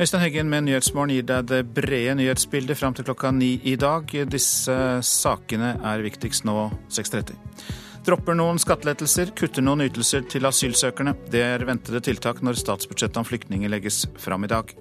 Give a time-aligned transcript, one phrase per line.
[0.00, 4.08] Øystein Heggen med Nyhetsmorgen gir deg det brede nyhetsbildet fram til klokka ni i dag.
[4.32, 4.72] Disse
[5.04, 6.54] sakene er viktigst nå
[6.88, 7.34] 6.30.
[8.06, 11.12] Dropper noen skattelettelser, kutter noen ytelser til asylsøkerne.
[11.28, 14.72] Det er ventede tiltak når statsbudsjettet om flyktninger legges fram i dag.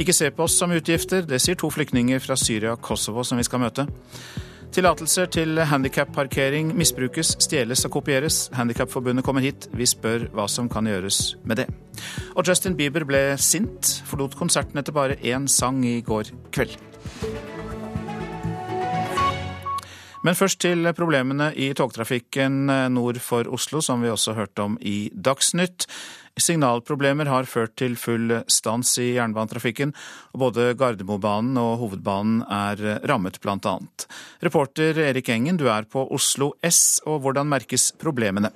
[0.00, 3.36] Ikke se på oss som utgifter, det sier to flyktninger fra Syria og Kosovo som
[3.36, 3.84] vi skal møte.
[4.72, 8.50] Tillatelser til handikapparkering misbrukes, stjeles og kopieres.
[8.52, 9.66] Handikapforbundet kommer hit.
[9.72, 11.66] Vi spør hva som kan gjøres med det.
[12.36, 16.76] Og Justin Bieber ble sint, forlot konserten etter bare én sang i går kveld.
[20.26, 25.08] Men først til problemene i togtrafikken nord for Oslo, som vi også hørte om i
[25.14, 25.86] Dagsnytt.
[26.42, 29.94] Signalproblemer har ført til full stans i jernbanetrafikken,
[30.34, 33.76] og både Gardermobanen og Hovedbanen er rammet, bl.a.
[34.44, 38.52] Reporter Erik Engen, du er på Oslo S, og hvordan merkes problemene?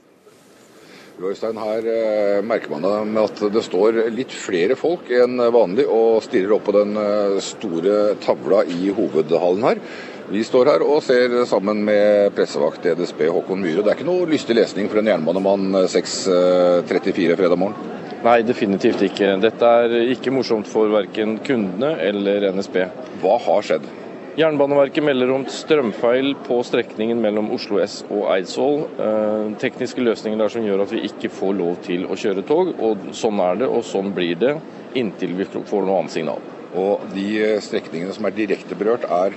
[1.23, 5.85] Øystein, her eh, merker man det med at det står litt flere folk enn vanlig
[5.87, 9.83] og stirrer opp på den eh, store tavla i hovedhallen her.
[10.31, 13.83] Vi står her og ser sammen med pressevakt i DSB Håkon Myhre.
[13.83, 17.91] Det er ikke noe lystig lesning for en jernbanemann 6.34 fredag morgen?
[18.23, 19.33] Nei, definitivt ikke.
[19.43, 22.79] Dette er ikke morsomt for verken kundene eller NSB.
[23.25, 23.91] Hva har skjedd?
[24.39, 28.87] Jernbaneverket melder om strømfeil på strekningen mellom Oslo S og Eidsvoll.
[28.95, 32.73] Eh, tekniske løsninger der som gjør at vi ikke får lov til å kjøre tog.
[32.79, 34.55] og Sånn er det, og sånn blir det
[34.97, 36.52] inntil vi får noe annet signal.
[36.73, 39.35] Og de eh, strekningene som er direkte berørt, er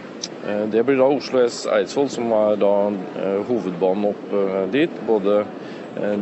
[0.48, 2.76] eh, Det blir da Oslo S Eidsvoll, som er da
[3.20, 5.02] eh, hovedbanen opp dit.
[5.08, 5.44] Både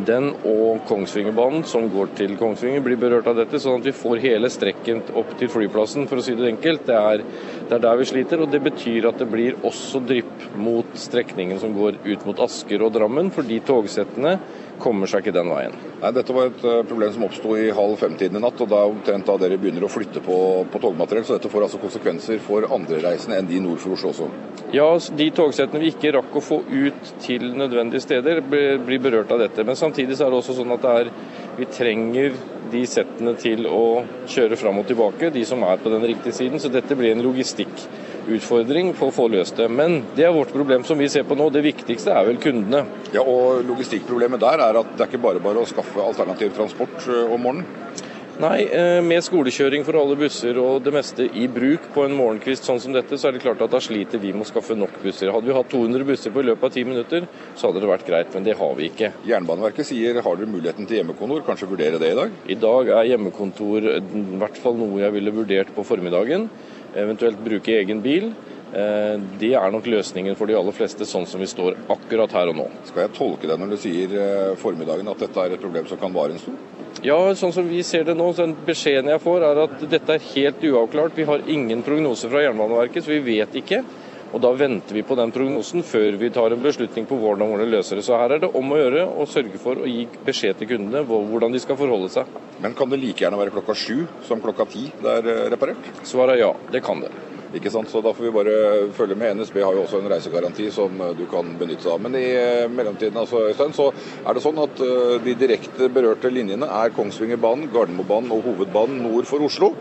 [0.06, 3.58] den og Kongsvingerbanen, som går til Kongsvinger, blir berørt av dette.
[3.58, 6.84] Sånn at vi får hele strekken opp til flyplassen, for å si det enkelt.
[6.86, 7.24] Det er,
[7.70, 8.44] det er der vi sliter.
[8.46, 12.86] Og det betyr at det blir også drypp mot strekningen som går ut mot Asker
[12.86, 14.36] og Drammen, for de togsettene
[14.84, 15.76] kommer seg ikke den veien.
[16.02, 18.82] Nei, Dette var et eh, problem som oppsto i halv fem-tiden i natt, og da
[18.90, 20.38] omtrent da dere begynner å flytte på,
[20.72, 21.26] på, togmateriell.
[21.28, 24.30] Så dette får altså konsekvenser for andre reisende enn de nord for Oslo også?
[24.76, 24.88] Ja,
[25.20, 29.66] de togsettene vi ikke rakk å få ut til nødvendige steder, blir berørt av dette.
[29.68, 31.12] Men samtidig så er det også sånn at er,
[31.58, 32.36] vi trenger
[32.74, 33.84] de settene til å
[34.30, 36.60] kjøre fram og tilbake, de som er på den riktige siden.
[36.60, 37.88] Så dette blir en logistikk
[38.28, 39.70] utfordring for å få løst det.
[39.72, 41.50] Men det er vårt problem som vi ser på nå.
[41.54, 42.86] Det viktigste er vel kundene.
[43.16, 46.98] Ja, og Logistikkproblemet der er at det er ikke bare bare å skaffe alternativ transport
[47.08, 48.12] eh, om morgenen?
[48.42, 52.66] Nei, eh, med skolekjøring for alle busser og det meste i bruk på en morgenkvist
[52.66, 54.96] sånn som dette, så er det klart at da sliter vi med å skaffe nok
[55.04, 55.30] busser.
[55.30, 58.08] Hadde vi hatt 200 busser på i løpet av ti minutter, så hadde det vært
[58.10, 59.12] greit, men det har vi ikke.
[59.30, 62.40] Jernbaneverket sier har dere muligheten til hjemmekontor, kanskje vurdere det i dag?
[62.50, 66.50] I dag er hjemmekontor i hvert fall noe jeg ville vurdert på formiddagen
[66.96, 68.32] eventuelt bruke egen bil.
[68.74, 72.50] Eh, det er nok løsningen for de aller fleste, sånn som vi står akkurat her
[72.50, 72.70] og nå.
[72.90, 76.00] Skal jeg tolke det når du sier eh, formiddagen at dette er et problem som
[76.02, 76.58] kan vare en stund?
[77.06, 80.16] Ja, sånn som vi ser det nå, så den beskjeden jeg får er at dette
[80.16, 81.18] er helt uavklart.
[81.18, 83.84] Vi har ingen prognose fra Jernbaneverket, så vi vet ikke.
[84.34, 87.68] Og Da venter vi på den prognosen før vi tar en beslutning på hvordan det
[87.70, 88.06] løser det.
[88.08, 91.04] Så her er det om å gjøre å sørge for å gi beskjed til kundene
[91.06, 92.32] hvordan de skal forholde seg.
[92.64, 95.86] Men kan det like gjerne være klokka sju som klokka ti det er eh, reparert?
[96.08, 97.12] Svaret er ja, det kan det.
[97.54, 97.92] Ikke sant?
[97.92, 98.56] Så Da får vi bare
[98.98, 99.38] følge med.
[99.38, 102.02] NSB har jo også en reisegaranti som eh, du kan benytte deg av.
[102.02, 104.82] Men i eh, mellomtiden altså, Øystein, så er det sånn at
[105.28, 109.76] de direkte berørte linjene er Kongsvingerbanen, Gardermobanen og Hovedbanen nord for Oslo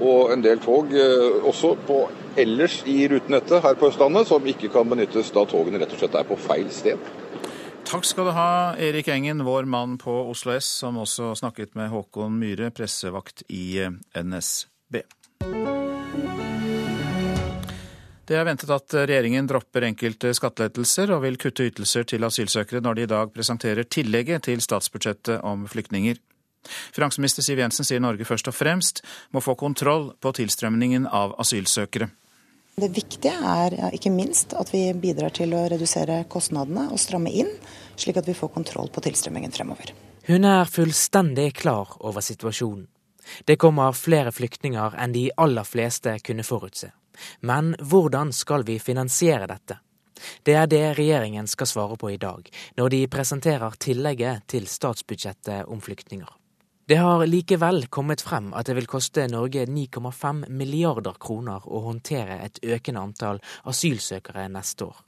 [0.00, 1.98] og en del tog eh, også på
[2.40, 6.18] ellers i rutenettet her på Østlandet, som ikke kan benyttes da togene rett og slett
[6.18, 7.12] er på feil sted.
[7.84, 8.50] Takk skal du ha,
[8.80, 13.78] Erik Engen, vår mann på Oslo S, som også snakket med Håkon Myhre, pressevakt i
[13.84, 15.04] eh, NSB.
[18.24, 22.96] Det er ventet at regjeringen dropper enkelte skattelettelser og vil kutte ytelser til asylsøkere når
[22.96, 26.16] de i dag presenterer tillegget til statsbudsjettet om flyktninger.
[26.94, 29.02] Finansminister Siv Jensen sier Norge først og fremst
[29.34, 32.10] må få kontroll på tilstrømningen av asylsøkere.
[32.74, 37.52] Det viktige er ikke minst at vi bidrar til å redusere kostnadene og stramme inn,
[37.94, 39.92] slik at vi får kontroll på tilstrømmingen fremover.
[40.26, 42.88] Hun er fullstendig klar over situasjonen.
[43.44, 46.90] Det kommer flere flyktninger enn de aller fleste kunne forutse.
[47.40, 49.78] Men hvordan skal vi finansiere dette?
[50.42, 55.70] Det er det regjeringen skal svare på i dag, når de presenterer tillegget til statsbudsjettet
[55.70, 56.30] om flyktninger.
[56.86, 62.36] Det har likevel kommet frem at det vil koste Norge 9,5 milliarder kroner å håndtere
[62.44, 64.98] et økende antall asylsøkere neste år.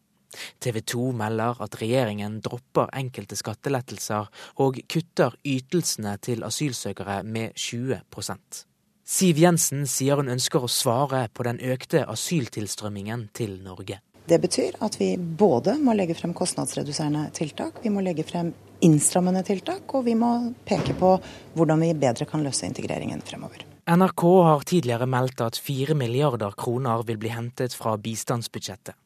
[0.61, 4.31] TV 2 melder at regjeringen dropper enkelte skattelettelser
[4.65, 8.65] og kutter ytelsene til asylsøkere med 20%
[9.07, 14.01] Siv Jensen sier hun ønsker å svare på den økte asyltilstrømmingen til Norge.
[14.27, 18.51] Det betyr at vi både må legge frem kostnadsreduserende tiltak, vi må legge frem
[18.85, 20.33] innstrammende tiltak, og vi må
[20.67, 21.17] peke på
[21.57, 23.65] hvordan vi bedre kan løse integreringen fremover.
[23.87, 28.97] NRK har tidligere meldt at fire milliarder kroner vil bli hentet fra bistandsbudsjettet.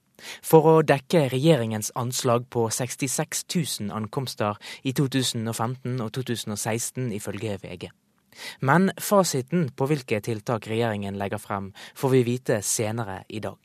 [0.45, 7.89] For å dekke regjeringens anslag på 66 000 ankomster i 2015 og 2016, ifølge VG.
[8.61, 13.59] Men fasiten på hvilke tiltak regjeringen legger frem, får vi vite senere i dag.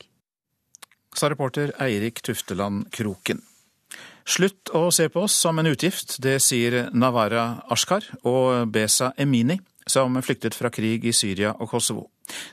[1.16, 3.44] Sa reporter Eirik Tufteland Kroken.
[4.26, 9.60] Slutt å se på oss som en utgift, det sier Navara Ashkar og Besa Emini,
[9.86, 12.08] som flyktet fra krig i Syria og Kosovo.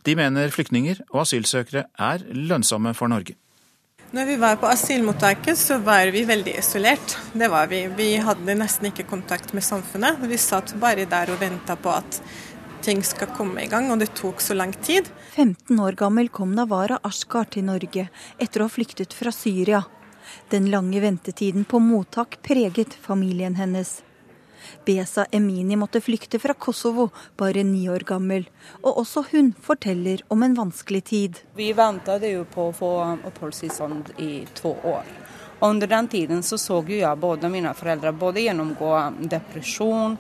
[0.05, 3.39] De mener flyktninger og asylsøkere er lønnsomme for Norge.
[4.13, 7.15] Når vi var på asylmottaket, så var vi veldig isolert.
[7.33, 7.87] Det var vi.
[7.97, 10.21] Vi hadde nesten ikke kontakt med samfunnet.
[10.29, 12.21] Vi satt bare der og venta på at
[12.85, 15.09] ting skal komme i gang, og det tok så lang tid.
[15.33, 19.81] 15 år gammel kom Navara Ashkar til Norge etter å ha flyktet fra Syria.
[20.53, 24.03] Den lange ventetiden på mottak preget familien hennes.
[24.85, 28.45] Besa Emini måtte flykte fra Kosovo, bare ni år gammel.
[28.83, 31.41] Og også hun forteller om en vanskelig tid.
[31.57, 32.91] Vi ventet på å få
[33.31, 35.09] oppholdstilstand i to år.
[35.63, 38.93] Og under den tiden så så jeg både mine foreldre både gjennomgå
[39.33, 40.19] depresjon,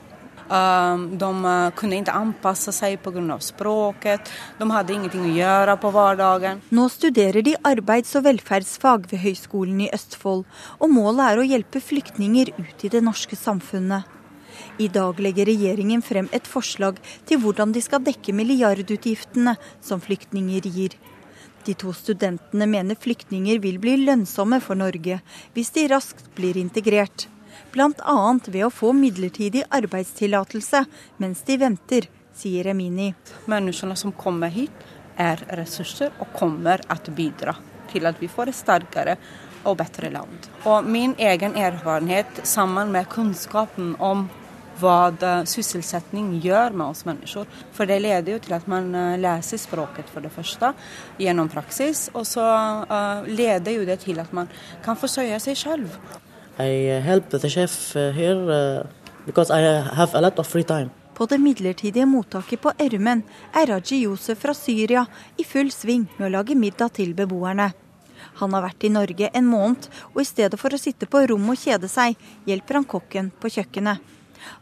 [0.48, 3.38] de uh, kunne ikke anpasse seg pga.
[3.40, 4.30] språket.
[4.58, 6.62] De hadde ingenting å gjøre på hverdagen.
[6.70, 10.44] Nå studerer de arbeids- og velferdsfag ved Høgskolen i Østfold,
[10.78, 14.04] og målet er å hjelpe flyktninger ut i det norske samfunnet.
[14.78, 16.98] I dag legger regjeringen frem et forslag
[17.28, 20.96] til hvordan de skal dekke milliardutgiftene som flyktninger gir.
[21.66, 25.20] De to studentene mener flyktninger vil bli lønnsomme for Norge
[25.54, 27.28] hvis de raskt blir integrert
[27.72, 28.38] bl.a.
[28.46, 30.84] ved å få midlertidig arbeidstillatelse
[31.22, 33.12] mens de venter, sier Remini.
[33.50, 34.86] Menneskene som kommer hit
[35.20, 37.56] er ressurser og kommer til å bidra
[37.92, 39.16] til at vi får et sterkere
[39.68, 40.48] og bedre land.
[40.66, 44.28] Og min egen erfarenhet sammen med kunnskapen om
[44.80, 45.12] hva
[45.46, 47.46] sysselsetting gjør med oss mennesker.
[47.76, 50.72] For det leder jo til at man eh, leser språket for det første
[51.20, 52.46] gjennom praksis, og så
[52.88, 54.50] uh, leder jo det til at man
[54.84, 56.00] kan forsøke seg selv.
[56.58, 58.86] I help the chef uh, here uh,
[59.26, 59.60] because I
[59.96, 60.40] have a lot.
[61.14, 63.22] På det midlertidige mottaket på Ermen
[63.54, 65.06] er Raji Josef fra Syria
[65.36, 67.72] i full sving med å lage middag til beboerne.
[68.40, 71.48] Han har vært i Norge en måned, og i stedet for å sitte på rom
[71.52, 72.16] og kjede seg,
[72.46, 74.00] hjelper han kokken på kjøkkenet.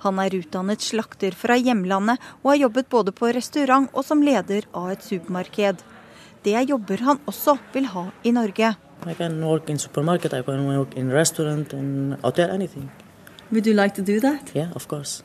[0.04, 4.68] Han er utdannet slakter fra hjemlandet og har jobbet både på restaurant og som leder
[4.76, 5.82] av et supermarked.
[6.44, 8.74] Det er jobber han også vil ha i Norge.
[9.06, 12.90] I can work in supermarket, I can work in restaurant, in hotel, anything.
[13.50, 14.50] Would you like to do that?
[14.54, 15.22] Yeah, of course.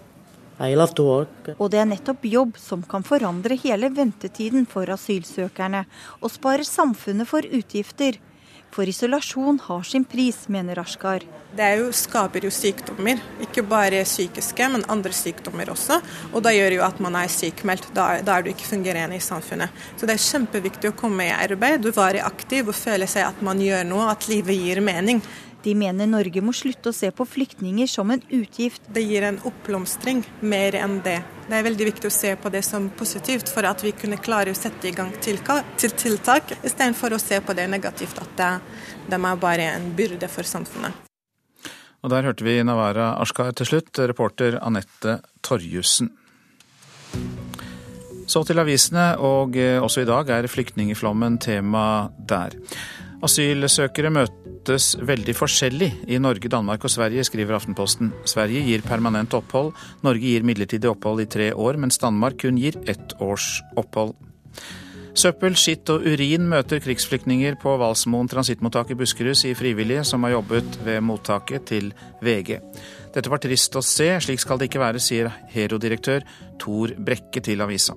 [0.59, 1.49] I love to work.
[1.59, 5.83] Og det er nettopp jobb som kan forandre hele ventetiden for asylsøkerne,
[6.21, 8.15] og spare samfunnet for utgifter.
[8.75, 11.23] For isolasjon har sin pris, mener Ashkar.
[11.55, 16.01] Det jo, skaper jo sykdommer, ikke bare psykiske, men andre sykdommer også.
[16.33, 17.87] Og da gjør jo at man er sykmeldt.
[17.95, 19.71] Da, da er du ikke fungerende i samfunnet.
[19.95, 23.39] Så det er kjempeviktig å komme i arbeid, du være aktiv og føle seg at
[23.47, 25.23] man gjør noe, at livet gir mening.
[25.65, 28.83] De mener Norge må slutte å se på flyktninger som en utgift.
[28.93, 31.15] Det gir en oppblomstring, mer enn det.
[31.47, 34.53] Det er veldig viktig å se på det som positivt for at vi kunne klare
[34.53, 38.51] å sette i gang tiltak, til tiltak, istedenfor å se på det negativt, at det,
[39.09, 41.01] de er bare en byrde for samfunnet.
[42.05, 46.11] Og Der hørte vi Navara Ashkar til slutt, reporter Anette Torjussen.
[48.29, 52.53] Så til avisene, og eh, også i dag er flyktningflommen tema der.
[53.25, 58.11] Asylsøkere møtes veldig forskjellig i Norge, Danmark og Sverige, skriver Aftenposten.
[58.29, 59.71] Sverige gir permanent opphold,
[60.05, 64.13] Norge gir midlertidig opphold i tre år, mens Danmark kun gir ett års opphold.
[65.15, 70.35] Søppel, skitt og urin møter krigsflyktninger på Valsmoen transittmottak i Buskerud, sier frivillige som har
[70.35, 71.93] jobbet ved mottaket til
[72.25, 72.59] VG.
[73.15, 76.27] Dette var trist å se, slik skal det ikke være, sier Hero-direktør
[76.59, 77.95] Tor Brekke til avisa.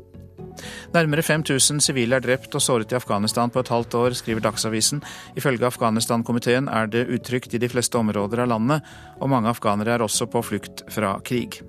[0.95, 5.03] Nærmere 5000 sivile er drept og såret i Afghanistan på et halvt år, skriver Dagsavisen.
[5.37, 10.07] Ifølge Afghanistan-komiteen er det utrygt i de fleste områder av landet, og mange afghanere er
[10.07, 11.61] også på flukt fra krig.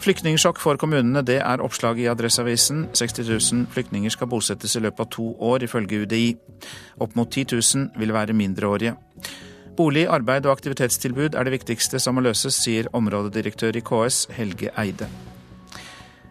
[0.00, 2.86] Flyktningsjokk for kommunene, det er oppslaget i Adresseavisen.
[2.96, 6.28] 60 000 flyktninger skal bosettes i løpet av to år, ifølge UDI.
[7.04, 8.94] Opp mot 10 000 vil være mindreårige.
[9.76, 14.72] Bolig, arbeid og aktivitetstilbud er det viktigste som må løses, sier områdedirektør i KS, Helge
[14.80, 15.10] Eide.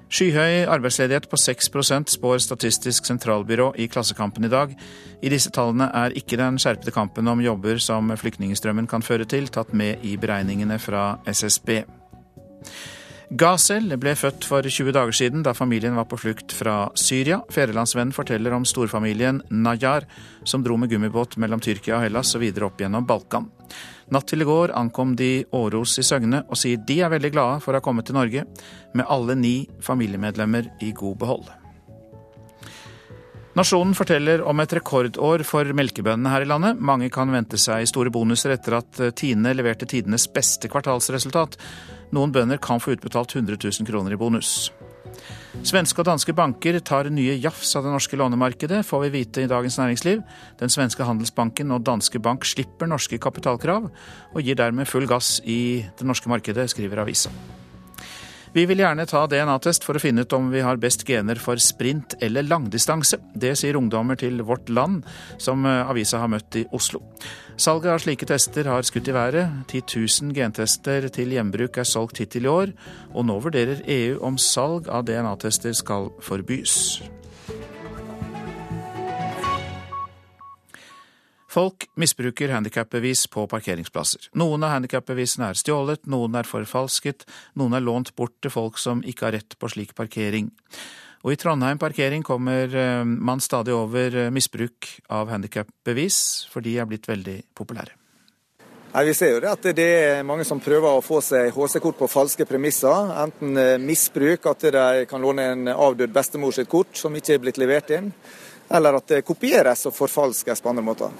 [0.09, 4.71] Skyhøy arbeidsledighet på 6% spår Statistisk sentralbyrå i Klassekampen i dag.
[5.21, 9.51] I disse tallene er ikke den skjerpede kampen om jobber som flyktningstrømmen kan føre til,
[9.53, 11.83] tatt med i beregningene fra SSB.
[13.29, 17.43] Gazel ble født for 20 dager siden, da familien var på flukt fra Syria.
[17.53, 20.09] Fedrelandsvennen forteller om storfamilien Nayar,
[20.41, 23.45] som dro med gummibåt mellom Tyrkia og Hellas og videre opp gjennom Balkan.
[24.09, 27.61] Natt til i går ankom de Åros i Søgne, og sier de er veldig glade
[27.61, 28.45] for å ha kommet til Norge,
[28.97, 31.49] med alle ni familiemedlemmer i god behold.
[33.57, 36.79] Nasjonen forteller om et rekordår for melkebøndene her i landet.
[36.79, 41.57] Mange kan vente seg store bonuser etter at Tine leverte tidenes beste kvartalsresultat.
[42.15, 44.69] Noen bønder kan få utbetalt 100 000 kroner i bonus.
[45.65, 49.49] Svenske og danske banker tar nye jafs av det norske lånemarkedet, får vi vite i
[49.49, 50.21] Dagens Næringsliv.
[50.61, 53.89] Den svenske Handelsbanken og Danske Bank slipper norske kapitalkrav,
[54.33, 57.33] og gir dermed full gass i det norske markedet, skriver avisa.
[58.53, 61.61] Vi vil gjerne ta DNA-test for å finne ut om vi har best gener for
[61.61, 63.19] sprint eller langdistanse.
[63.37, 65.03] Det sier ungdommer til Vårt Land,
[65.37, 67.03] som eh, avisa har møtt i Oslo.
[67.59, 69.49] Salget av slike tester har skutt i været.
[69.67, 69.81] 10
[70.23, 72.69] 000 gentester til gjenbruk er solgt hittil i år,
[73.11, 77.01] og nå vurderer EU om salg av DNA-tester skal forbys.
[81.51, 84.29] Folk misbruker handikapbevis på parkeringsplasser.
[84.39, 87.27] Noen av handikapbevisene er stjålet, noen er forfalsket,
[87.59, 90.47] noen er lånt bort til folk som ikke har rett på slik parkering.
[91.19, 96.19] Og i Trondheim parkering kommer eh, man stadig over eh, misbruk av handikapbevis,
[96.51, 97.95] for de er blitt veldig populære.
[98.93, 101.99] Nei, Vi ser jo det at det er mange som prøver å få seg HC-kort
[101.99, 103.11] på falske premisser.
[103.19, 107.43] Enten eh, misbruk, at de kan låne en avdød bestemor sitt kort som ikke er
[107.43, 108.13] blitt levert inn,
[108.71, 111.19] eller at det kopieres og forfalskes på andre måter.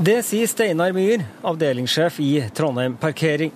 [0.00, 3.52] Det sier Steinar Myhr, avdelingssjef i Trondheim Parkering.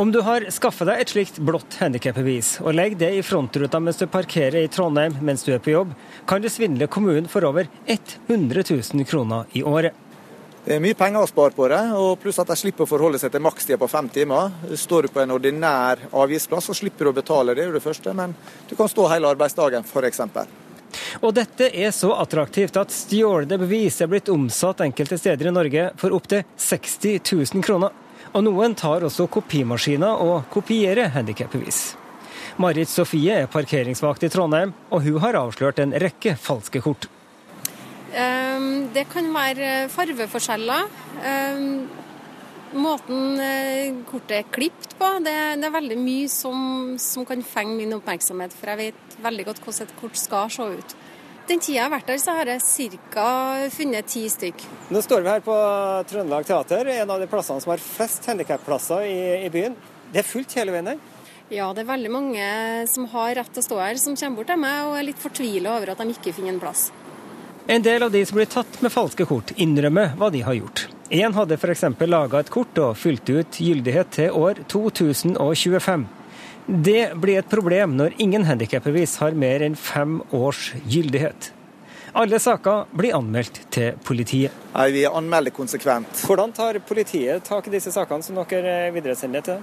[0.00, 3.98] Om du har skaffet deg et slikt blått handikapbevis, og legger det i frontruta mens
[4.00, 5.90] du parkerer i Trondheim mens du er på jobb,
[6.24, 9.92] kan du svindle kommunen for over 100 000 kroner i året.
[10.64, 13.20] Det er mye penger å spare på det, og pluss at de slipper å forholde
[13.20, 14.56] seg til makstida på fem timer.
[14.72, 18.16] Står du på en ordinær avgiftsplass, så slipper du å betale, det er det første,
[18.16, 18.32] men
[18.72, 20.24] du kan stå hele arbeidsdagen f.eks.
[21.20, 25.90] Og dette er så attraktivt at stjålne bevis er blitt omsatt enkelte steder i Norge
[26.00, 28.06] for opptil 60 000 kroner.
[28.30, 31.80] Og noen tar også kopimaskiner og kopierer handikapbevis.
[32.60, 37.08] Marit Sofie er parkeringsvakt i Trondheim, og hun har avslørt en rekke falske kort.
[38.10, 40.86] Um, det kan være farveforskjeller.
[41.24, 41.88] Um,
[42.78, 47.96] måten uh, kortet er klipt på, det, er veldig mye som, som kan fenge min
[47.98, 48.54] oppmerksomhet.
[48.54, 50.98] For jeg vet veldig godt hvordan et kort skal se ut.
[51.50, 53.28] Den tida jeg har vært der, så har jeg ca.
[53.74, 54.62] funnet ti stykk.
[54.94, 55.54] Nå står vi her på
[56.06, 59.16] Trøndelag Teater, en av de plassene som har flest handikapplasser i,
[59.48, 59.74] i byen.
[60.12, 61.00] Det er fullt hele veien her?
[61.50, 62.44] Ja, det er veldig mange
[62.86, 65.18] som har rett til å stå her, som kommer bort til meg og er litt
[65.18, 66.86] fortvila over at de ikke finner en plass.
[67.66, 70.86] En del av de som blir tatt med falske kort, innrømmer hva de har gjort.
[71.10, 71.82] Én hadde f.eks.
[72.06, 76.06] laga et kort og fylt ut gyldighet til år 2025.
[76.70, 81.48] Det blir et problem når ingen handikapbevis har mer enn fem års gyldighet.
[82.14, 84.54] Alle saker blir anmeldt til politiet.
[84.76, 86.22] Nei, Vi anmelder konsekvent.
[86.26, 89.58] Hvordan tar politiet tak i disse sakene som dere videresender til?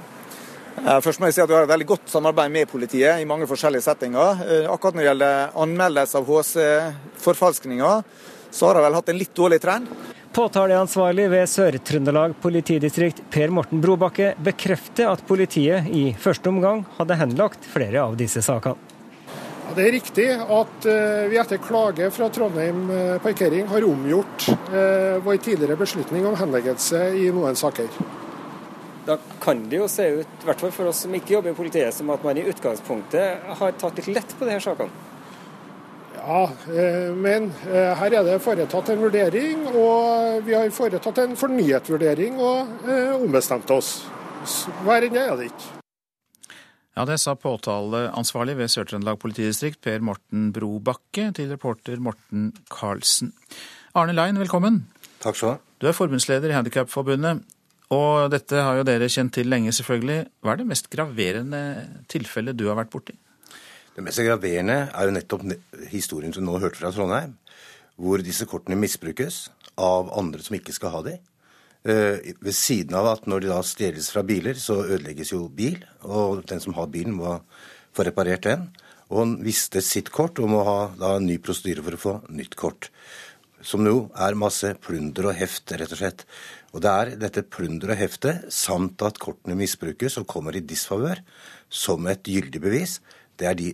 [0.84, 3.48] Først må jeg si at Vi har et veldig godt samarbeid med politiet i mange
[3.48, 4.44] forskjellige settinger.
[4.44, 8.04] Eh, akkurat når det gjelder anmeldelse av HC-forfalskninger,
[8.52, 9.88] så har de vel hatt en litt dårlig trend.
[10.38, 17.66] Påtaleansvarlig ved Sør-Trøndelag politidistrikt, Per Morten Brobakke, bekrefter at politiet i første omgang hadde henlagt
[17.66, 18.78] flere av disse sakene.
[19.32, 24.46] Ja, det er riktig at uh, vi etter klage fra Trondheim uh, parkering har omgjort
[24.70, 27.90] uh, vår tidligere beslutning om henleggelse i noen saker.
[29.10, 31.62] Da kan det jo se ut, i hvert fall for oss som ikke jobber i
[31.64, 35.07] politiet, som at man i utgangspunktet har tatt litt lett på disse sakene.
[36.28, 36.44] Ja,
[36.76, 41.88] eh, men eh, her er det foretatt en vurdering, og vi har foretatt en fornyet
[41.88, 43.94] vurdering og eh, ombestemt oss.
[44.84, 45.70] Verre enn det er det ikke.
[46.98, 53.32] Ja, Det sa påtaleansvarlig ved Sør-Trøndelag politidistrikt, Per Morten Brobakke, til reporter Morten Karlsen.
[53.96, 54.82] Arne Lein, velkommen.
[55.24, 55.62] Takk skal Du ha.
[55.78, 57.46] Du er forbundsleder i Handikapforbundet,
[57.94, 60.26] og dette har jo dere kjent til lenge, selvfølgelig.
[60.44, 61.64] Hva er det mest graverende
[62.12, 63.16] tilfellet du har vært borti?
[63.98, 65.44] Det mest graverende er jo nettopp
[65.90, 67.32] historien som du nå hørte fra Trondheim,
[67.98, 71.16] hvor disse kortene misbrukes av andre som ikke skal ha de.
[71.82, 75.80] Eh, ved siden av at når de da stjeles fra biler, så ødelegges jo bil,
[76.06, 77.40] og den som har bilen, må
[77.98, 78.70] få reparert den.
[79.10, 82.16] Og han visste sitt kort og må ha da en ny prosedyre for å få
[82.30, 82.92] nytt kort.
[83.66, 86.28] Som jo er masse plunder og heft, rett og slett.
[86.78, 91.26] Og det er dette plunder og heftet, samt at kortene misbrukes og kommer i disfavør,
[91.66, 93.00] som et gyldig bevis,
[93.38, 93.72] det er de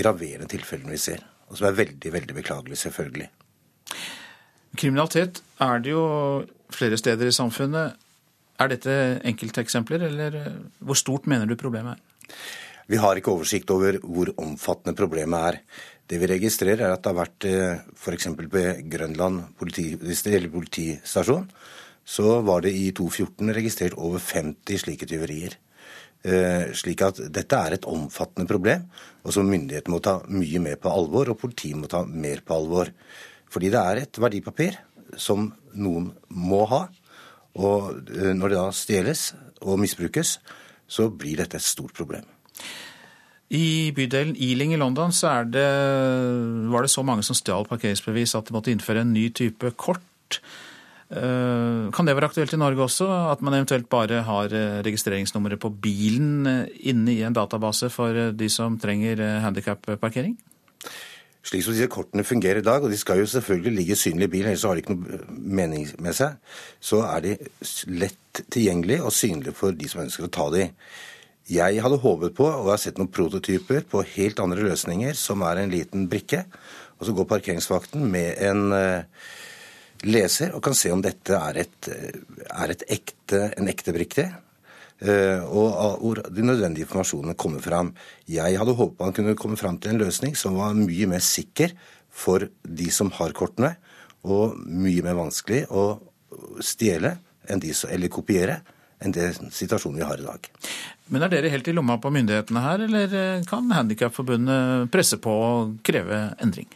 [0.00, 3.28] graverende tilfellene vi ser, og som er veldig, veldig beklagelig, selvfølgelig.
[4.78, 6.04] Kriminalitet er det jo
[6.74, 7.96] flere steder i samfunnet.
[8.58, 8.94] Er dette
[9.26, 10.38] enkelteksempler, eller
[10.78, 12.34] hvor stort mener du problemet er?
[12.88, 15.58] Vi har ikke oversikt over hvor omfattende problemet er.
[16.08, 17.46] Det vi registrerer, er at det har vært
[18.00, 18.30] f.eks.
[18.32, 21.50] på Grønland politi, politistasjon,
[22.08, 25.58] så var det i 2014 registrert over 50 slike tyverier.
[26.22, 28.82] Slik at dette er et omfattende problem,
[29.22, 32.56] og som myndighetene må ta mye mer på alvor, og politiet må ta mer på
[32.56, 32.90] alvor.
[33.48, 34.76] Fordi det er et verdipapir
[35.16, 35.46] som
[35.78, 36.82] noen må ha.
[37.58, 39.30] Og når det da stjeles
[39.62, 40.36] og misbrukes,
[40.88, 42.26] så blir dette et stort problem.
[43.48, 45.08] I bydelen Ealing i London
[45.48, 45.68] det,
[46.68, 50.42] var det så mange som stjal parkeringsbevis at de måtte innføre en ny type kort.
[51.08, 55.60] Eh, kan det være aktuelt i Norge også, at man eventuelt bare har eh, registreringsnummeret
[55.60, 60.36] på bilen eh, inne i en database for de som trenger handikapparkering?
[61.48, 64.32] Slik som disse kortene fungerer i dag, og de skal jo selvfølgelig ligge synlig i
[64.34, 66.36] bilen, ellers har de ikke noe mening med seg,
[66.76, 67.36] så er de
[67.88, 70.66] lett tilgjengelige og synlige for de som ønsker å ta de.
[71.48, 75.62] Jeg hadde håpet på, og har sett noen prototyper på helt andre løsninger, som er
[75.62, 76.44] en liten brikke,
[76.98, 78.76] og så går parkeringsvakten med en
[80.06, 84.26] leser og kan se om dette er, et, er et ekte, en ekte brikke.
[84.98, 87.92] Eh, og hvor de nødvendige informasjonene kommer fram.
[88.26, 91.74] Jeg hadde håpet man kunne komme fram til en løsning som var mye mer sikker
[92.10, 93.76] for de som har kortene,
[94.26, 96.00] og mye mer vanskelig å
[96.64, 97.14] stjele
[97.48, 98.58] eller kopiere
[98.98, 100.48] enn det situasjonen vi har i dag.
[101.08, 103.14] Men er dere helt i lomma på myndighetene her, eller
[103.48, 106.68] kan Handikapforbundet presse på og kreve endring?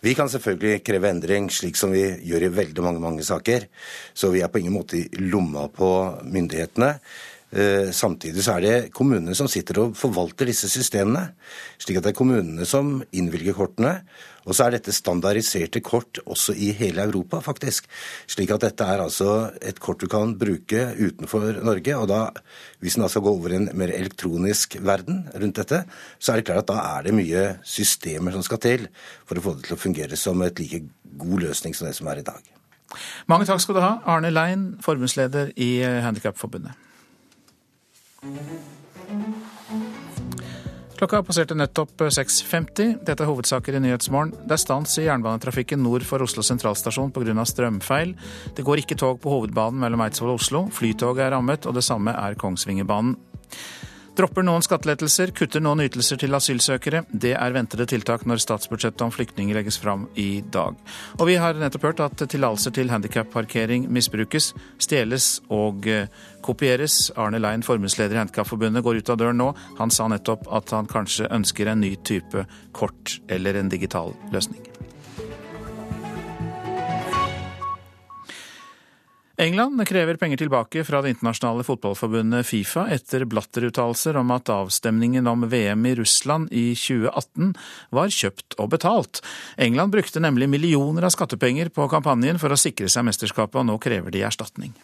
[0.00, 3.66] Vi kan selvfølgelig kreve endring, slik som vi gjør i veldig mange, mange saker.
[4.16, 5.90] Så vi er på ingen måte i lomma på
[6.24, 6.94] myndighetene.
[7.50, 11.32] Eh, samtidig så er det kommunene som sitter og forvalter disse systemene.
[11.82, 13.98] Slik at det er kommunene som innvilger kortene.
[14.48, 17.88] Og så er dette standardiserte kort også i hele Europa, faktisk.
[18.30, 21.96] Slik at dette er altså et kort du kan bruke utenfor Norge.
[21.96, 22.20] Og da,
[22.80, 25.82] hvis en da skal gå over i en mer elektronisk verden rundt dette,
[26.18, 28.88] så er det klart at da er det mye systemer som skal til
[29.28, 30.84] for å få det til å fungere som et like
[31.20, 32.40] god løsning som det som er i dag.
[33.30, 35.70] Mange takk skal du ha, Arne Lein, forbundsleder i
[36.02, 36.74] Handikapforbundet.
[41.00, 42.98] Klokka passerte nettopp 6.50.
[43.08, 44.34] Dette er hovedsaker i Nyhetsmorgen.
[44.44, 47.32] Det er stans i jernbanetrafikken nord for Oslo sentralstasjon pga.
[47.48, 48.12] strømfeil.
[48.52, 50.66] Det går ikke tog på hovedbanen mellom Eidsvoll og Oslo.
[50.68, 53.16] Flytoget er rammet, og det samme er Kongsvingerbanen.
[54.20, 57.06] Dropper noen skattelettelser, kutter noen ytelser til asylsøkere.
[57.08, 60.76] Det er ventede tiltak når statsbudsjettet om flyktninger legges fram i dag.
[61.16, 66.10] Og vi har nettopp hørt at tillatelser til handikapparkering misbrukes, stjeles og eh,
[66.44, 67.06] kopieres.
[67.16, 69.54] Arne Lein, formuesleder i Handikapforbundet, går ut av døren nå.
[69.80, 72.44] Han sa nettopp at han kanskje ønsker en ny type
[72.76, 74.69] kort eller en digital løsning.
[79.40, 85.46] England krever penger tilbake fra det internasjonale fotballforbundet Fifa etter blatteruttalelser om at avstemningen om
[85.48, 87.54] VM i Russland i 2018
[87.96, 89.22] var kjøpt og betalt.
[89.56, 93.78] England brukte nemlig millioner av skattepenger på kampanjen for å sikre seg mesterskapet, og nå
[93.80, 94.76] krever de erstatning.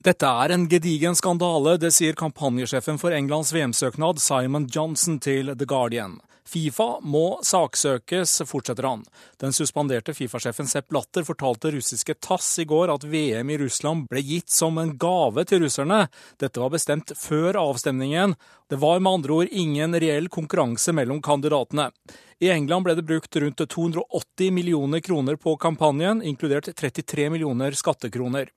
[0.00, 5.68] Dette er en gedigen skandale, det sier kampanjesjefen for Englands VM-søknad Simon Johnson til The
[5.68, 6.22] Guardian.
[6.48, 9.04] Fifa må saksøkes, fortsetter han.
[9.40, 14.22] Den suspenderte Fifa-sjefen Sepp Latter fortalte russiske TASS i går at VM i Russland ble
[14.24, 16.04] gitt som en gave til russerne.
[16.42, 18.36] Dette var bestemt før avstemningen.
[18.70, 21.90] Det var med andre ord ingen reell konkurranse mellom kandidatene.
[22.40, 28.48] I England ble det brukt rundt 280 millioner kroner på kampanjen, inkludert 33 millioner skattekroner.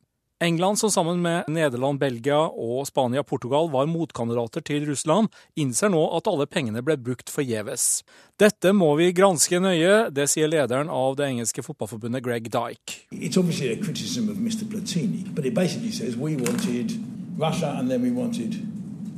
[0.44, 5.92] England, som sammen med Nederland, Belgia og Spania og Portugal var motkandidater til Russland, innser
[5.94, 8.04] nå at alle pengene ble brukt forgjeves.
[8.40, 13.08] Dette må vi granske nøye, det sier lederen av det engelske fotballforbundet Greg Dyke.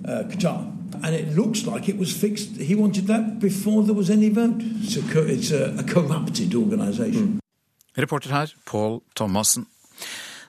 [0.08, 0.22] Uh,
[1.04, 2.62] and it looks like it was fixed.
[2.62, 4.62] He wanted that before there was any vote.
[4.62, 7.40] It's it's a, a corrupted organisation.
[7.98, 9.66] Reporter her, Paul Thomassen.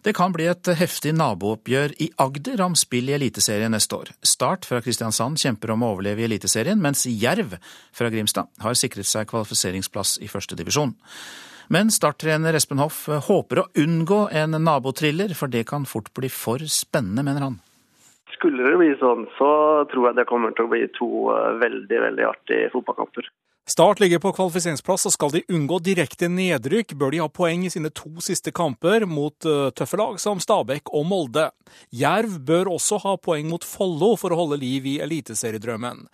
[0.06, 4.12] Det kan bli et heftig nabooppgjør i Agder om spill i Eliteserien neste år.
[4.22, 7.56] Start fra Kristiansand kjemper om å overleve i Eliteserien, mens Jerv
[7.90, 10.92] fra Grimstad har sikret seg kvalifiseringsplass i førstedivisjon.
[11.74, 16.62] Men starttrener Espen Hoff håper å unngå en nabotriller, for det kan fort bli for
[16.70, 17.58] spennende, mener han.
[18.36, 19.50] Skulle det bli sånn, så
[19.90, 23.26] tror jeg det kommer til å bli to eh, veldig, veldig artige fotballkamper.
[23.68, 27.70] Start ligger på kvalifiseringsplass, og skal de unngå direkte nedrykk, bør de ha poeng i
[27.72, 31.48] sine to siste kamper mot uh, tøffe lag som Stabæk og Molde.
[31.90, 36.04] Jerv bør også ha poeng mot Follo for å holde liv i eliteseriedrømmen.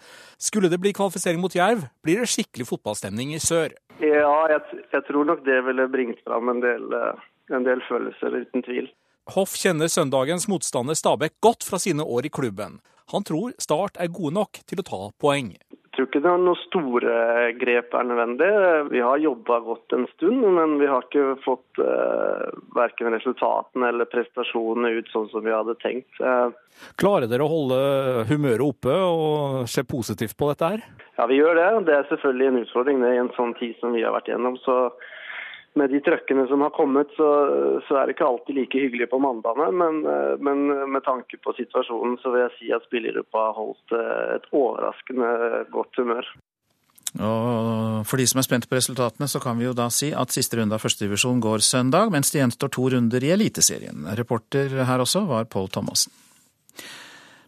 [0.40, 3.76] Skulle det bli kvalifisering mot Jerv, blir det skikkelig fotballstemning i sør.
[4.00, 7.20] Ja, jeg, jeg tror nok det ville bringt fram en del, eh,
[7.52, 8.88] en del følelser, uten tvil.
[9.36, 12.80] Hoff kjenner søndagens motstander Stabæk godt fra sine år i klubben.
[13.12, 15.52] Han tror Start er gode nok til å ta poeng.
[15.92, 17.14] Tror ikke det er noen store
[17.60, 18.48] grep er nødvendig.
[18.94, 24.08] Vi har jobba godt en stund, men vi har ikke fått uh, verken resultatene eller
[24.08, 26.08] prestasjonene ut sånn som vi hadde tenkt.
[26.16, 26.48] Uh,
[26.96, 27.80] Klarer dere å holde
[28.30, 30.86] humøret oppe og se positivt på dette her?
[31.18, 31.68] Ja, vi gjør det.
[31.90, 34.32] Det er selvfølgelig en utfordring det er i en sånn tid som vi har vært
[34.32, 34.56] gjennom.
[34.64, 34.78] så
[35.78, 37.28] med de trøkkene som har kommet, så,
[37.86, 39.70] så, er det ikke alltid like hyggelig på mandagene.
[39.72, 40.00] Men,
[40.44, 44.48] men, med tanke på situasjonen, så vil jeg si at spillergruppa har holdt eh, et
[44.52, 45.30] overraskende
[45.72, 46.28] godt humør.
[47.20, 50.32] Og For de som er spent på resultatene, så kan vi jo da si at
[50.32, 54.06] siste runde av førstedivisjon går søndag, mens det gjenstår to runder i Eliteserien.
[54.18, 56.12] Reporter her også var Pål Thomassen.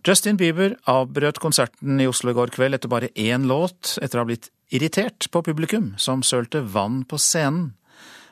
[0.05, 4.25] Justin Bieber avbrøt konserten i Oslo i går kveld etter bare én låt, etter å
[4.25, 7.73] ha blitt irritert på publikum som sølte vann på scenen.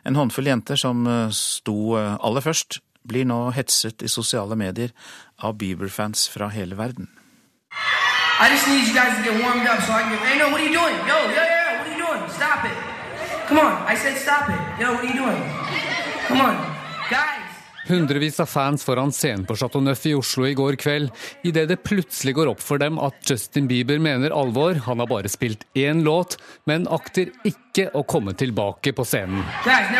[0.04, 4.94] En håndfull jenter som eh, sto eh, aller først, blir nå hetset i sosiale medier
[5.42, 7.10] av Bieber-fans fra hele verden.
[8.40, 10.18] I just need you guys to get warmed up so I can.
[10.26, 10.96] Hey, no, what are you doing?
[11.06, 12.22] Yo, yo, yo, what are you doing?
[12.30, 12.76] Stop it!
[13.46, 14.58] Come on, I said stop it.
[14.80, 15.42] Yo, what are you doing?
[16.26, 16.71] Come on.
[17.92, 21.10] Hundrevis av fans foran scenen på Chateau Neuf i Oslo i går kveld,
[21.44, 24.80] idet det plutselig går opp for dem at Justin Bieber mener alvor.
[24.86, 29.44] Han har bare spilt én låt, men akter ikke å komme tilbake på scenen.
[29.66, 29.92] Guys,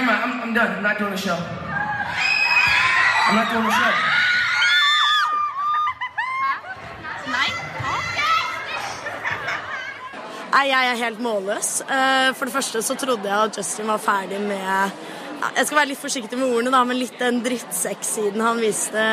[10.53, 11.81] Nei, jeg er helt målløs.
[11.85, 15.12] Eh, for det første så trodde jeg at Justin var ferdig med
[15.57, 19.09] jeg skal være litt forsiktig med ordene, da, men litt den drittsekk-siden han viste,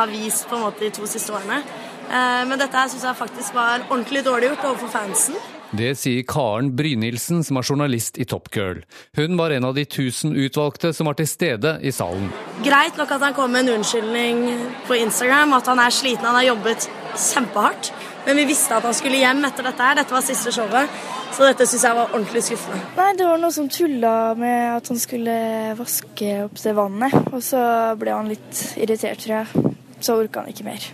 [0.00, 1.60] har vist på en måte de to siste årene.
[2.06, 5.38] Eh, men dette her syns jeg faktisk var ordentlig dårlig gjort overfor fansen.
[5.76, 8.84] Det sier Karen Brynildsen, som er journalist i Top Girl.
[9.18, 12.30] Hun var en av de tusen utvalgte som var til stede i salen.
[12.64, 14.44] Greit nok at han kom med en unnskyldning
[14.86, 17.90] på Instagram, at han er sliten, han har jobbet kjempehardt.
[18.26, 19.98] Men vi visste at han skulle hjem etter dette her.
[20.00, 20.98] Dette var siste showet.
[21.36, 22.80] Så dette syns jeg var ordentlig skuffende.
[22.96, 25.36] Nei, Det var noe som tulla med at han skulle
[25.78, 27.14] vaske opp det vannet.
[27.30, 27.62] Og så
[28.00, 29.74] ble han litt irritert, tror jeg.
[30.00, 30.90] Så orka han ikke mer.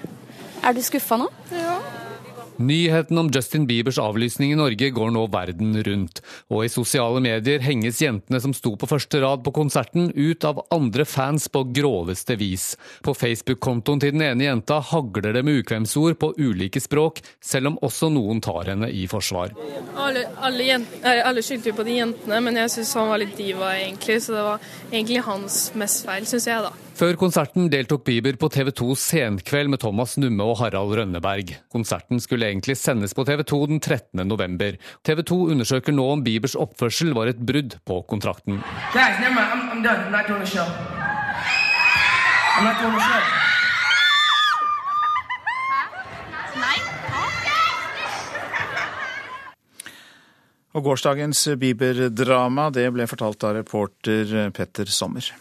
[0.62, 1.30] Er du skuffa nå?
[1.56, 1.78] Ja.
[2.62, 6.20] Nyheten om Justin Biebers avlysning i Norge går nå verden rundt,
[6.52, 10.60] og i sosiale medier henges jentene som sto på første rad på konserten, ut av
[10.74, 12.72] andre fans på groveste vis.
[13.02, 17.80] På Facebook-kontoen til den ene jenta hagler det med ukvemsord på ulike språk, selv om
[17.82, 19.56] også noen tar henne i forsvar.
[19.96, 23.34] Alle, alle, jentene, alle skyldte jo på de jentene, men jeg syns han var litt
[23.38, 26.91] diva, egentlig, så det var egentlig hans mest feil, syns jeg, da.
[26.92, 31.54] Før konserten deltok Bieber på TV 2 Senkveld med Thomas Numme og Harald Rønneberg.
[31.72, 34.20] Konserten skulle egentlig sendes på TV 2 den 13.
[34.28, 34.76] november.
[35.00, 38.60] TV 2 undersøker nå om Biebers oppførsel var et brudd på kontrakten.
[50.72, 55.32] Og gårsdagens Bieber-drama det ble fortalt av reporter Petter Sommer.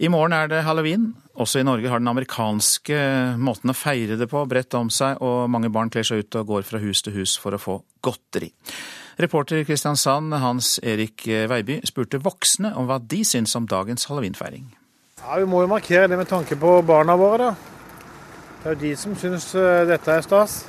[0.00, 1.10] I morgen er det halloween.
[1.40, 2.96] Også i Norge har den amerikanske
[3.36, 6.48] måten å feire det på bredt om seg, og mange barn kler seg ut og
[6.48, 8.48] går fra hus til hus for å få godteri.
[9.20, 14.70] Reporter i Kristiansand Hans Erik Veiby spurte voksne om hva de syns om dagens halloweenfeiring.
[15.20, 17.54] Ja, Vi må jo markere det med tanke på barna våre, da.
[18.62, 20.62] Det er jo de som syns eh, dette er stas.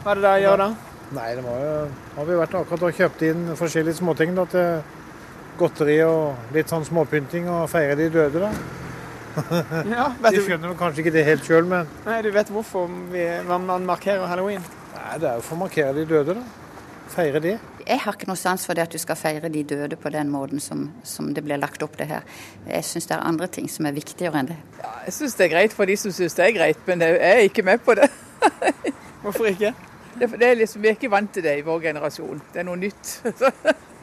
[0.00, 0.74] Hva er det de gjør da?
[1.16, 1.74] Nei, det må jo,
[2.16, 4.80] har vi vært akkurat og kjøpt inn forskjellige småting da, til
[5.58, 8.50] godteri og litt sånn småpynting og feire de døde, da.
[9.92, 13.24] Ja, de skjønner vel kanskje ikke det helt sjøl, men Nei, Du vet hvorfor vi,
[13.48, 14.64] man markerer halloween?
[14.94, 16.46] Nei, Det er jo for å markere de døde, da.
[17.12, 17.52] Feire de.
[17.86, 20.30] Jeg har ikke noe sans for det at du skal feire de døde på den
[20.32, 22.24] måten som, som det blir lagt opp det her.
[22.66, 24.56] Jeg syns det er andre ting som er viktigere enn det.
[24.80, 27.20] Ja, jeg syns det er greit for de som syns det er greit, men jeg
[27.28, 28.08] er ikke med på det.
[29.22, 29.70] Hvorfor ikke?
[30.18, 32.42] Det, det er liksom, Vi er ikke vant til det i vår generasjon.
[32.52, 33.14] Det er noe nytt.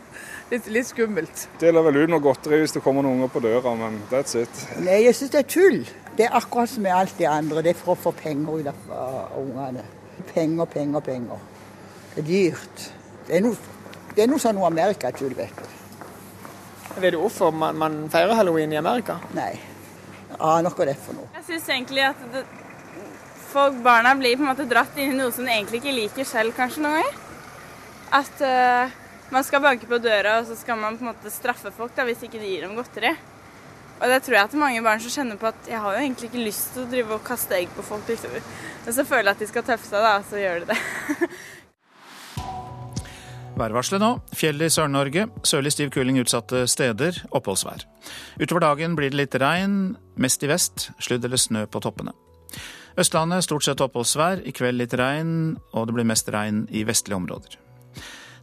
[0.51, 1.47] litt, litt skummelt.
[1.62, 4.63] Deler vel ut noe godteri hvis det kommer noen unger på døra, men that's it.
[4.84, 5.79] Nei, jeg syns det er tull.
[6.17, 7.63] Det er akkurat som med alt det andre.
[7.65, 9.86] Det er for å få penger ut av ungene.
[10.34, 11.45] Penger, penger, penger.
[12.13, 12.89] Det er dyrt.
[13.27, 13.77] Det er noe,
[14.13, 15.79] det er noe sånn Amerika-tull, vet du.
[17.01, 19.17] Vet du hvorfor man, man, feirer halloween i Amerika?
[19.34, 19.56] Nei.
[20.38, 21.29] Aner hva det er for noe.
[21.39, 22.43] Jeg syns egentlig at det,
[23.49, 26.27] folk, barna blir på en måte dratt inn i noe som de egentlig ikke liker
[26.29, 27.19] selv, kanskje noen ganger.
[28.13, 28.93] At uh,
[29.34, 32.06] man skal banke på døra, og så skal man på en måte straffe folk da,
[32.08, 33.13] hvis ikke de gir dem godteri.
[34.04, 36.30] Og det tror jeg at mange barn som kjenner på at jeg har jo egentlig
[36.30, 38.08] ikke lyst til å drive og kaste egg på folk.
[38.10, 38.34] Liksom.
[38.84, 40.80] Men så føler jeg at de skal tøffe seg, da, så gjør de det.
[43.54, 44.12] Værvarselet nå.
[44.36, 45.28] Fjell i Sør-Norge.
[45.46, 47.22] Sørlig stiv kuling utsatte steder.
[47.38, 47.86] Oppholdsvær.
[48.41, 50.89] Utover dagen blir det litt regn, mest i vest.
[50.98, 52.15] Sludd eller snø på toppene.
[53.00, 57.17] Østlandet stort sett oppholdsvær, i kveld litt regn, og det blir mest regn i vestlige
[57.17, 57.62] områder.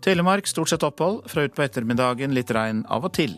[0.00, 3.36] Telemark stort sett opphold, fra utpå ettermiddagen litt regn av og til.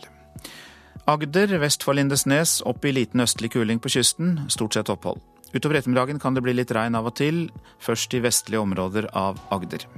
[1.11, 5.19] Agder vest for Lindesnes opp i liten østlig kuling på kysten, stort sett opphold.
[5.53, 7.49] Utover ettermiddagen kan det bli litt regn av og til,
[7.83, 9.89] først i vestlige områder av Agder.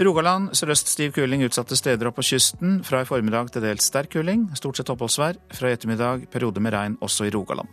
[0.00, 2.78] Rogaland sørøst stiv kuling utsatte steder opp på kysten.
[2.86, 5.36] Fra i formiddag til dels sterk kuling, stort sett oppholdsvær.
[5.52, 7.68] Fra i ettermiddag perioder med regn også i Rogaland.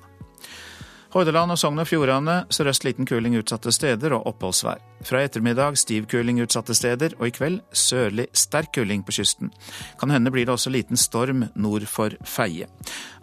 [1.17, 4.83] Hordaland og Sogn og Fjordane sørøst liten kuling utsatte steder og oppholdsvær.
[5.07, 9.49] Fra i ettermiddag stiv kuling utsatte steder, og i kveld sørlig sterk kuling på kysten.
[9.97, 12.67] Kan hende blir det også liten storm nord for Feie.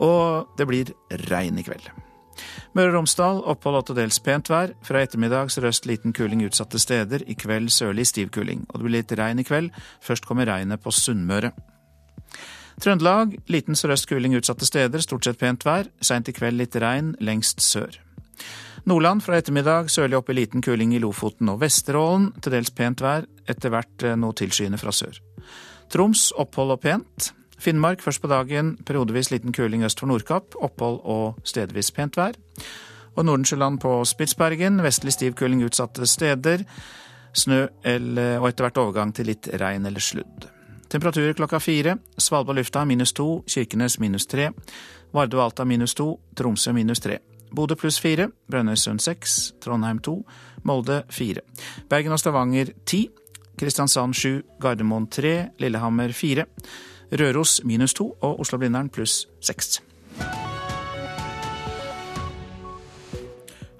[0.03, 0.91] Og det blir
[1.31, 1.87] regn i kveld.
[2.75, 4.75] Møre og Romsdal opphold og dels pent vær.
[4.83, 7.23] Fra ettermiddag sørøst liten kuling utsatte steder.
[7.31, 8.67] I kveld sørlig stiv kuling.
[8.73, 9.71] Og det blir litt regn i kveld.
[10.03, 11.53] Først kommer regnet på Sunnmøre.
[12.83, 15.89] Trøndelag liten sørøst kuling utsatte steder, stort sett pent vær.
[16.03, 18.01] Seint i kveld litt regn lengst sør.
[18.85, 22.33] Nordland fra ettermiddag sørlig opp i liten kuling i Lofoten og Vesterålen.
[22.45, 25.21] Til dels pent vær, etter hvert eh, noe tilskyende fra sør.
[25.93, 27.31] Troms opphold og pent.
[27.65, 30.59] Finnmark først på dagen periodevis liten kuling øst for Nordkapp.
[30.61, 32.37] Opphold og stedvis pent vær.
[33.15, 36.67] Og Nordensjøland på Spitsbergen vestlig stiv kuling utsatte steder.
[37.35, 40.51] Snø eller, og etter hvert overgang til litt regn eller sludd.
[40.95, 41.97] Temperaturer klokka fire.
[42.19, 43.43] Svalbard lufthavn minus to.
[43.51, 44.53] Kirkenes minus tre.
[45.11, 46.21] Vardø og Alta minus to.
[46.39, 47.19] Tromsø minus tre.
[47.51, 48.29] Bodø pluss fire.
[48.47, 49.55] Brønnøysund seks.
[49.59, 50.21] Trondheim to.
[50.63, 51.43] Molde fire.
[51.91, 53.09] Bergen og Stavanger ti.
[53.59, 54.43] Kristiansand sju.
[54.63, 55.51] Gardermoen tre.
[55.59, 56.47] Lillehammer fire.
[57.11, 59.81] Røros minus to og Oslo-Blindern pluss seks.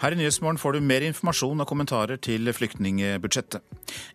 [0.05, 3.63] Her i Nyhetsmorgen får du mer informasjon og kommentarer til flyktningebudsjettet.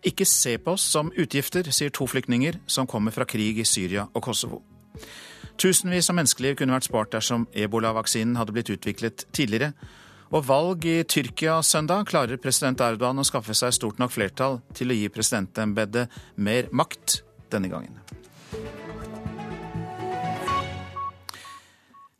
[0.06, 4.04] Ikke se på oss som utgifter, sier to flyktninger som kommer fra krig i Syria
[4.14, 4.60] og Kosovo.
[5.58, 9.72] Tusenvis av menneskeliv kunne vært spart dersom ebolavaksinen hadde blitt utviklet tidligere.
[10.30, 14.94] Og valg i Tyrkia søndag klarer president Erdogan å skaffe seg stort nok flertall til
[14.94, 16.06] å gi presidentembedet
[16.38, 17.98] mer makt denne gangen.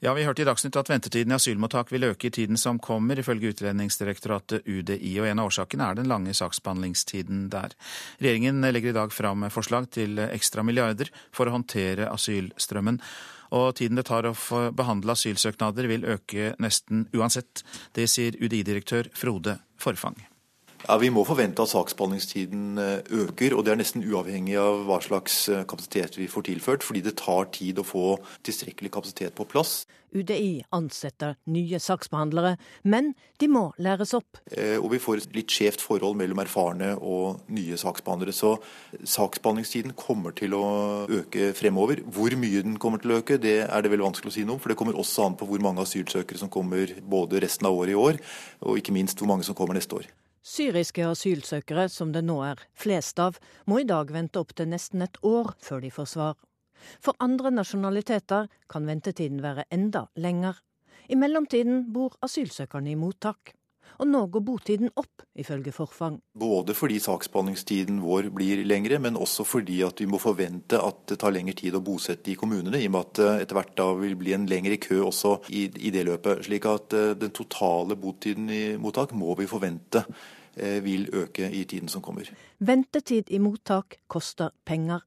[0.02, 3.18] Ja, Vi hørte i Dagsnytt at ventetiden i asylmottak vil øke i tiden som kommer,
[3.20, 5.18] ifølge Utlendingsdirektoratet UDI.
[5.20, 7.76] og En av årsakene er den lange saksbehandlingstiden der.
[8.16, 13.02] Regjeringen legger i dag fram forslag til ekstra milliarder for å håndtere asylstrømmen.
[13.52, 14.34] Og tiden det tar å
[14.72, 17.60] behandle asylsøknader vil øke nesten uansett.
[17.92, 20.29] Det sier UDI-direktør Frode Forfang.
[20.88, 24.96] Ja, Vi må forvente at saksbehandlingstiden eh, øker, og det er nesten uavhengig av hva
[25.04, 28.04] slags eh, kapasitet vi får tilført, fordi det tar tid å få
[28.48, 29.82] tilstrekkelig kapasitet på plass.
[30.16, 34.40] UDI ansetter nye saksbehandlere, men de må læres opp.
[34.50, 38.32] Eh, og vi får et litt skjevt forhold mellom erfarne og nye saksbehandlere.
[38.34, 38.56] Så
[39.04, 40.64] saksbehandlingstiden kommer til å
[41.20, 42.00] øke fremover.
[42.08, 44.56] Hvor mye den kommer til å øke, det er det vel vanskelig å si noe
[44.56, 44.64] om.
[44.64, 47.92] For det kommer også an på hvor mange asylsøkere som kommer både resten av året
[47.92, 48.24] i år,
[48.64, 50.08] og ikke minst hvor mange som kommer neste år.
[50.40, 53.36] Syriske asylsøkere, som det nå er flest av,
[53.68, 56.38] må i dag vente opptil nesten et år før de får svar.
[57.04, 60.56] For andre nasjonaliteter kan ventetiden være enda lenger.
[61.12, 63.52] I mellomtiden bor asylsøkerne i mottak.
[64.00, 66.16] Og nå går botiden opp, ifølge Forfang.
[66.40, 71.18] Både fordi saksbehandlingstiden vår blir lengre, men også fordi at vi må forvente at det
[71.20, 73.90] tar lengre tid å bosette i kommunene, i og med at det etter hvert da
[74.00, 76.46] vil bli en lengre kø også i, i det løpet.
[76.48, 80.06] Slik at eh, den totale botiden i mottak må vi forvente
[80.56, 82.32] eh, vil øke i tiden som kommer.
[82.58, 85.04] Ventetid i mottak koster penger.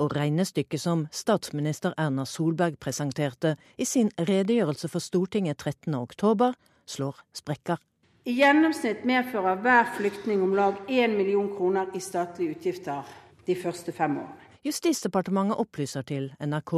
[0.00, 6.54] Og regnestykket som statsminister Erna Solberg presenterte i sin redegjørelse for Stortinget 13.10,
[6.88, 7.76] slår sprekker.
[8.22, 13.08] I gjennomsnitt medfører hver flyktning om lag 1 million kroner i statlige utgifter
[13.48, 14.50] de første fem årene.
[14.62, 16.72] Justisdepartementet opplyser til NRK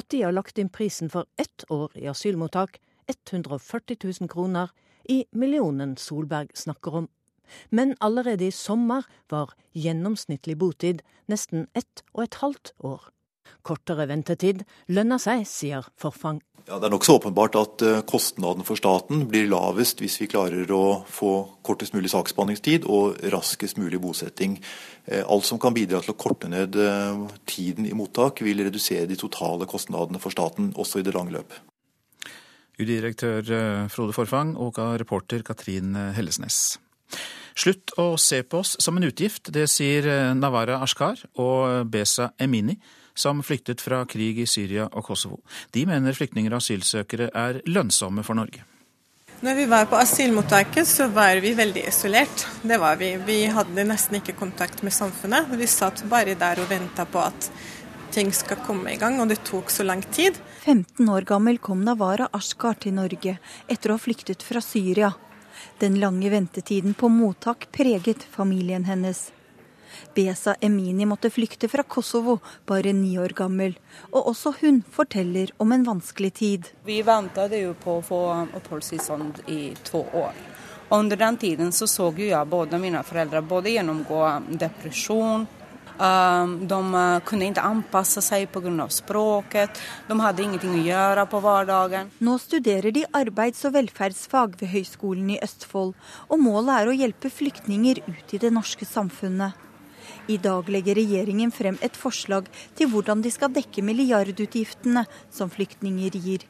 [0.00, 2.78] at de har lagt inn prisen for ett år i asylmottak,
[3.12, 4.72] 140 000 kroner,
[5.04, 7.10] i millionen Solberg snakker om.
[7.68, 13.10] Men allerede i sommer var gjennomsnittlig botid nesten ett og et halvt år.
[13.66, 16.42] Kortere ventetid lønner seg, sier Forfang.
[16.66, 20.66] Ja, Det er nokså åpenbart at eh, kostnaden for staten blir lavest hvis vi klarer
[20.74, 21.30] å få
[21.62, 24.56] kortest mulig saksbehandlingstid og raskest mulig bosetting.
[25.06, 29.06] Eh, alt som kan bidra til å korte ned eh, tiden i mottak, vil redusere
[29.06, 31.54] de totale kostnadene for staten, også i det lange løp.
[32.82, 36.80] UDI-direktør Frode Forfang og reporter Katrin Hellesnes.
[37.56, 42.74] Slutt å se på oss som en utgift, det sier Navara Ashkar og Besa Emini,
[43.16, 45.40] som flyktet fra krig i Syria og Kosovo.
[45.72, 48.64] De mener flyktninger og asylsøkere er lønnsomme for Norge.
[49.44, 52.46] Når vi var på asylmottaket, så var vi veldig isolert.
[52.62, 53.10] Det var vi.
[53.26, 55.50] Vi hadde nesten ikke kontakt med samfunnet.
[55.60, 57.50] Vi satt bare der og venta på at
[58.16, 60.38] ting skal komme i gang, og det tok så lang tid.
[60.64, 63.36] 15 år gammel kom Navara Ashkar til Norge
[63.68, 65.12] etter å ha flyktet fra Syria.
[65.84, 69.35] Den lange ventetiden på mottak preget familien hennes.
[70.14, 73.76] Besa Emini måtte flykte fra Kosovo, bare ni år gammel.
[74.12, 76.70] Og også hun forteller om en vanskelig tid.
[76.84, 78.22] Vi ventet jo på å få
[78.56, 80.34] oppholdstilstand i to år.
[80.88, 84.22] Og under den tiden så så jeg både mine foreldre både gjennomgå
[84.58, 85.46] depresjon,
[85.96, 88.88] Um, de uh, kunne ikke anpasse seg pga.
[88.92, 89.80] språket.
[90.08, 92.10] De hadde ingenting å gjøre på hverdagen.
[92.20, 95.94] Nå studerer de arbeids- og velferdsfag ved Høgskolen i Østfold,
[96.28, 99.56] og målet er å hjelpe flyktninger ut i det norske samfunnet.
[100.26, 106.16] I dag legger regjeringen frem et forslag til hvordan de skal dekke milliardutgiftene som flyktninger
[106.18, 106.46] gir.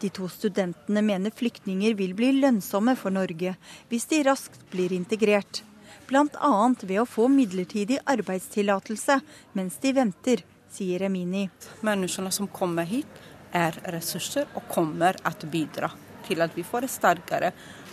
[0.00, 3.56] De to studentene mener flyktninger vil bli lønnsomme for Norge
[3.90, 5.62] hvis de raskt blir integrert
[6.08, 6.74] bl.a.
[6.82, 9.18] ved å få midlertidig arbeidstillatelse
[9.56, 11.46] mens de venter, sier Emini.
[11.84, 13.22] Menneskene som kommer hit
[13.52, 15.92] er ressurser og kommer til å bidra
[16.26, 17.50] til at vi får et sterkere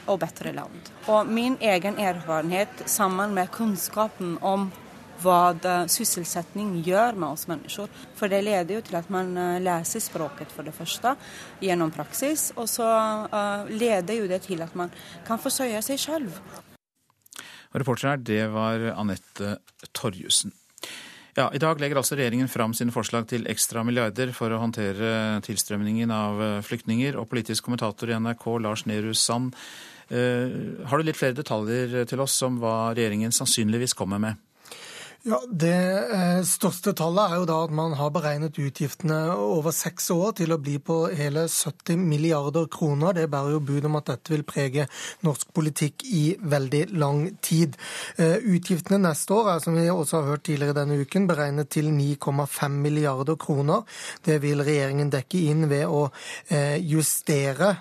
[0.10, 0.92] og bedre land.
[1.12, 2.54] Og min egen erfaring
[2.88, 4.70] sammen med kunnskapen om
[5.24, 7.90] hva sysselsetting gjør med oss mennesker.
[8.18, 11.16] For det leder jo til at man eh, leser språket for det første
[11.64, 12.88] gjennom praksis, og så
[13.32, 14.92] uh, leder jo det til at man
[15.28, 16.00] kan forsøye seg.
[17.70, 19.58] Og reporter her, det var Anette
[19.94, 20.54] Torjussen.
[21.38, 25.40] Ja, I dag legger altså regjeringen fram sine forslag til ekstra milliarder for å håndtere
[25.46, 27.16] tilstrømningen av flyktninger.
[27.20, 29.54] Og politisk kommentator i NRK, Lars Nehru Sand,
[30.10, 34.49] eh, har du litt flere detaljer til oss om hva regjeringen sannsynligvis kommer med?
[35.28, 35.68] Ja, Det
[36.16, 40.54] eh, største tallet er jo da at man har beregnet utgiftene over seks år til
[40.56, 43.18] å bli på hele 70 milliarder kroner.
[43.18, 44.86] Det bærer jo bud om at dette vil prege
[45.28, 47.76] norsk politikk i veldig lang tid.
[48.16, 51.92] Eh, utgiftene neste år er, som vi også har hørt tidligere denne uken, beregnet til
[51.92, 53.84] 9,5 milliarder kroner.
[54.24, 56.06] Det vil regjeringen dekke inn ved å
[56.48, 57.74] eh, justere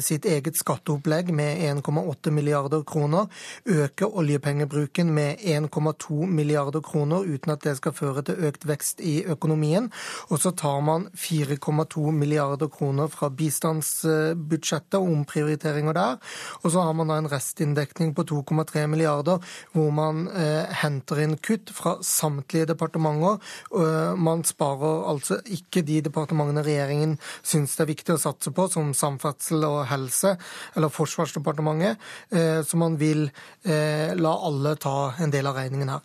[0.00, 3.28] sitt eget skatteopplegg med 1,8 milliarder kroner,
[3.68, 9.02] øke oljepengebruken med 1,2 milliarder kroner kroner uten at det skal føre til økt vekst
[9.04, 9.90] i økonomien.
[10.30, 16.18] Og så tar man 4,2 milliarder kroner fra bistandsbudsjettet og omprioriteringer der.
[16.62, 21.36] Og så har man da en restinndekning på 2,3 milliarder hvor man eh, henter inn
[21.42, 23.38] kutt fra samtlige departementer.
[23.70, 28.68] Uh, man sparer altså ikke de departementene regjeringen syns det er viktig å satse på,
[28.72, 30.36] som samferdsel og helse,
[30.76, 32.02] eller Forsvarsdepartementet.
[32.34, 36.04] Uh, så man vil uh, la alle ta en del av regningen her.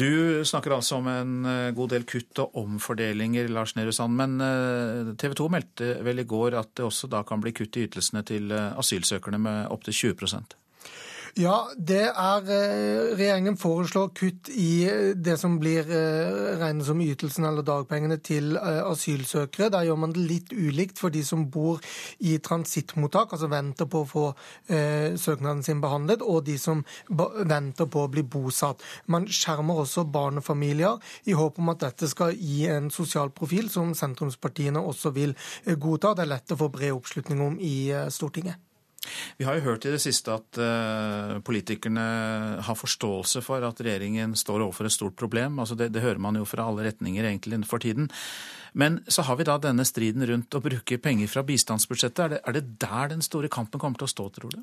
[0.00, 4.16] Du snakker altså om en eh, god del kutt og omfordelinger, Lars Nehru Sand.
[4.16, 7.76] Men eh, TV 2 meldte vel i går at det også da kan bli kutt
[7.76, 10.16] i ytelsene til eh, asylsøkerne med opptil 20
[11.38, 17.00] ja, det er eh, Regjeringen foreslår kutt i eh, det som blir eh, regnet som
[17.04, 19.70] ytelsen eller dagpengene til asylsøkere.
[19.70, 21.78] Der gjør man det litt ulikt for de som bor
[22.18, 24.24] i transittmottak, altså venter på å få
[24.70, 28.82] søknaden sin behandlet, og de som venter på å bli bosatt.
[29.10, 30.98] Man skjermer også barnefamilier
[31.30, 36.14] i håp om at dette skal gi en sosial profil som sentrumspartiene også vil godta.
[36.14, 37.76] Det er lett å få bred oppslutning om i
[38.12, 38.69] Stortinget.
[39.40, 42.04] Vi har jo hørt i det siste at uh, politikerne
[42.66, 45.58] har forståelse for at regjeringen står overfor et stort problem.
[45.62, 48.10] Altså det, det, hører man jo fra alle retninger egentlig for tiden.
[48.72, 52.20] Men så har vi da denne striden rundt å bruke penger fra bistandsbudsjettet.
[52.24, 54.60] Er det, er det der den store kampen kommer til å stå, tror du?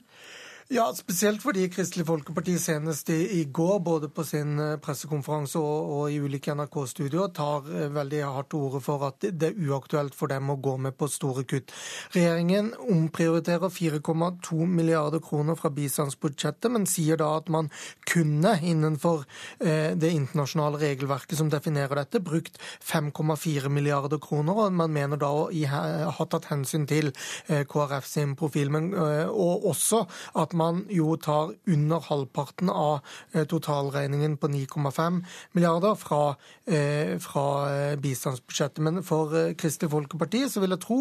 [0.68, 5.92] Ja, spesielt fordi Kristelig Folkeparti senest i, i går, både på sin eh, pressekonferanse og,
[5.96, 10.28] og i ulike NRK-studioer, tar eh, veldig hardt ordet for at det er uaktuelt for
[10.28, 11.72] dem å gå med på store kutt.
[12.12, 17.72] Regjeringen omprioriterer 4,2 milliarder kroner fra bistandsbudsjettet, men sier da at man
[18.12, 19.24] kunne innenfor
[19.64, 25.32] eh, det internasjonale regelverket som definerer dette, brukt 5,4 milliarder kroner, og man mener da
[25.32, 27.14] å ha tatt hensyn til
[27.48, 30.04] eh, KrF sin profil, men, eh, og også
[30.44, 33.00] at man jo tar under halvparten av
[33.34, 35.22] eh, totalregningen på 9,5
[35.58, 38.84] milliarder fra, eh, fra eh, bistandsbudsjettet.
[38.84, 41.00] Men for Kristelig Folkeparti så vil jeg tro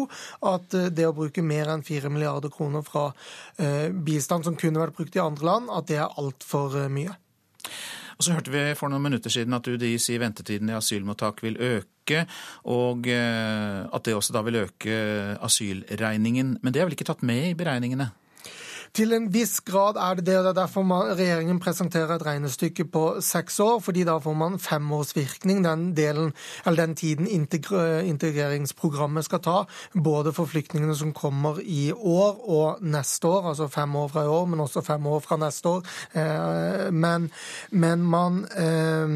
[0.53, 3.09] at det å bruke mer enn 4 milliarder kroner fra
[4.07, 7.15] bistand som kunne vært brukt i andre land, at det er altfor mye.
[8.17, 11.59] Og så hørte vi for noen minutter siden at UDI sier ventetiden i asylmottak vil
[11.61, 12.23] øke,
[12.73, 14.95] og at det også da vil øke
[15.45, 16.57] asylregningen.
[16.61, 18.09] Men det er vel ikke tatt med i beregningene?
[18.93, 20.85] Til en viss grad er det det, og det er derfor
[21.17, 23.79] regjeringen presenterer et regnestykke på seks år.
[23.79, 26.33] fordi da får man femårsvirkning, den, delen,
[26.65, 29.63] eller den tiden integreringsprogrammet skal ta.
[30.03, 34.27] Både for flyktningene som kommer i år og neste år, altså fem år fra i
[34.27, 35.83] år, men også fem år fra neste år.
[36.13, 37.31] Eh, men,
[37.71, 39.07] men, man, eh,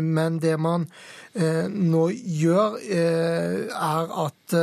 [0.00, 0.88] men det man
[1.34, 2.08] eh, nå
[2.40, 4.54] gjør, er at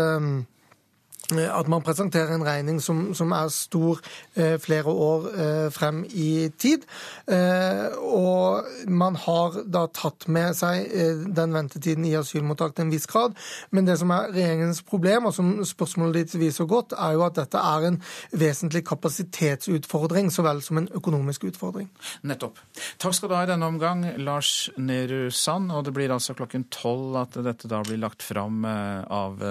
[1.35, 3.99] at man presenterer en regning som, som er stor
[4.39, 6.85] eh, flere år eh, frem i tid.
[7.27, 12.93] Eh, og man har da tatt med seg eh, den ventetiden i asylmottak til en
[12.93, 13.35] viss grad.
[13.75, 17.35] Men det som er regjeringens problem, og som spørsmålet ditt viser godt, er jo at
[17.41, 17.99] dette er en
[18.31, 21.91] vesentlig kapasitetsutfordring så vel som en økonomisk utfordring.
[22.23, 22.63] Nettopp.
[23.03, 25.75] Takk skal du ha i denne omgang, Lars Nehru Sand.
[25.75, 29.43] Og det blir altså klokken tolv at dette da blir lagt fram eh, av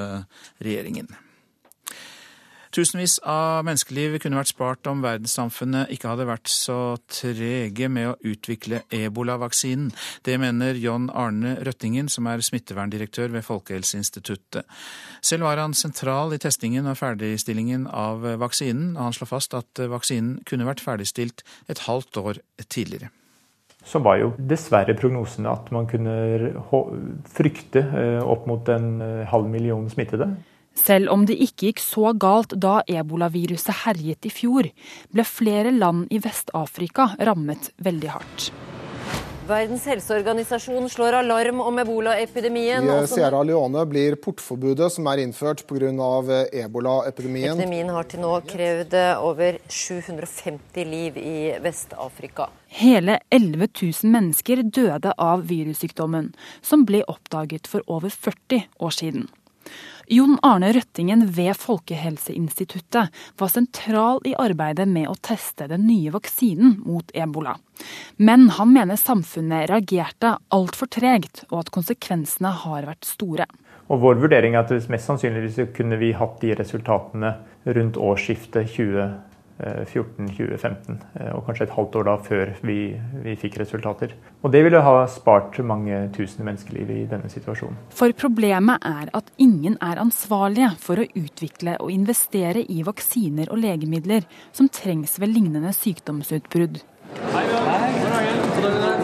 [0.64, 1.12] regjeringen.
[2.76, 8.16] Tusenvis av menneskeliv kunne vært spart om verdenssamfunnet ikke hadde vært så trege med å
[8.28, 9.94] utvikle ebolavaksinen.
[10.28, 14.68] Det mener John Arne Røttingen, som er smitteverndirektør ved Folkehelseinstituttet.
[15.24, 19.80] Selv var han sentral i testingen og ferdigstillingen av vaksinen, og han slår fast at
[19.80, 23.08] vaksinen kunne vært ferdigstilt et halvt år tidligere
[23.86, 26.14] så var jo dessverre prognosene at man kunne
[27.30, 30.26] frykte eh, opp mot en eh, halv million smittede.
[30.76, 34.68] Selv om det ikke gikk så galt da ebolaviruset herjet i fjor,
[35.12, 38.50] ble flere land i Vest-Afrika rammet veldig hardt.
[39.46, 42.88] Verdens helseorganisasjon slår alarm om ebolaepidemien.
[42.90, 45.92] I Sierra Leone blir portforbudet som er innført pga.
[46.64, 47.52] ebolaepidemien.
[47.54, 52.48] Epidemien har til nå krevd over 750 liv i Vest-Afrika.
[52.66, 59.28] Hele 11 000 mennesker døde av virussykdommen, som ble oppdaget for over 40 år siden.
[60.06, 63.10] Jon Arne Røttingen ved Folkehelseinstituttet
[63.40, 67.56] var sentral i arbeidet med å teste den nye vaksinen mot ebola.
[68.16, 73.48] Men han mener samfunnet reagerte altfor tregt, og at konsekvensene har vært store.
[73.90, 77.34] Og Vår vurdering er at mest sannsynligvis kunne vi hatt de resultatene
[77.66, 79.10] rundt årsskiftet 2020.
[79.58, 82.78] 2014-2015, eh, og kanskje et halvt år da før vi,
[83.24, 84.12] vi, fikk resultater.
[84.42, 87.78] Og Det ville ha spart mange tusen menneskeliv i denne situasjonen.
[87.90, 93.62] For problemet er at ingen er ansvarlige for å utvikle og investere i vaksiner og
[93.64, 96.82] legemidler som trengs ved lignende sykdomsutbrudd.
[97.32, 98.95] Hei, Hei,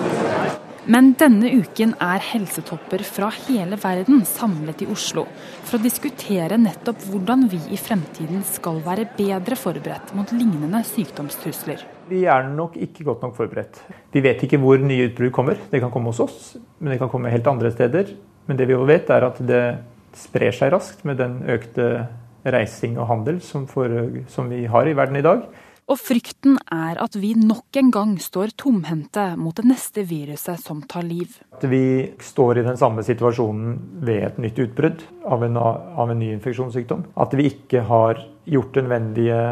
[0.91, 5.23] men denne uken er helsetopper fra hele verden samlet i Oslo
[5.63, 11.85] for å diskutere nettopp hvordan vi i fremtiden skal være bedre forberedt mot lignende sykdomstrusler.
[12.11, 13.79] Vi er nok ikke godt nok forberedt.
[14.11, 15.63] Vi vet ikke hvor nye utbrudd kommer.
[15.71, 18.11] Det kan komme hos oss, men det kan komme helt andre steder.
[18.51, 19.63] Men det vi jo vet, er at det
[20.19, 22.09] sprer seg raskt med den økte
[22.43, 23.87] reising og handel som, for,
[24.33, 25.47] som vi har i verden i dag.
[25.91, 30.85] Og frykten er at vi nok en gang står tomhendte mot det neste viruset som
[30.89, 31.35] tar liv.
[31.61, 31.85] Vi
[32.23, 33.77] står i den samme situasjonen
[34.07, 37.09] ved et nytt utbrudd av en, av en ny infeksjonssykdom.
[37.19, 39.43] At vi ikke har gjort nødvendige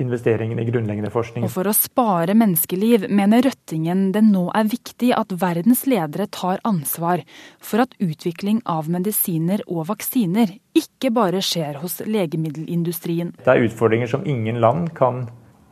[0.00, 1.44] investeringen i grunnleggende forskning.
[1.46, 6.62] Og For å spare menneskeliv mener Røttingen det nå er viktig at verdens ledere tar
[6.66, 7.24] ansvar
[7.58, 13.34] for at utvikling av medisiner og vaksiner ikke bare skjer hos legemiddelindustrien.
[13.42, 15.26] Det er utfordringer som ingen land kan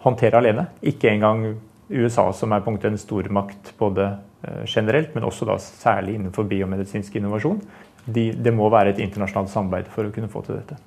[0.04, 0.68] håndtere alene.
[0.86, 1.46] Ikke engang
[1.88, 4.10] USA, som er punkt en stormakt både
[4.42, 7.62] eh, generelt, men også da særlig innenfor biomedisinsk innovasjon.
[8.04, 10.78] De, det må være et internasjonalt samarbeid for å kunne få til dette.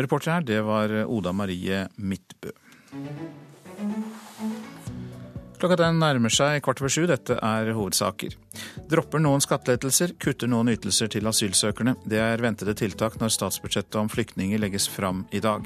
[0.00, 2.50] Reporter her, det var Oda Marie Midtbø.
[5.64, 7.06] Klokka den nærmer seg kvart over sju.
[7.08, 8.34] Dette er hovedsaker.
[8.90, 11.94] Dropper noen skattelettelser, kutter noen ytelser til asylsøkerne.
[12.04, 15.64] Det er ventede tiltak når statsbudsjettet om flyktninger legges fram i dag.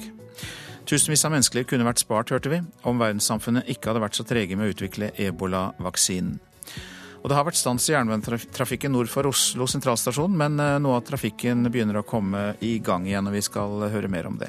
[0.88, 4.56] Tusenvis av menneskeliv kunne vært spart, hørte vi, om verdenssamfunnet ikke hadde vært så trege
[4.56, 6.38] med å utvikle ebolavaksinen.
[7.18, 11.04] Og det har vært stans i jernbanetrafikken nord for Oslo sentralstasjon, men eh, noe av
[11.04, 14.48] trafikken begynner å komme i gang igjen, og vi skal høre mer om det.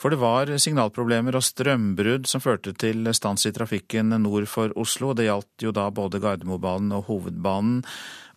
[0.00, 5.10] For det var signalproblemer og strømbrudd som førte til stans i trafikken nord for Oslo.
[5.12, 7.82] Det gjaldt jo da både Gardermobanen og Hovedbanen.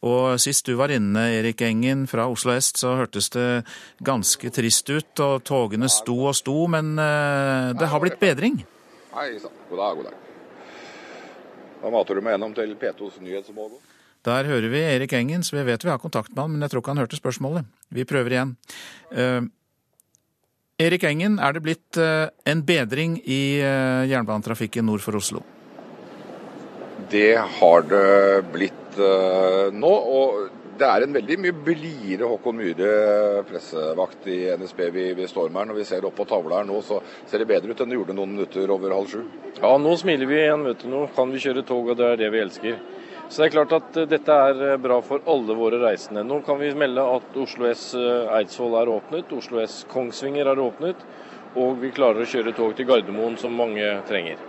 [0.03, 3.63] Og sist du var inne, Erik Engen fra Oslo øst, så hørtes det
[4.03, 5.13] ganske trist ut.
[5.23, 8.59] Og togene sto og sto, men eh, det har blitt bedring?
[9.15, 9.55] Hei sann.
[9.69, 10.19] God dag, god dag.
[11.83, 13.73] Da mater du meg gjennom til P2s nyhetsmål.
[14.23, 16.71] Der hører vi Erik Engen, så vi vet vi har kontakt med han, men jeg
[16.71, 17.67] tror ikke han hørte spørsmålet.
[17.91, 18.53] Vi prøver igjen.
[19.11, 19.43] Uh,
[20.79, 25.43] Erik Engen, er det blitt uh, en bedring i uh, jernbanetrafikken nord for Oslo?
[27.11, 28.07] Det har det
[28.55, 29.93] blitt uh, nå.
[30.17, 32.93] og det er en veldig mye blidere Håkon Myhre,
[33.45, 35.67] pressevakt i NSB, vi, vi står med her.
[35.69, 36.97] Når vi ser opp på tavla her nå, så
[37.29, 39.21] ser det bedre ut enn det gjorde noen minutter over halv sju.
[39.59, 40.65] Ja, nå smiler vi igjen.
[40.65, 40.87] vet du.
[40.91, 42.79] Nå kan vi kjøre tog, og det er det vi elsker.
[43.29, 46.25] Så det er klart at uh, dette er bra for alle våre reisende.
[46.25, 51.05] Nå kan vi melde at Oslo S Eidsvoll er åpnet, Oslo S Kongsvinger er åpnet,
[51.53, 54.41] og vi klarer å kjøre tog til Gardermoen, som mange trenger.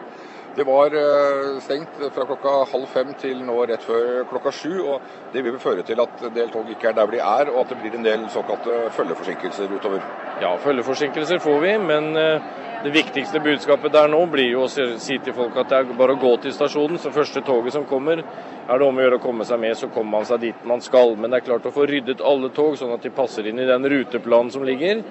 [0.57, 4.85] Det var eh, stengt fra klokka halv fem til nå rett før klokka sju.
[4.87, 7.65] og Det vil føre til at en del tog ikke er der de er, og
[7.65, 10.05] at det blir en del såkalte følgeforsinkelser utover.
[10.43, 12.47] Ja, følgeforsinkelser får vi, men eh,
[12.87, 16.15] det viktigste budskapet der nå blir jo å si til folk at det er bare
[16.15, 17.03] å gå til stasjonen.
[17.03, 19.91] Så første toget som kommer, er det om å gjøre å komme seg med, så
[19.91, 21.17] kommer man seg dit man skal.
[21.19, 23.67] Men det er klart å få ryddet alle tog, sånn at de passer inn i
[23.67, 25.03] den ruteplanen som ligger.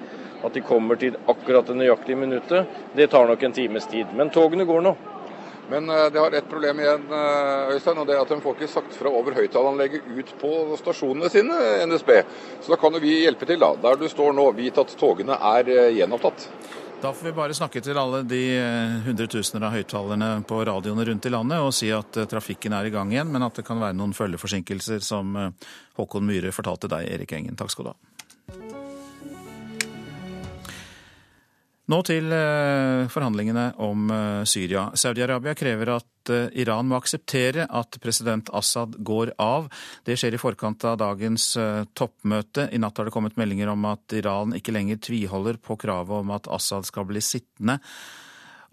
[0.44, 2.78] At de kommer til akkurat det nøyaktige minuttet.
[2.96, 4.16] Det tar nok en times tid.
[4.16, 5.00] Men togene går nå.
[5.70, 8.56] Men eh, det har ett problem igjen, eh, Øystein, og det er at de får
[8.58, 11.58] ikke sagt fra over høyttaleranlegget ut på stasjonene sine,
[11.88, 12.12] NSB.
[12.60, 13.72] Så da kan jo vi hjelpe til, da.
[13.82, 16.48] Der du står nå, vit at togene er eh, gjenopptatt.
[17.04, 18.40] Da får vi bare snakke til alle de
[19.04, 23.12] hundretusener av høyttalerne på radioene rundt i landet og si at trafikken er i gang
[23.12, 25.36] igjen, men at det kan være noen følgeforsinkelser, som
[26.00, 27.60] Håkon Myhre fortalte deg, Erik Engen.
[27.60, 28.13] Takk skal du ha.
[31.92, 34.86] Nå til eh, forhandlingene om eh, Syria.
[34.96, 39.68] Saudi-Arabia krever at eh, Iran må akseptere at president Assad går av.
[40.08, 41.50] Det skjer i forkant av dagens
[41.92, 42.70] toppmøte.
[42.72, 46.32] I natt har det kommet meldinger om at Iran ikke lenger tviholder på kravet om
[46.32, 47.76] at Assad skal bli sittende.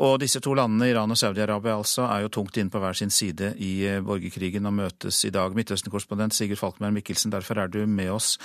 [0.01, 3.11] Og disse to landene, Iran og Saudi-Arabia, altså, er jo tungt inne på hver sin
[3.13, 5.53] side i eh, borgerkrigen og møtes i dag.
[5.53, 8.39] Midtøsten-korrespondent Sigurd Falkmer Mikkelsen, derfor er du med oss.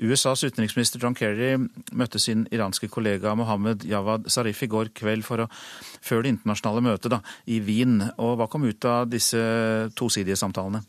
[0.00, 1.58] USAs utenriksminister John Kerry
[1.92, 5.50] møtte sin iranske kollega Mohammed Jawad Zarif i går kveld for å,
[6.00, 8.00] før det internasjonale møtet i Wien.
[8.16, 9.42] Og hva kom ut av disse
[9.98, 10.80] tosidige samtalene?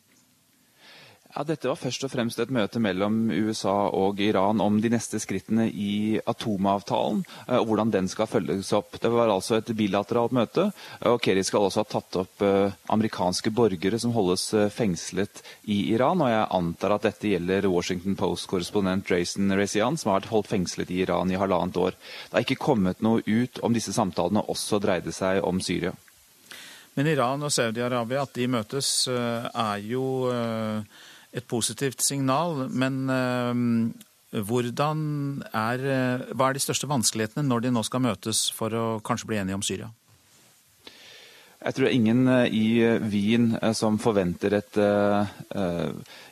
[1.34, 5.18] Ja, Dette var først og fremst et møte mellom USA og Iran om de neste
[5.18, 9.00] skrittene i atomavtalen, eh, og hvordan den skal følges opp.
[9.02, 10.68] Det var altså et bilateralt møte,
[11.10, 15.42] og Kerry skal også ha tatt opp eh, amerikanske borgere som holdes eh, fengslet
[15.74, 16.22] i Iran.
[16.22, 20.92] og Jeg antar at dette gjelder Washington Post-korrespondent Jason Rezian, som har vært holdt fengslet
[20.94, 21.98] i Iran i halvannet år.
[22.28, 25.96] Det har ikke kommet noe ut om disse samtalene også dreide seg om Syria.
[26.94, 30.30] Men Iran og Saudi-Arabia, at de møtes, er jo
[31.34, 32.68] et positivt signal.
[32.70, 35.04] Men uh, hvordan
[35.50, 39.30] er, uh, hva er de største vanskelighetene når de nå skal møtes for å kanskje
[39.32, 39.92] bli enige om Syria?
[41.64, 42.66] Jeg tror ingen eh, i
[43.08, 45.24] Wien som forventer et uh,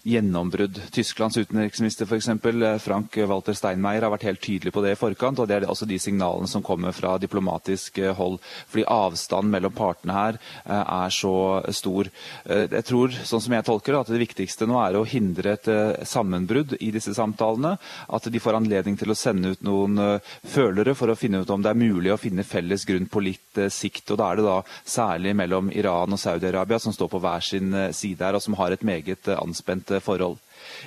[0.03, 0.82] gjennombrudd.
[0.91, 2.27] Tysklands utenriksminister f.eks.
[2.27, 5.39] Eh, Frank Walter Steinmeier har vært helt tydelig på det i forkant.
[5.39, 8.39] og Det er også de signalene som kommer fra diplomatisk eh, hold.
[8.71, 11.34] Fordi avstanden mellom partene her eh, er så
[11.73, 12.09] stor.
[12.47, 15.67] Jeg tror, sånn som jeg tolker det, at det viktigste nå er å hindre et
[16.07, 17.75] sammenbrudd i disse samtalene.
[18.11, 19.99] At de får anledning til å sende ut noen
[20.47, 23.61] følere for å finne ut om det er mulig å finne felles grunn på litt
[23.73, 24.11] sikt.
[24.11, 24.57] og Da er det da
[24.88, 28.74] særlig mellom Iran og Saudi-Arabia som står på hver sin side her, og som har
[28.74, 30.39] et meget anspent forhold.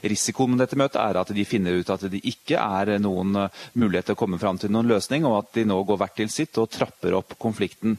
[0.02, 3.36] Risikoen med dette møtet er at de finner ut at det ikke er noen
[3.74, 6.30] mulighet til å komme fram til noen løsning, og at de nå går hvert til
[6.32, 7.98] sitt og trapper opp konflikten.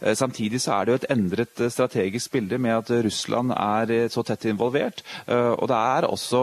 [0.00, 3.92] Eh, samtidig så er det jo et endret eh, strategisk bilde med at Russland er
[3.94, 5.02] eh, så tett involvert.
[5.34, 6.40] Og det er også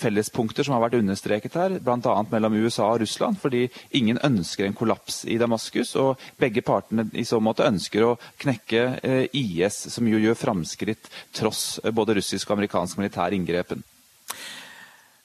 [0.00, 2.14] fellespunkter som har vært understreket her, bl.a.
[2.30, 3.38] mellom USA og Russland.
[3.40, 3.66] Fordi
[3.96, 9.28] ingen ønsker en kollaps i Damaskus, og begge partene i så måte ønsker å knekke
[9.36, 13.84] IS, som jo gjør framskritt tross både russisk og amerikansk militær inngrepen.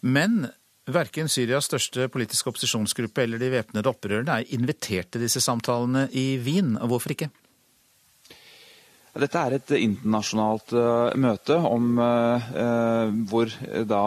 [0.05, 0.45] Men
[0.86, 6.38] Verken Syrias største politiske opposisjonsgruppe eller de væpnede opprørerne er invitert til disse samtalene i
[6.45, 6.75] Wien.
[6.77, 7.31] Hvorfor ikke?
[9.16, 13.51] Dette er et internasjonalt uh, møte om, uh, hvor
[13.88, 14.01] da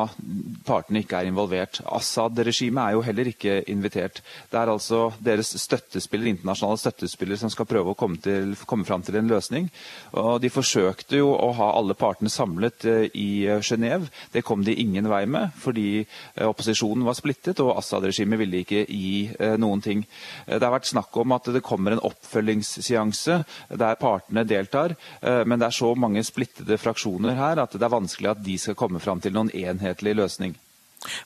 [0.69, 1.79] partene ikke er involvert.
[1.89, 4.21] Assad-regimet er jo heller ikke invitert.
[4.53, 9.07] Det er altså deres støttespiller, internasjonale støttespillere som skal prøve å komme, til, komme fram
[9.07, 9.71] til en løsning.
[10.13, 12.85] Og de forsøkte jo å ha alle partene samlet
[13.17, 14.11] i Genéve.
[14.35, 16.05] Det kom de ingen vei med, fordi
[16.45, 19.25] opposisjonen var splittet og Assad-regimet ville ikke gi
[19.57, 20.05] noen ting.
[20.45, 23.41] Det har vært snakk om at det kommer en oppfølgingsseanse
[23.73, 24.98] der partene deltar.
[25.21, 28.57] Eh, men det er så mange splittede fraksjoner her at det er vanskelig at de
[28.59, 30.57] skal komme fram til noen enhetlig løsning.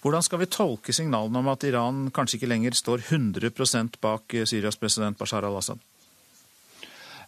[0.03, 4.77] Hvordan skal vi tolke signalene om at Iran kanskje ikke lenger står 100% bak Syrias
[4.77, 5.81] president Bashar al-Assad?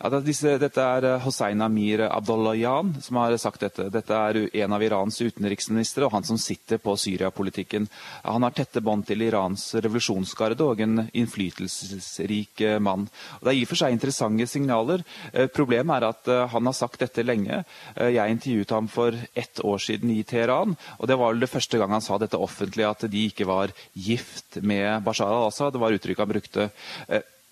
[0.05, 3.87] Ja, disse, dette er eh, Hossein Amir Abdullayan som har sagt dette.
[3.89, 7.87] Dette er en av Irans utenriksministre og han som sitter på Syria-politikken.
[8.27, 13.09] Han har tette bånd til Irans revolusjonsgarde og en innflytelsesrik eh, mann.
[13.41, 15.07] Det er i og for seg interessante signaler.
[15.33, 17.63] Eh, problemet er at han har sagt dette lenge.
[17.97, 21.97] Jeg intervjuet ham for ett år siden i Teheran, og det var det første gang
[21.97, 25.73] han sa dette offentlig, at de ikke var gift med Bashar al-Assad.
[25.73, 26.75] Det var uttrykket han brukte.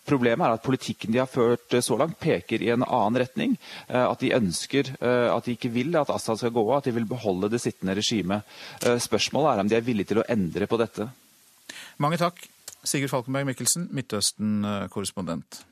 [0.03, 3.57] Problemet er at politikken de har ført eh, så langt, peker i en annen retning.
[3.87, 6.89] Eh, at de ønsker, eh, at de ikke vil at Assad skal gå av, at
[6.91, 8.49] de vil beholde det sittende regimet.
[8.83, 11.07] Spørsmålet er om de er villige til å endre på dette.
[12.03, 12.41] Mange takk,
[12.83, 15.63] Sigurd Falkenberg Mikkelsen, Midtøsten-korrespondent.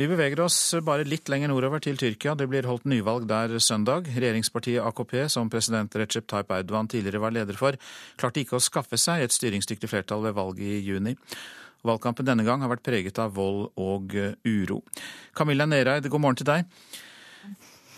[0.00, 2.32] Vi beveger oss bare litt lenger nordover til Tyrkia.
[2.32, 4.06] Det blir holdt nyvalg der søndag.
[4.08, 7.76] Regjeringspartiet AKP, som president Recep Tayyip Erdogan tidligere var leder for,
[8.16, 11.18] klarte ikke å skaffe seg et styringsdyktig flertall ved valget i juni.
[11.86, 14.82] Valgkampen denne gang har vært preget av vold og uro.
[15.36, 16.66] Camilla Nereid, god morgen til deg.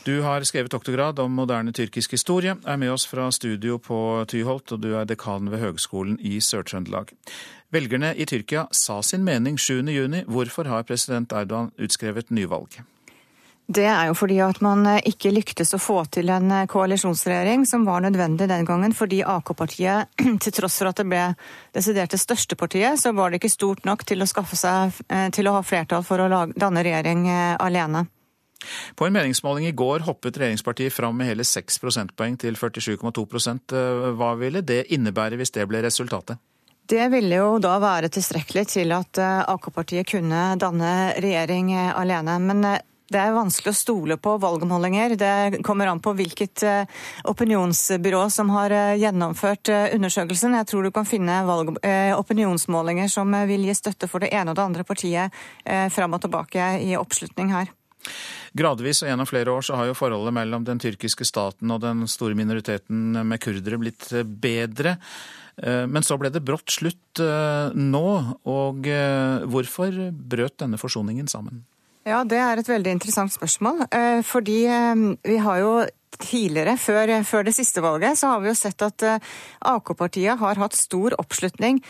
[0.02, 4.72] Du har skrevet doktorgrad om moderne tyrkisk historie, er med oss fra studio på Tyholt,
[4.74, 7.12] og du er dekan ved Høgskolen i Sør-Trøndelag.
[7.70, 10.24] Velgerne i Tyrkia sa sin mening 7.6.
[10.26, 12.82] Hvorfor har president Erdogan utskrevet nyvalg?
[13.72, 17.64] Det er jo fordi at man eh, ikke lyktes å få til en eh, koalisjonsregjering
[17.68, 20.10] som var nødvendig den gangen, fordi AK-partiet,
[20.44, 21.22] til tross for at det ble
[21.76, 25.30] desidert det største partiet, så var det ikke stort nok til å skaffe seg eh,
[25.32, 28.04] til å ha flertall for å danne regjering alene.
[28.98, 33.74] På en meningsmåling i går hoppet regjeringspartiet fram med hele 6 prosentpoeng til 47,2%
[34.18, 36.38] Hva ville det innebære hvis det ble resultatet?
[36.86, 42.38] Det ville jo da være tilstrekkelig til at AK-partiet kunne danne regjering alene.
[42.42, 42.66] Men
[43.12, 45.16] det er vanskelig å stole på valgmålinger.
[45.20, 46.64] Det kommer an på hvilket
[47.28, 50.56] opinionsbyrå som har gjennomført undersøkelsen.
[50.60, 51.76] Jeg tror du kan finne valg,
[52.16, 55.44] opinionsmålinger som vil gi støtte for det ene og det andre partiet
[55.92, 57.70] fram og tilbake i oppslutning her.
[58.52, 62.04] Gradvis og gjennom flere år så har jo forholdet mellom den tyrkiske staten og den
[62.10, 64.10] store minoriteten med kurdere blitt
[64.42, 64.98] bedre.
[65.56, 68.06] Eh, men så ble det brått slutt eh, nå,
[68.48, 71.64] og eh, hvorfor brøt denne forsoningen sammen?
[72.02, 73.84] Ja, Det er et veldig interessant spørsmål.
[74.26, 74.60] Fordi
[75.22, 75.74] vi har jo
[76.22, 79.04] tidligere, før, før, det siste valget, så har vi jo sett at
[79.64, 81.80] AK-partiet har hatt stor oppslutning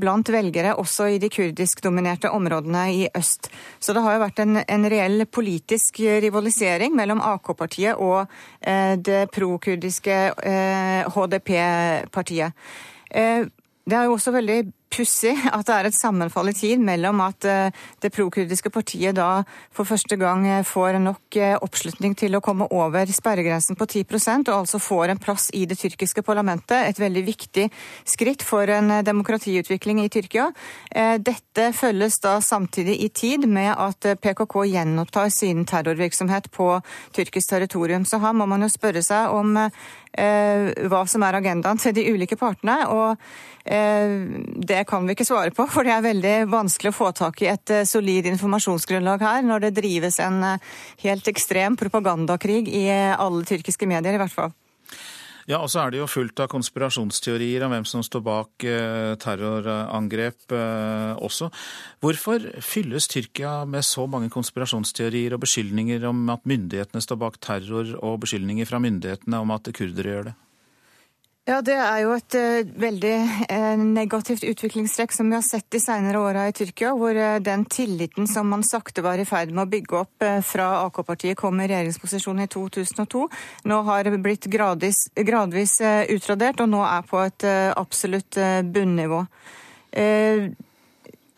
[0.00, 3.50] blant velgere også i de kurdisk-dominerte områdene i øst.
[3.78, 8.30] Så det har jo vært en, en reell politisk rivalisering mellom AK-partiet og
[9.02, 10.18] det prokurdiske
[11.14, 12.54] HDP-partiet.
[13.10, 13.46] Eh,
[13.90, 14.60] det er jo også veldig
[14.90, 19.42] pussig at det er et sammenfall i tid mellom at eh, det prokurdiske partiet da
[19.74, 24.50] for første gang eh, får nok eh, oppslutning til å komme over sperregrensen på 10%
[24.50, 26.88] og altså får en plass i det tyrkiske parlamentet.
[26.90, 27.68] Et veldig viktig
[28.08, 30.48] skritt for en demokratiutvikling i Tyrkia.
[31.20, 36.72] Dette følges da samtidig i tid med at PKK gjenopptar sin terrorvirksomhet på
[37.16, 38.06] tyrkisk territorium.
[38.08, 42.38] Så her må man jo spørre seg om hva som er agendaen til de ulike
[42.40, 42.80] partene.
[42.90, 43.20] og
[44.70, 47.42] det det kan vi ikke svare på, for det er veldig vanskelig å få tak
[47.44, 50.72] i et eh, solid informasjonsgrunnlag her, når det drives en eh,
[51.04, 54.54] helt ekstrem propagandakrig i eh, alle tyrkiske medier, i hvert fall.
[55.50, 58.66] Ja, og så er det jo fullt av konspirasjonsteorier om hvem som står bak
[59.18, 60.52] terrorangrep
[61.26, 61.48] også.
[62.04, 67.96] Hvorfor fylles Tyrkia med så mange konspirasjonsteorier og beskyldninger om at myndighetene står bak terror,
[67.98, 70.36] og beskyldninger fra myndighetene om at kurdere gjør det?
[71.48, 73.14] Ja, Det er jo et uh, veldig
[73.48, 77.64] uh, negativt utviklingstrekk som vi har sett de senere åra i Tyrkia, hvor uh, den
[77.64, 81.68] tilliten som man sakte var i ferd med å bygge opp fra AK-partiet kom i
[81.70, 83.24] regjeringsposisjon i 2002,
[83.72, 85.78] nå har blitt gradvis, gradvis
[86.12, 88.36] utradert og nå er på et absolutt
[88.74, 89.24] bunnivå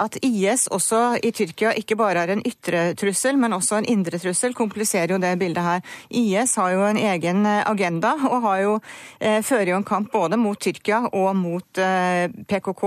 [0.00, 4.20] at IS også i Tyrkia ikke bare er en ytre trussel, men også en indre
[4.22, 5.84] trussel, kompliserer jo det bildet her.
[6.10, 8.74] IS har jo en egen eh, agenda og har jo,
[9.20, 12.84] eh, fører jo en kamp både mot Tyrkia og mot eh, PKK.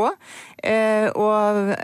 [0.63, 1.75] Eh, og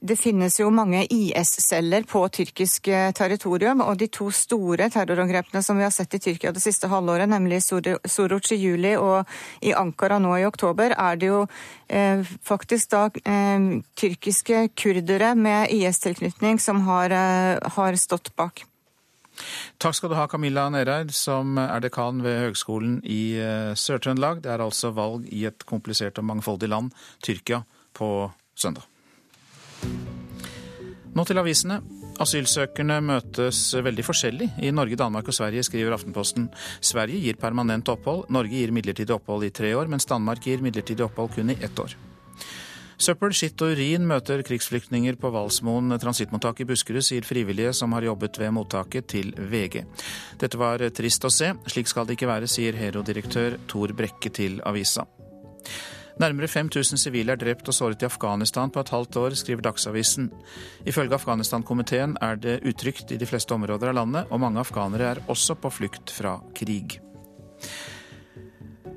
[0.00, 5.76] det finnes jo mange IS-celler på tyrkisk eh, territorium, og de to store terrorangrepene som
[5.76, 9.28] vi har sett i Tyrkia det siste halvåret, nemlig Soruc i juli og
[9.60, 11.42] i Ankara nå i oktober, er det jo
[11.88, 13.68] eh, faktisk da eh,
[14.00, 18.64] tyrkiske kurdere med IS-tilknytning som har, eh, har, stått bak.
[19.80, 24.40] Takk skal du ha, Camilla Nereid, som er dekan ved Høgskolen i eh, Sør-Trøndelag.
[24.44, 26.94] Det er altså valg i et komplisert og mangfoldig land,
[27.24, 27.64] Tyrkia,
[27.96, 28.89] på søndag.
[31.14, 31.80] Nå til avisene.
[32.20, 36.50] Asylsøkerne møtes veldig forskjellig i Norge, Danmark og Sverige, skriver Aftenposten.
[36.84, 41.06] Sverige gir permanent opphold, Norge gir midlertidig opphold i tre år, mens Danmark gir midlertidig
[41.06, 41.96] opphold kun i ett år.
[43.00, 48.04] Søppel, skitt og urin møter krigsflyktninger på Valsmoen transittmottak i Buskerud, sier frivillige som har
[48.04, 49.86] jobbet ved mottaket til VG.
[50.42, 54.60] Dette var trist å se, slik skal det ikke være, sier Hero-direktør Tor Brekke til
[54.68, 55.06] avisa.
[56.20, 60.28] Nærmere 5000 sivile er drept og såret i Afghanistan på et halvt år, skriver Dagsavisen.
[60.84, 65.22] Ifølge Afghanistan-komiteen er det utrygt i de fleste områder av landet, og mange afghanere er
[65.32, 66.98] også på flukt fra krig.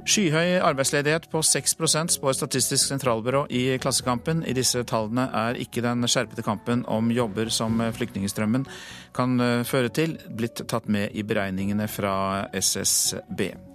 [0.03, 4.43] Skyhøy arbeidsledighet på 6% spår Statistisk sentralbyrå i Klassekampen.
[4.43, 8.67] I disse tallene er ikke den skjerpede kampen om jobber som flyktningstrømmen
[9.15, 13.72] kan føre til, blitt tatt med i beregningene fra SSB.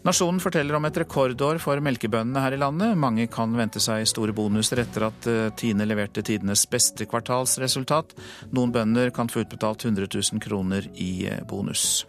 [0.00, 2.96] Nasjonen forteller om et rekordår for melkebøndene her i landet.
[2.96, 8.14] Mange kan vente seg store bonuser etter at eh, Tine leverte tidenes beste kvartalsresultat.
[8.56, 12.06] Noen bønder kan få utbetalt 100 000 kroner i eh, bonus.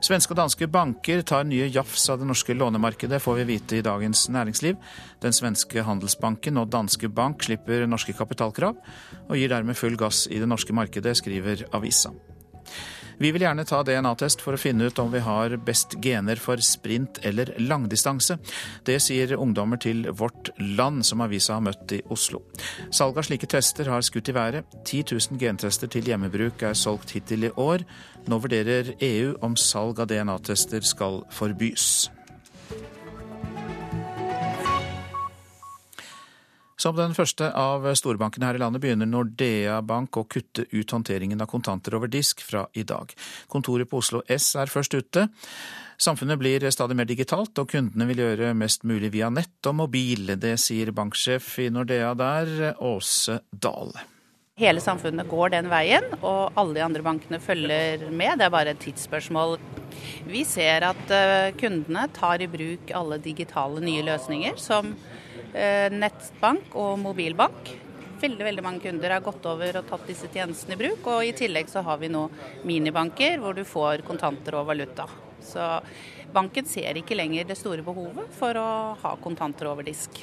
[0.00, 3.84] Svenske og danske banker tar nye jafs av det norske lånemarkedet, får vi vite i
[3.84, 4.78] Dagens Næringsliv.
[5.20, 8.80] Den svenske Handelsbanken og Danske Bank slipper norske kapitalkrav,
[9.28, 12.14] og gir dermed full gass i det norske markedet, skriver avisa.
[13.20, 16.60] Vi vil gjerne ta DNA-test for å finne ut om vi har best gener for
[16.64, 18.38] sprint eller langdistanse.
[18.88, 22.40] Det sier ungdommer til Vårt Land, som avisa har møtt i Oslo.
[22.88, 24.72] Salget av slike tester har skutt i været.
[24.88, 27.84] 10 000 gentester til hjemmebruk er solgt hittil i år.
[28.24, 32.08] Nå vurderer EU om salg av DNA-tester skal forbys.
[36.80, 41.42] Som den første av storbankene her i landet begynner Nordea Bank å kutte ut håndteringen
[41.44, 43.12] av kontanter over disk fra i dag.
[43.52, 45.26] Kontoret på Oslo S er først ute.
[46.00, 50.32] Samfunnet blir stadig mer digitalt, og kundene vil gjøre mest mulig via nett og mobil.
[50.40, 53.92] Det sier banksjef i Nordea der, Åse Dahl.
[54.60, 58.40] Hele samfunnet går den veien, og alle de andre bankene følger med.
[58.40, 59.58] Det er bare et tidsspørsmål.
[60.32, 64.94] Vi ser at eh, kundene tar i bruk alle digitale nye løsninger som
[65.52, 67.72] nettbank og mobilbank.
[68.20, 71.06] Veldig veldig mange kunder har gått over og tatt disse tjenestene i bruk.
[71.08, 72.26] Og i tillegg så har vi nå
[72.68, 75.08] minibanker hvor du får kontanter og valuta.
[75.40, 75.80] Så
[76.34, 78.68] banken ser ikke lenger det store behovet for å
[79.00, 80.20] ha kontanter over disk.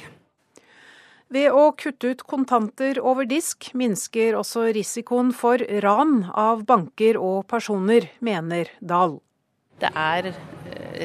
[1.28, 7.42] Ved å kutte ut kontanter over disk minsker også risikoen for ran av banker og
[7.50, 9.18] personer, mener Dahl.
[9.78, 10.32] Det er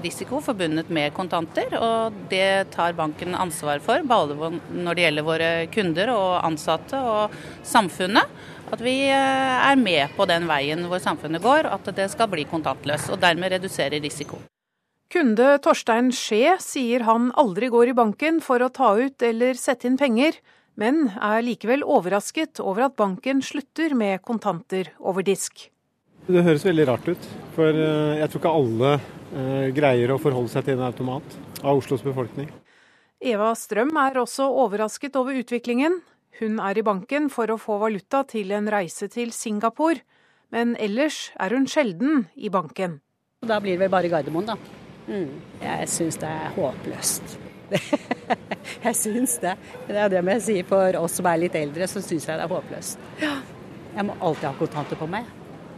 [0.03, 5.51] risiko forbundet med kontanter, og det tar banken ansvar for, både når det gjelder våre
[5.73, 7.35] kunder og ansatte og
[7.67, 8.29] samfunnet.
[8.73, 12.47] At vi eh, er med på den veien hvor samfunnet går, at det skal bli
[12.49, 14.39] kontantløst, og dermed redusere risiko.
[15.13, 19.85] Kunde Torstein Skje sier han aldri går i banken for å ta ut eller sette
[19.85, 20.39] inn penger,
[20.73, 25.67] men er likevel overrasket over at banken slutter med kontanter over disk.
[26.27, 28.93] Det høres veldig rart ut, for eh, jeg tror ikke alle
[29.33, 32.51] Eh, greier å forholde seg til en automat av Oslos befolkning.
[33.23, 36.01] Eva Strøm er også overrasket over utviklingen.
[36.37, 40.03] Hun er i banken for å få valuta til en reise til Singapore,
[40.53, 42.99] men ellers er hun sjelden i banken.
[43.41, 44.57] Da blir det vel bare Gardermoen, da.
[45.07, 45.33] Mm.
[45.63, 47.37] Jeg syns det er håpløst.
[48.85, 49.57] jeg syns det.
[49.87, 50.59] Det er det må jeg si.
[50.69, 53.09] For oss som er litt eldre, så syns jeg det er håpløst.
[53.23, 55.25] Jeg må alltid ha kontanter på meg.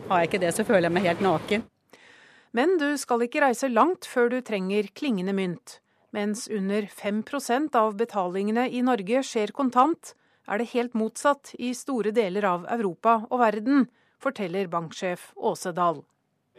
[0.06, 1.64] Har jeg ikke det, så føler jeg meg helt naken.
[2.56, 5.80] Men du skal ikke reise langt før du trenger klingende mynt.
[6.16, 10.14] Mens under 5% av betalingene i Norge skjer kontant,
[10.46, 13.88] er det helt motsatt i store deler av Europa og verden,
[14.22, 16.04] forteller banksjef Åse Dahl.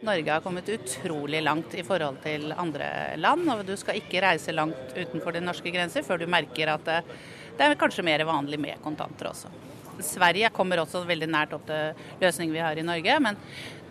[0.05, 4.53] Norge har kommet utrolig langt i forhold til andre land, og du skal ikke reise
[4.53, 6.99] langt utenfor de norske grenser før du merker at det,
[7.63, 9.49] er kanskje mer vanlig med kontanter også.
[10.03, 13.19] Sverige kommer også veldig nært opp til løsningen vi har i Norge.
[13.23, 13.39] Men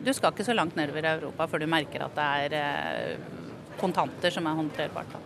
[0.05, 3.17] du skal ikke så langt nedover i Europa før du merker at det er eh,
[3.81, 5.19] kontanter som er håndterbart.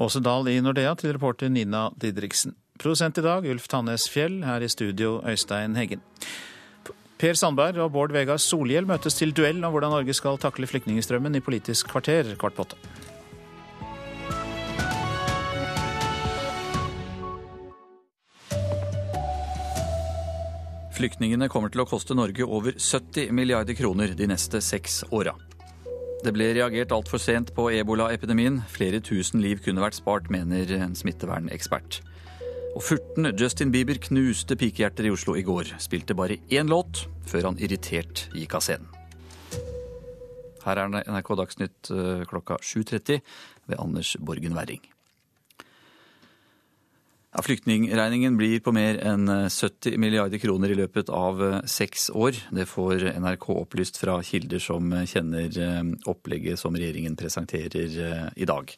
[0.00, 2.54] Åse Dahl i Nordea til reporter Nina Didriksen.
[2.80, 6.00] Produsent i dag Ulf Tannes Fjell, her i studio Øystein Heggen.
[7.20, 11.36] Per Sandberg og Bård Vegar Solhjell møtes til duell om hvordan Norge skal takle flyktningstrømmen
[11.36, 13.09] i Politisk kvarter kvart på åtte.
[21.00, 25.32] Flyktningene kommer til å koste Norge over 70 milliarder kroner de neste seks åra.
[26.20, 28.58] Det ble reagert altfor sent på ebolaepidemien.
[28.68, 32.02] Flere tusen liv kunne vært spart, mener en smittevernekspert.
[32.74, 35.72] Og furten Justin Bieber knuste pikehjerter i Oslo i går.
[35.80, 38.92] Spilte bare én låt før han irritert gikk av scenen.
[40.66, 43.24] Her er NRK Dagsnytt eh, klokka 7.30
[43.72, 44.84] ved Anders Borgen Werring.
[47.30, 52.08] Ja, Flyktningregningen blir på mer enn 70 eh, milliarder kroner i løpet av eh, seks
[52.10, 52.34] år.
[52.50, 58.74] Det får NRK opplyst fra kilder som kjenner eh, opplegget som regjeringen presenterer i dag.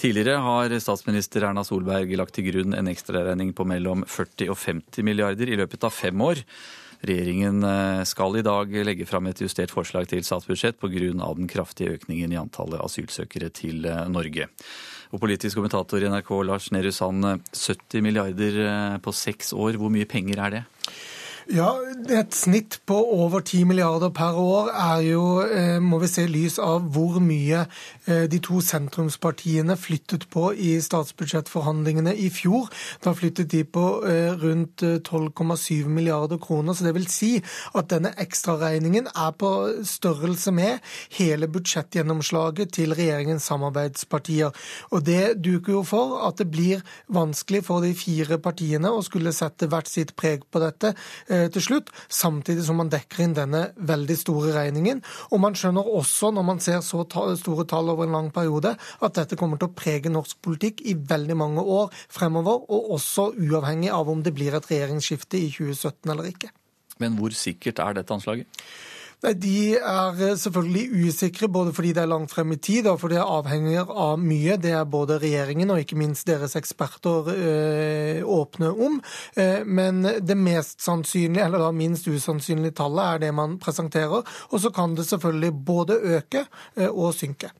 [0.00, 5.04] Tidligere har statsminister Erna Solberg lagt til grunn en ekstraregning på mellom 40 og 50
[5.04, 6.40] milliarder i løpet av fem år.
[7.04, 7.60] Regjeringen
[8.08, 11.12] skal i dag legge fram et justert forslag til statsbudsjett pga.
[11.36, 14.48] den kraftige økningen i antallet asylsøkere til Norge.
[15.12, 17.26] Og politisk kommentator i NRK, Lars Nehru Sand.
[17.52, 20.62] 70 milliarder eh, på seks år, hvor mye penger er det?
[21.52, 21.74] Ja,
[22.08, 26.58] Et snitt på over 10 milliarder per år er jo, eh, må vi se lys
[26.58, 27.66] av hvor mye
[28.06, 32.70] eh, de to sentrumspartiene flyttet på i statsbudsjettforhandlingene i fjor.
[33.04, 36.74] Da flyttet de på eh, rundt 12,7 milliarder kroner.
[36.74, 37.30] Så det vil si
[37.74, 39.52] at denne ekstraregningen er på
[39.84, 40.80] størrelse med
[41.18, 44.50] hele budsjettgjennomslaget til regjeringens samarbeidspartier.
[44.90, 46.82] Og det duker jo for at det blir
[47.12, 50.96] vanskelig for de fire partiene å skulle sette hvert sitt preg på dette
[51.52, 55.02] til slutt, samtidig som man dekker inn denne veldig store regningen.
[55.32, 57.02] Og man skjønner også, når man ser så
[57.38, 60.94] store tall over en lang periode, at dette kommer til å prege norsk politikk i
[60.94, 66.12] veldig mange år fremover, og også uavhengig av om det blir et regjeringsskifte i 2017
[66.14, 66.52] eller ikke.
[67.02, 68.62] Men hvor sikkert er dette anslaget?
[69.22, 72.98] Nei, De er eh, selvfølgelig usikre, både fordi det er langt frem i tid og
[73.04, 74.56] fordi det avhenger av mye.
[74.58, 78.98] Det er både regjeringen og ikke minst deres eksperter øh, åpne om.
[79.66, 84.26] Men det mest sannsynlige, eller da minst usannsynlige tallet er det man presenterer.
[84.50, 86.44] Og så kan det selvfølgelig både øke
[86.90, 87.52] og synke.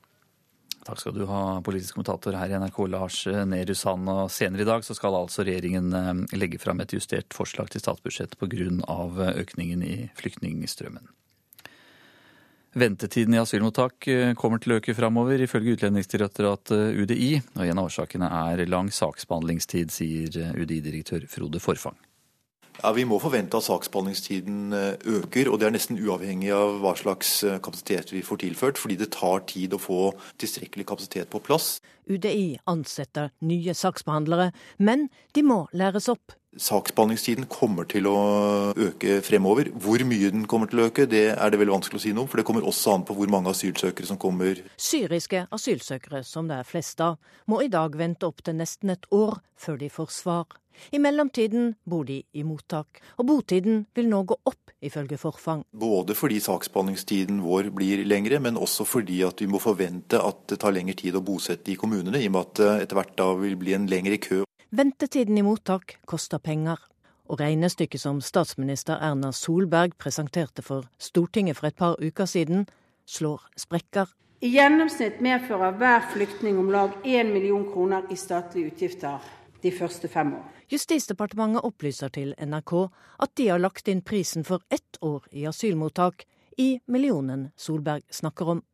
[0.83, 4.11] Takk skal du ha, politisk kommentator her i NRK, Lars Nehru Sand.
[4.11, 8.37] Og senere i dag så skal altså regjeringen legge fram et justert forslag til statsbudsjett
[8.39, 9.33] pga.
[9.33, 11.07] økningen i flyktningstrømmen.
[12.73, 17.29] Ventetiden i asylmottak eh, kommer til å øke framover, ifølge Utlendingsdirektoratet eh, UDI.
[17.59, 21.99] Og en av årsakene er lang saksbehandlingstid, sier eh, UDI-direktør Frode Forfang.
[22.79, 27.43] Ja, Vi må forvente at saksbehandlingstiden øker, og det er nesten uavhengig av hva slags
[27.61, 29.99] kapasitet vi får tilført, fordi det tar tid å få
[30.41, 31.75] tilstrekkelig kapasitet på plass.
[32.09, 34.49] UDI ansetter nye saksbehandlere,
[34.81, 36.33] men de må læres opp.
[36.59, 38.17] Saksbehandlingstiden kommer til å
[38.77, 39.71] øke fremover.
[39.73, 42.27] Hvor mye den kommer til å øke, det er det veldig vanskelig å si noe
[42.27, 42.31] om.
[42.31, 44.61] For det kommer også an på hvor mange asylsøkere som kommer.
[44.77, 47.17] Syriske asylsøkere, som det er flest av,
[47.49, 50.59] må i dag vente opptil nesten et år før de får svar.
[50.91, 55.63] I mellomtiden bor de i mottak, og botiden vil nå gå opp, ifølge Forfang.
[55.71, 60.59] Både fordi saksbehandlingstiden vår blir lengre, men også fordi at vi må forvente at det
[60.63, 63.29] tar lengre tid å bosette i kommunene, i og med at det etter hvert da
[63.39, 64.41] vil bli en lengre kø.
[64.75, 66.79] Ventetiden i mottak koster penger.
[67.29, 72.65] Og regnestykket som statsminister Erna Solberg presenterte for Stortinget for et par uker siden,
[73.05, 74.09] slår sprekker.
[74.41, 79.21] I gjennomsnitt medfører hver flyktning om lag 1 million kroner i statlige utgifter
[79.61, 80.49] de første fem år.
[80.73, 82.73] Justisdepartementet opplyser til NRK
[83.21, 86.25] at de har lagt inn prisen for ett år i asylmottak
[86.57, 88.65] i millionen Solberg snakker om.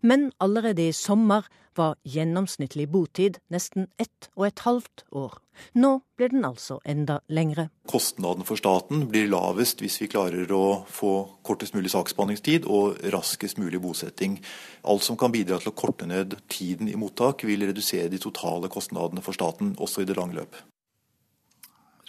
[0.00, 5.38] Men allerede i sommer var gjennomsnittlig botid nesten ett og et halvt år.
[5.78, 7.68] Nå blir den altså enda lengre.
[7.90, 11.12] Kostnaden for staten blir lavest hvis vi klarer å få
[11.46, 14.38] kortest mulig saksbehandlingstid og raskest mulig bosetting.
[14.82, 18.70] Alt som kan bidra til å korte ned tiden i mottak, vil redusere de totale
[18.72, 20.58] kostnadene for staten, også i det lange løp.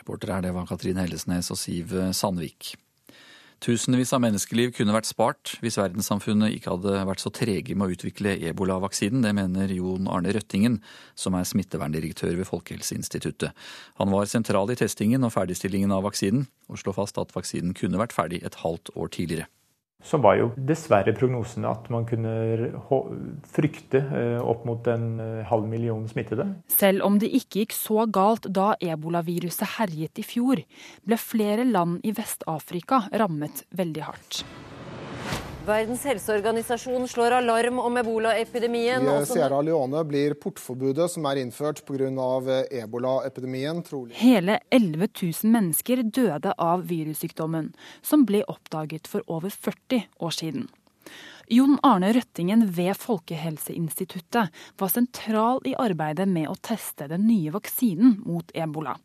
[0.01, 2.75] Reporter her, det var Katrine Hellesnes og Siv Sandvik.
[3.63, 7.95] Tusenvis av menneskeliv kunne vært spart hvis verdenssamfunnet ikke hadde vært så trege med å
[7.95, 9.23] utvikle ebolavaksinen.
[9.23, 10.81] Det mener Jon Arne Røttingen,
[11.15, 13.55] som er smitteverndirektør ved Folkehelseinstituttet.
[14.01, 18.01] Han var sentral i testingen og ferdigstillingen av vaksinen, og slår fast at vaksinen kunne
[18.01, 19.49] vært ferdig et halvt år tidligere
[20.03, 22.33] så var jo dessverre prognosene at man kunne
[23.49, 26.47] frykte eh, opp mot en eh, halv million smittede.
[26.71, 30.61] Selv om det ikke gikk så galt da ebolaviruset herjet i fjor,
[31.05, 34.45] ble flere land i Vest-Afrika rammet veldig hardt.
[35.65, 39.07] Verdens helseorganisasjon slår alarm om ebolaepidemien.
[39.21, 42.65] I Sierra Leone blir portforbudet som er innført pga.
[42.83, 44.13] ebolaepidemien, trolig.
[44.13, 50.67] Hele 11 000 mennesker døde av virussykdommen, som ble oppdaget for over 40 år siden.
[51.47, 58.19] Jon Arne Røttingen ved Folkehelseinstituttet var sentral i arbeidet med å teste den nye vaksinen
[58.25, 58.95] mot ebola.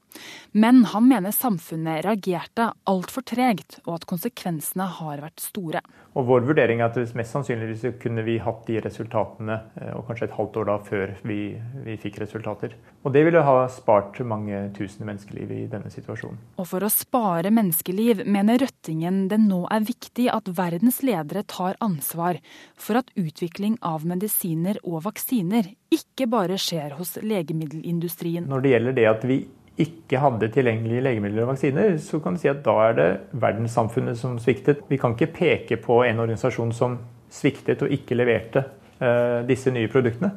[0.52, 5.82] Men han mener samfunnet reagerte altfor tregt, og at konsekvensene har vært store.
[6.18, 10.26] Og Vår vurdering er at mest sannsynligvis kunne vi hatt de resultatene eh, og kanskje
[10.26, 11.38] et halvt år da før vi,
[11.86, 12.74] vi fikk resultater.
[13.04, 16.40] Og Det ville ha spart mange tusen menneskeliv i denne situasjonen.
[16.58, 21.78] Og For å spare menneskeliv mener Røttingen det nå er viktig at verdens ledere tar
[21.80, 22.40] ansvar
[22.74, 28.46] for at utvikling av medisiner og vaksiner ikke bare skjer hos legemiddelindustrien.
[28.50, 29.38] Når det gjelder det at vi
[29.82, 33.08] ikke hadde tilgjengelige legemidler og vaksiner, så kan du si at da er det
[33.42, 34.84] verdenssamfunnet som sviktet.
[34.90, 36.98] Vi kan ikke peke på en organisasjon som
[37.30, 38.64] sviktet og ikke leverte
[39.00, 40.32] uh, disse nye produktene.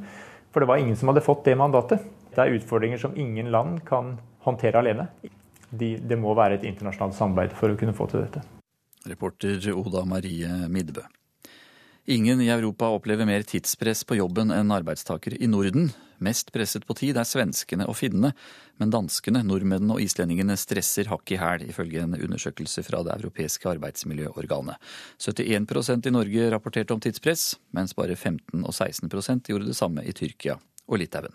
[0.53, 2.05] For det var ingen som hadde fått det mandatet.
[2.33, 4.15] Det er utfordringer som ingen land kan
[4.45, 5.07] håndtere alene.
[5.73, 8.43] De, det må være et internasjonalt samarbeid for å kunne få til dette.
[9.09, 11.03] Reporter Oda Marie Midbø.
[12.05, 15.89] Ingen i Europa opplever mer tidspress på jobben enn arbeidstakere i Norden.
[16.19, 18.33] Mest presset på tid er svenskene og finnene,
[18.81, 23.69] men danskene, nordmennene og islendingene stresser hakk i hæl, ifølge en undersøkelse fra det europeiske
[23.73, 24.77] arbeidsmiljøorganet.
[25.21, 30.15] 71% i Norge rapporterte om tidspress, mens bare 15 og 16% gjorde det samme i
[30.15, 31.33] Tyrkia og Litauen.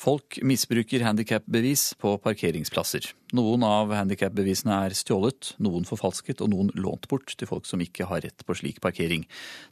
[0.00, 3.04] Folk misbruker handikapbevis på parkeringsplasser.
[3.36, 8.06] Noen av handikapbevisene er stjålet, noen forfalsket og noen lånt bort til folk som ikke
[8.08, 9.26] har rett på slik parkering.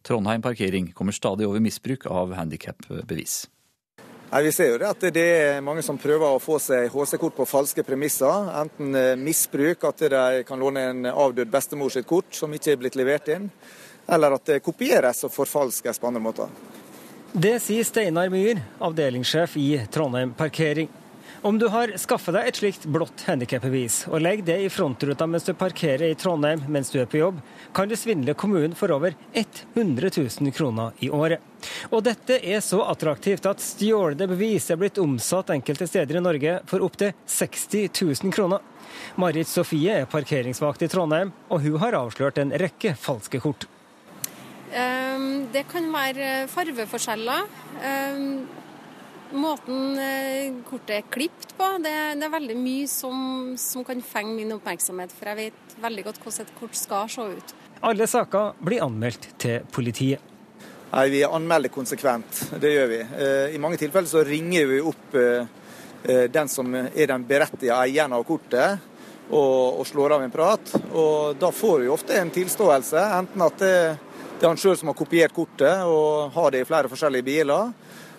[0.04, 3.46] Trondheim parkering kommer stadig over misbruk av handikapbevis.
[4.44, 7.82] vi ser jo at det er mange som prøver å få seg HC-kort på falske
[7.82, 8.50] premisser.
[8.60, 12.82] Enten eh, misbruk, at de kan låne en avdød bestemor sitt kort som ikke er
[12.84, 13.48] blitt levert inn,
[14.04, 16.52] eller at det kopieres og forfalskes på andre måter.
[17.32, 20.88] Det sier Steinar Myhr, avdelingssjef i Trondheim Parkering.
[21.42, 25.44] Om du har skaffet deg et slikt blått handikapbevis, og legger det i frontruta mens
[25.44, 27.42] du parkerer i Trondheim mens du er på jobb,
[27.76, 31.44] kan du svindle kommunen for over 100 000 kroner i året.
[31.92, 36.58] Og dette er så attraktivt at stjålne bevis er blitt omsatt enkelte steder i Norge
[36.66, 37.92] for opptil 60
[38.24, 38.64] 000 kroner.
[39.20, 43.68] Marit Sofie er parkeringsvakt i Trondheim, og hun har avslørt en rekke falske kort.
[44.72, 47.44] Ehm, det kan være farveforskjeller.
[47.84, 48.46] Ehm,
[49.32, 54.36] måten eh, kortet er klipt på, det, det er veldig mye som, som, kan fenge
[54.36, 55.12] min oppmerksomhet.
[55.14, 57.54] For jeg vet veldig godt hvordan et kort skal se ut.
[57.88, 60.24] Alle saker blir anmeldt til politiet.
[60.88, 63.00] Nei, Vi anmelder konsekvent, det gjør vi.
[63.04, 65.56] Eh, I mange tilfeller så ringer vi opp eh,
[66.32, 68.84] den som er den berettigede eieren av kortet,
[69.28, 70.70] og, og slår av en prat.
[70.94, 73.74] Og Da får vi ofte en tilståelse, enten at det
[74.38, 77.72] det er han sjøl som har kopiert kortet og har det i flere forskjellige biler.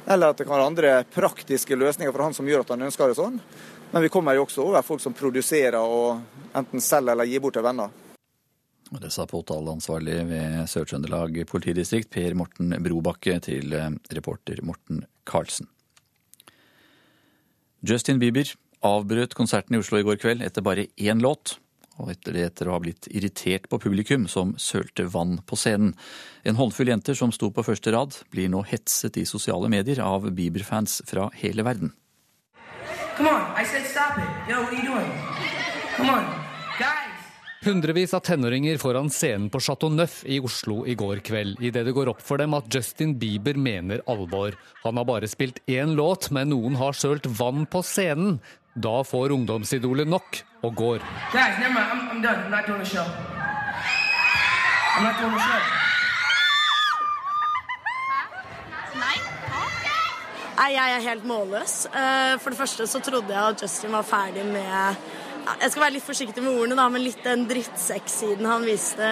[0.03, 3.07] Eller at det kan være andre praktiske løsninger for han som gjør at han ønsker
[3.07, 3.37] det sånn.
[3.93, 6.19] Men vi kommer jo også over folk som produserer og
[6.59, 7.93] enten selger eller gir bort til venner.
[8.89, 15.69] Det sa påtaleansvarlig ved Sør-Trøndelag politidistrikt, Per Morten Brobakke, til eh, reporter Morten Karlsen.
[17.85, 18.49] Justin Bieber
[18.83, 21.59] avbrøt konserten i Oslo i går kveld etter bare én låt
[21.99, 25.93] og etter det etter å ha blitt irritert på publikum som sølte vann på scenen.
[26.47, 30.29] En håndfull jenter som sto på første rad, blir nå hetset i sosiale medier av
[30.31, 31.93] Bieber-fans fra hele verden.
[37.59, 41.93] Hundrevis av tenåringer foran scenen på Chateau Neuf i Oslo i går kveld, idet det
[41.97, 44.55] går opp for dem at Justin Bieber mener alvor.
[44.85, 48.37] Han har bare spilt én låt, men noen har sølt vann på scenen.
[48.75, 51.03] Da får ungdomsidolet nok og går.
[60.59, 61.85] Nei, jeg er helt målløs.
[61.87, 64.97] Eh, for det første så trodde jeg at Justin var ferdig med
[65.61, 69.07] Jeg skal være litt forsiktig med ordene, da, men litt den drittsekk-siden han viste,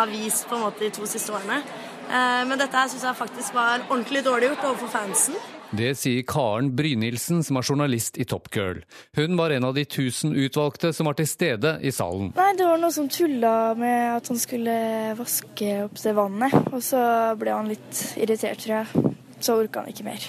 [0.00, 1.60] har vist på en måte de to siste årene.
[2.08, 5.36] Eh, men dette her syns jeg faktisk var ordentlig dårlig gjort overfor fansen.
[5.76, 8.80] Det sier Karen Brynildsen, som er journalist i Top Girl.
[9.18, 12.32] Hun var en av de tusen utvalgte som var til stede i salen.
[12.38, 14.78] Nei, Det var noe som tulla med at han skulle
[15.18, 16.56] vaske opp det vannet.
[16.72, 17.02] Og så
[17.36, 19.14] ble han litt irritert, tror jeg.
[19.44, 20.24] Så orka han ikke mer.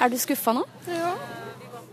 [0.00, 0.62] Er du skuffa nå?
[0.88, 1.14] Ja.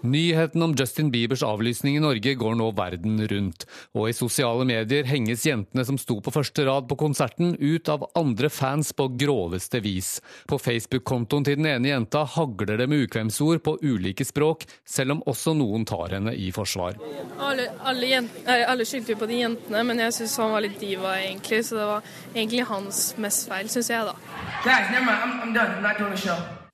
[0.02, 3.66] Nyheten om Justin Biebers avlysning i Norge går nå verden rundt.
[3.98, 8.06] Og i sosiale medier henges jentene som sto på første rad på konserten, ut av
[8.18, 10.18] andre fans på groveste vis.
[10.48, 15.26] På Facebook-kontoen til den ene jenta hagler det med ukvemsord på ulike språk, selv om
[15.26, 17.00] også noen tar henne i forsvar.
[17.42, 20.80] Alle, alle, jent, alle skyldte jo på de jentene, men jeg syns han var litt
[20.82, 21.64] diva, egentlig.
[21.66, 24.16] Så det var egentlig hans mest feil, syns jeg, da.
[24.64, 25.20] Guys, never mind.
[25.24, 25.78] I'm, I'm done.
[25.78, 26.67] I'm not doing the show.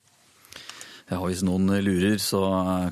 [1.12, 2.40] Ja, Hvis noen lurer, så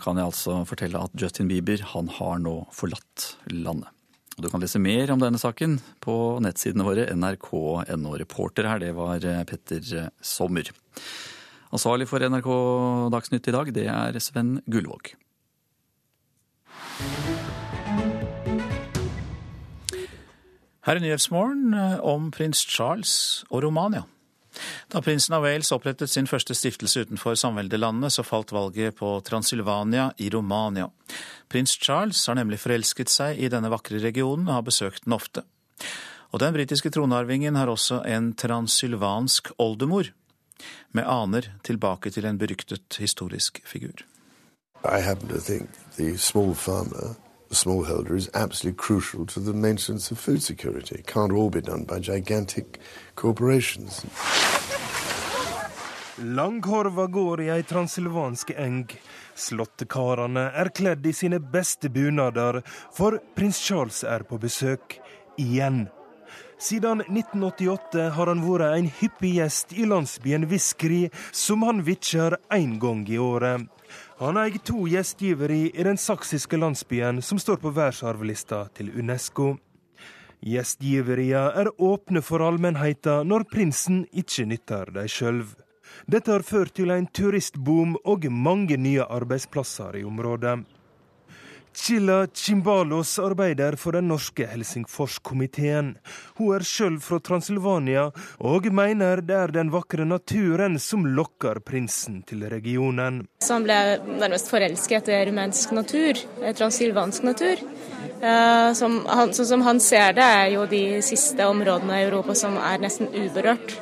[0.03, 3.89] kan jeg altså fortelle at Justin Bieber han har nå forlatt landet.
[4.41, 8.13] Du kan lese mer om denne saken på nettsidene våre nrk.no.
[8.19, 10.71] Reporter her, det var Petter Sommer.
[11.71, 12.49] Ansvarlig for NRK
[13.13, 15.13] Dagsnytt i dag, det er Sven Gullvåg.
[20.81, 23.13] Her er Nyhetsmorgen om prins Charles
[23.51, 24.07] og Romania.
[24.91, 30.11] Da prinsen av Wales opprettet sin første stiftelse utenfor samveldelandene, så falt valget på Transilvania
[30.17, 30.89] i Romania.
[31.47, 35.45] Prins Charles har nemlig forelsket seg i denne vakre regionen og har besøkt den ofte.
[36.31, 40.11] Og den britiske tronarvingen har også en transylvansk oldemor,
[40.91, 44.03] med aner tilbake til en beryktet historisk figur.
[44.83, 46.55] I happen to think the small
[47.51, 50.95] smallholder is absolutely crucial to the maintenance of food security.
[50.95, 52.79] It can't all be done by gigantic
[53.15, 54.05] corporations.
[56.17, 58.85] Langkorva går i ei transilvansk eng.
[59.35, 62.61] Slåttekarene er kledd i sine beste bunader,
[62.93, 64.99] for prins Charles er på besøk
[65.41, 65.87] igjen.
[66.61, 72.77] Siden 1988 har han vært en hyppig gjest i landsbyen Viskri, som han vitjer én
[72.79, 73.65] gang i året.
[74.21, 79.55] Han eier to gjestgiveri i den saksiske landsbyen som står på verdensarvlista til Unesco.
[80.45, 85.41] Gjestgiveria er åpne for allmennheten når prinsen ikke nytter dem sjøl.
[86.05, 90.59] Dette har ført til en turistboom og mange nye arbeidsplasser i området.
[91.73, 95.93] Chilla Chimbalos arbeider for den norske Helsingforskomiteen.
[96.37, 98.09] Hun er sjøl fra Transilvania
[98.39, 103.23] og mener det er den vakre naturen som lokker prinsen til regionen.
[103.41, 103.79] Så han ble
[104.19, 106.19] nærmest forelsket etter rumensk natur,
[106.59, 107.63] transilvansk natur.
[108.21, 112.35] Eh, som han, sånn som han ser det, er jo de siste områdene i Europa
[112.37, 113.79] som er nesten uberørt.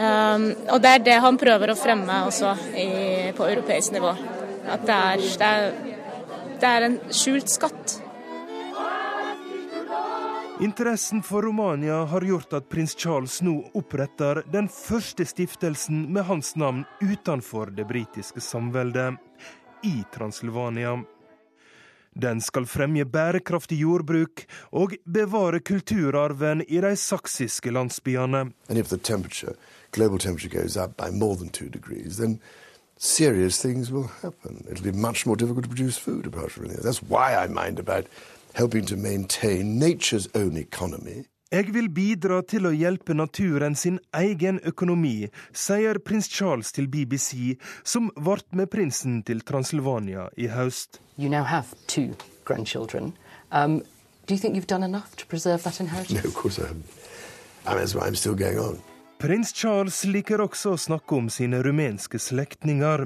[0.00, 2.88] Um, og det er det han prøver å fremme også i,
[3.36, 4.14] på europeisk nivå.
[4.70, 5.98] At det er, det er
[6.60, 7.98] det er en skjult skatt.
[10.60, 16.52] Interessen for Romania har gjort at prins Charles nå oppretter den første stiftelsen med hans
[16.60, 19.16] navn utenfor det britiske samveldet,
[19.82, 20.98] i Transilvania.
[22.12, 24.42] Den skal fremje bærekraftig jordbruk
[24.76, 28.50] og bevare kulturarven i de saksiske landsbyene.
[31.72, 32.20] Degrees,
[33.00, 34.64] serious things will happen.
[34.70, 36.84] It'll be much more difficult to produce food apart from anything.
[36.84, 38.06] That's why I mind about
[38.54, 41.24] helping to maintain nature's own economy.
[41.52, 47.56] Jeg vil bidra til å hjelpe naturen sin egen økonomi, sier prins Charles til BBC,
[47.82, 51.00] som ble med prinsen til Transylvania i høst.
[51.18, 53.16] You now have two grandchildren.
[53.50, 53.80] Um,
[54.28, 56.22] do you think you've done enough to preserve that inheritance?
[56.22, 56.86] No, of course I haven't.
[57.66, 58.78] I mean, that's why I'm still going on.
[59.20, 63.02] Prins Charles liker også å snakke om sine rumenske slektninger,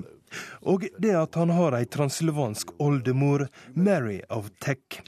[0.62, 5.00] og det at han har ei transylvansk oldemor, Mary of Tech.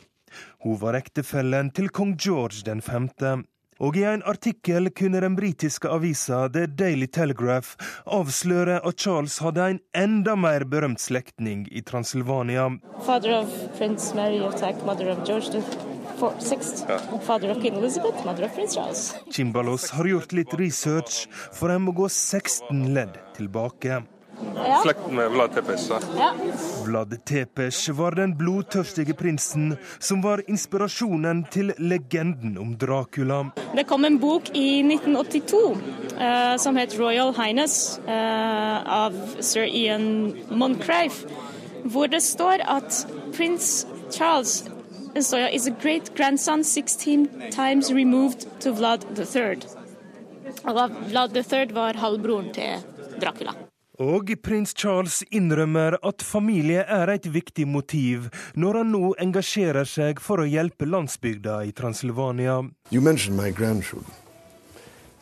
[0.66, 3.36] Hun var ektefellen til kong George den femte.
[3.80, 9.66] Og i en artikkel kunne den britiske avisa The Daily Telegraph avsløre at Charles hadde
[9.74, 12.70] en enda mer berømt slektning i Transylvania.
[13.04, 14.56] Father of Prince Mary of
[14.86, 15.62] mother of George the
[17.26, 19.14] Father of Queen Elizabeth, mother of Prince Charles.
[19.30, 24.00] Chimbalos har gjort litt research, for en må gå 16 ledd tilbake.
[24.54, 24.80] Ja.
[24.82, 25.88] Slekt med Vlad Tepes.
[26.18, 26.32] Ja.
[26.84, 33.44] Vlad Tepes var den blodtørstige prinsen som var inspirasjonen til legenden om Dracula.
[33.76, 40.34] Det kom en bok i 1982 uh, som het 'Royal Highness' uh, av sir Ian
[40.50, 41.24] Moncrief,
[41.84, 43.06] hvor det står at
[43.36, 44.64] prins Charles
[45.20, 49.56] Soya is a great grandson 16 times removed to Vlad III.
[50.64, 52.84] Og Vlad III var halvbroren til
[53.20, 53.65] Dracula.
[53.98, 60.20] Og prins Charles innrømmer at familie er et viktig motiv når han nå engasjerer seg
[60.20, 62.58] for å hjelpe landsbygda i Transylvania.
[62.90, 64.12] You mentioned my grandchildren,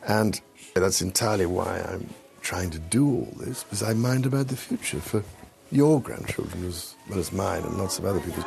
[0.07, 0.41] and
[0.75, 2.09] that's entirely why I'm
[2.41, 5.23] trying to do all this, because I mind about the future for
[5.71, 8.43] your grandchildren as well as mine and lots of other people.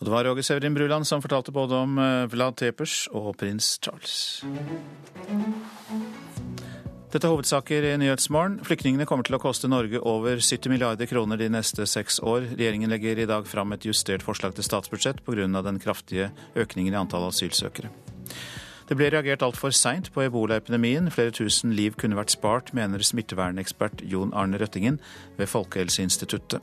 [0.00, 3.78] Og det var Roger Severin Bruland som fortalte både om eh, Vlad Tepers og prins
[3.84, 4.40] Charles.
[7.10, 8.60] Dette er hovedsaker i Nyhetsmorgen.
[8.62, 12.44] Flyktningene kommer til å koste Norge over 70 milliarder kroner de neste seks år.
[12.52, 15.48] Regjeringen legger i dag fram et justert forslag til statsbudsjett pga.
[15.66, 17.90] den kraftige økningen i antall asylsøkere.
[18.86, 21.10] Det ble reagert altfor seint på ebolaepidemien.
[21.10, 25.00] Flere tusen liv kunne vært spart, mener smittevernekspert Jon Arne Røttingen
[25.36, 26.62] ved Folkehelseinstituttet.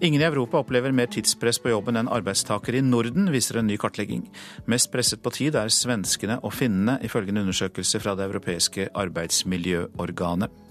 [0.00, 3.78] Ingen i Europa opplever mer tidspress på jobben enn arbeidstakere i Norden, viser en ny
[3.80, 4.26] kartlegging.
[4.68, 10.62] Mest presset på tid er svenskene og finnene, ifølge en undersøkelse fra det europeiske arbeidsmiljøorganet.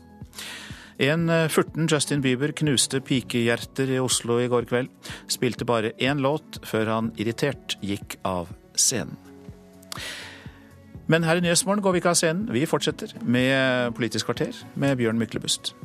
[1.01, 4.93] En eh, furten Justin Bieber knuste pikehjerter i Oslo i går kveld.
[5.27, 9.17] Spilte bare én låt før han irritert gikk av scenen.
[11.11, 12.47] Men her i Nyhetsmorgen går vi ikke av scenen.
[12.49, 15.75] Vi fortsetter med Politisk kvarter med Bjørn Myklebust.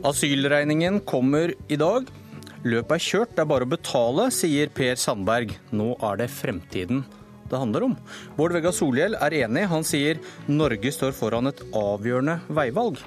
[0.00, 2.06] Asylregningen kommer i dag.
[2.64, 5.52] Løpet er kjørt, det er bare å betale, sier Per Sandberg.
[5.76, 7.02] Nå er det fremtiden
[7.50, 7.96] det handler om.
[8.36, 9.66] Bård Vegar Solhjell er enig.
[9.68, 13.02] Han sier Norge står foran et avgjørende veivalg.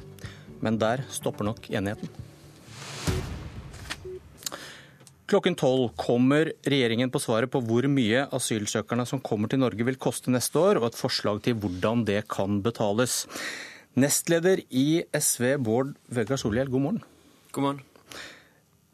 [0.61, 2.11] Men der stopper nok enigheten.
[5.33, 9.97] Klokken tolv kommer regjeringen på svaret på hvor mye asylsøkerne som kommer til Norge vil
[9.97, 13.23] koste neste år, og et forslag til hvordan det kan betales.
[13.93, 17.03] Nestleder i SV, Bård Vegar Solhjell, god morgen.
[17.53, 17.81] God morgen.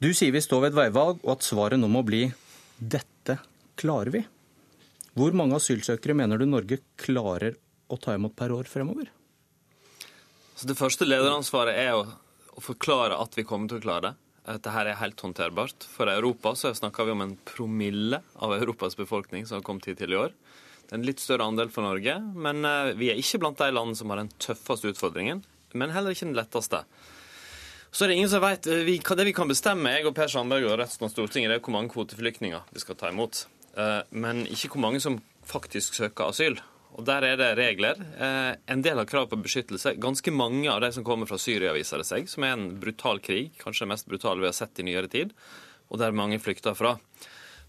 [0.04, 2.26] Du sier vi står ved et veivalg, og at svaret nå må bli
[2.80, 3.38] 'dette
[3.80, 4.26] klarer vi'.
[5.16, 7.56] Hvor mange asylsøkere mener du Norge klarer
[7.88, 9.08] å ta imot per år fremover?
[10.56, 12.04] Så det første lederansvaret er å,
[12.56, 14.16] å forklare at vi kommer til å klare det.
[14.52, 15.88] Dette her er helt håndterbart.
[15.88, 20.00] For Europa så snakker vi om en promille av Europas befolkning som har kommet hit
[20.04, 20.36] til i år.
[20.90, 23.98] Det en litt større andel for Norge, men eh, vi er ikke blant de landene
[23.98, 25.44] som har den tøffeste utfordringen.
[25.78, 26.82] Men heller ikke den letteste.
[27.94, 30.32] Så er det ingen som vet, eh, vi, Det vi kan bestemme, jeg og Per
[30.34, 33.46] Sandberg og resten av Stortinget, det er hvor mange kvoteflyktninger vi skal ta imot.
[33.78, 36.58] Eh, men ikke hvor mange som faktisk søker asyl.
[36.98, 37.96] Og Der er det regler.
[38.68, 39.94] En del har krav på beskyttelse.
[40.02, 43.22] Ganske mange av de som kommer fra Syria, viser det seg, som er en brutal
[43.24, 45.32] krig, kanskje den mest brutale vi har sett i nyere tid,
[45.88, 46.98] og der mange flykter fra.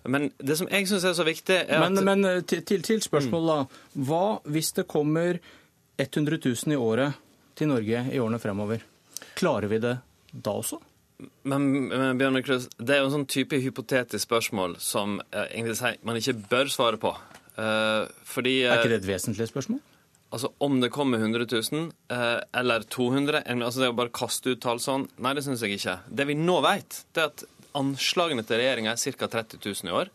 [0.08, 3.02] Men det som jeg syns er så viktig, er men, at Men eh, til, til
[3.04, 4.04] spørsmålet, da.
[4.08, 5.40] Hva hvis det kommer
[6.00, 7.18] 100 000 i året
[7.58, 8.86] til Norge i årene fremover?
[9.36, 9.98] Klarer vi det
[10.32, 10.80] da også?
[11.44, 15.76] Men, men Bjørn Myklus, det er jo en sånn type hypotetisk spørsmål som eh, egentlig
[15.80, 17.12] sier man ikke bør svare på.
[17.60, 19.80] Uh, fordi Er ikke det et vesentlig spørsmål?
[20.30, 24.62] Altså Om det kommer 100 000 uh, eller 200 altså Det å bare kaste ut
[24.62, 25.98] tall sånn, nei, det syns jeg ikke.
[26.08, 27.44] Det vi nå vet, det er at
[27.78, 29.28] Anslagene til regjeringa er ca.
[29.30, 30.10] 30 000 i år.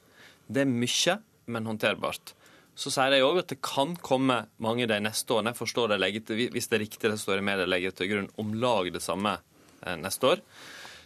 [0.47, 1.19] Det er mye,
[1.51, 2.33] men håndterbart.
[2.75, 5.53] Så sier de òg at det kan komme mange de neste årene.
[5.53, 8.31] Jeg forstår det legger Hvis det er riktig det står i media, legger til grunn
[8.41, 9.37] om lag det samme
[9.85, 10.43] eh, neste år.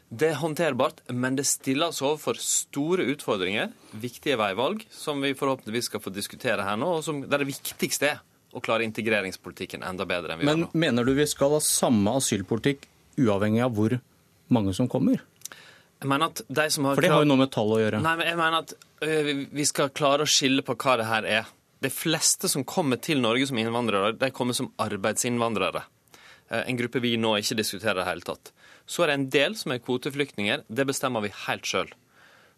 [0.09, 5.91] Det er håndterbart, men det stiller oss overfor store utfordringer, viktige veivalg, som vi forhåpentligvis
[5.91, 10.07] skal få diskutere her nå, og som, der det viktigste er å klare integreringspolitikken enda
[10.09, 10.71] bedre enn vi men, gjør nå.
[10.73, 12.89] Men mener du vi skal ha samme asylpolitikk
[13.21, 13.99] uavhengig av hvor
[14.49, 15.21] mange som kommer?
[15.99, 17.99] Jeg mener at de som har For det har jo noe med tall å gjøre.
[18.03, 18.75] Nei, men jeg mener at
[19.51, 21.49] vi skal klare å skille på hva det her er.
[21.83, 25.83] De fleste som kommer til Norge som innvandrere, de kommer som arbeidsinnvandrere.
[26.63, 28.51] En gruppe vi nå ikke diskuterer i det hele tatt.
[28.89, 30.63] Så er det en del som er kvoteflyktninger.
[30.67, 31.91] Det bestemmer vi helt sjøl.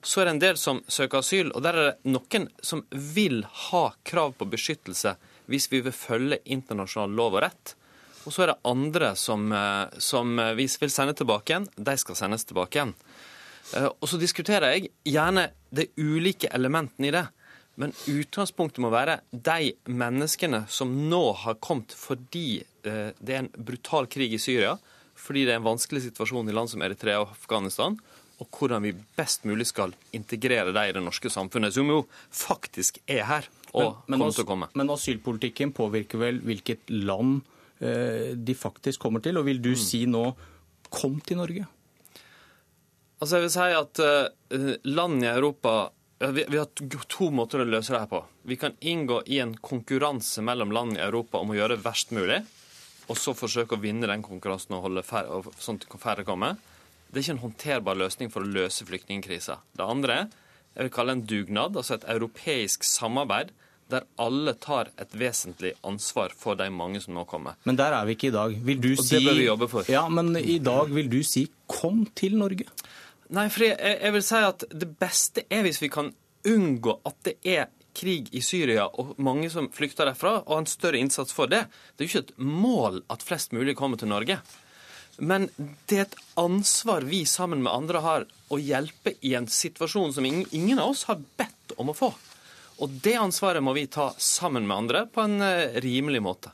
[0.01, 3.43] Så er det en del som søker asyl, og der er det noen som vil
[3.67, 5.17] ha krav på beskyttelse
[5.51, 7.75] hvis vi vil følge internasjonal lov og rett.
[8.25, 9.49] Og så er det andre som,
[9.97, 11.67] som vi vil sende tilbake igjen.
[11.75, 12.93] De skal sendes tilbake igjen.
[13.77, 17.25] Eh, og så diskuterer jeg gjerne de ulike elementene i det.
[17.79, 23.53] Men utgangspunktet må være de menneskene som nå har kommet fordi eh, det er en
[23.55, 24.75] brutal krig i Syria,
[25.17, 27.97] fordi det er en vanskelig situasjon i land som Eritrea og Afghanistan,
[28.41, 32.97] og hvordan vi best mulig skal integrere dem i det norske samfunnet, som jo faktisk
[33.05, 34.69] er her og men, men, kommer til å komme.
[34.75, 37.43] Men asylpolitikken påvirker vel hvilket land
[37.79, 39.79] eh, de faktisk kommer til, og vil du mm.
[39.79, 40.25] si nå
[40.91, 41.69] kom til Norge?
[43.21, 45.91] Altså jeg vil si at uh, land i Europa
[46.21, 46.67] vi, vi, har
[47.09, 48.19] to måter å løse det her på.
[48.45, 52.13] Vi kan inngå i en konkurranse mellom land i Europa om å gjøre det verst
[52.13, 52.43] mulig,
[53.09, 56.59] og så forsøke å vinne den konkurransen og holde færre, og sånn at færre kommer.
[57.09, 59.57] Det er ikke en håndterbar løsning for å løse flyktningkrisa.
[59.73, 60.19] Det andre
[60.75, 63.51] jeg vil kalle en dugnad, altså et europeisk samarbeid
[63.91, 67.57] der alle tar et vesentlig ansvar for de mange som nå kommer.
[67.67, 68.53] Men der er vi ikke i dag.
[68.69, 69.91] Vil du og si Det bør vi jobbe for.
[69.91, 72.69] Ja, men i dag vil du si 'kom til Norge'?
[73.31, 76.09] Nei, for jeg, jeg, vil si at det beste er hvis vi kan
[76.47, 80.99] unngå at det er krig i Syria og mange som flykter derfra, og en større
[80.99, 81.65] innsats for det.
[81.95, 84.39] Det er jo ikke et mål at flest mulig kommer til Norge.
[85.21, 85.49] Men
[85.87, 90.27] det er et ansvar vi sammen med andre har å hjelpe i en situasjon som
[90.27, 92.11] ingen, av oss har bedt om å få.
[92.81, 96.51] Og det ansvaret må vi ta sammen med andre på en uh, rimelig måte.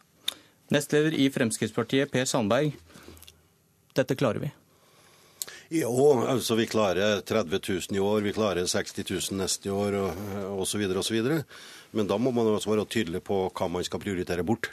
[0.73, 2.73] Nestleder i Fremskrittspartiet, Per Sandberg.
[3.95, 4.51] Dette klarer vi.
[5.69, 9.97] Jo, altså vi klarer 30 000 i år, vi klarer 60 000 neste år
[10.55, 10.83] osv.
[10.95, 11.17] osv.
[11.91, 14.71] Men da må man også være tydelig på hva man skal prioritere bort.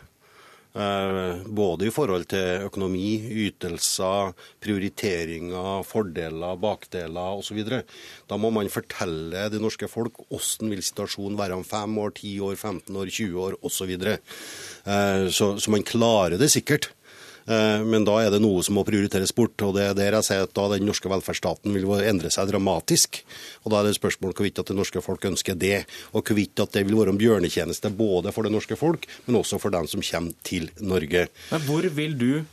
[0.75, 3.13] Eh, både i forhold til økonomi,
[3.47, 7.61] ytelser, prioriteringer, fordeler, bakdeler osv.
[8.31, 12.35] Da må man fortelle det norske folk hvordan vil situasjonen være om fem år, ti
[12.43, 13.95] år, 15 år, 20 år osv.
[13.95, 14.17] Så.
[14.19, 16.91] Eh, så, så man klarer det sikkert.
[17.47, 19.61] Eh, men da er det noe som må prioriteres bort.
[19.63, 23.23] og det er der jeg sier at da Den norske velferdsstaten vil endre seg dramatisk.
[23.65, 26.73] og Da er det spørsmål hvorvidt at det norske folk ønsker det, og hvorvidt at
[26.73, 30.01] det vil være en bjørnetjeneste både for det norske folk, men også for dem som
[30.01, 31.29] kommer til Norge.
[31.51, 32.45] Men Hvor vil du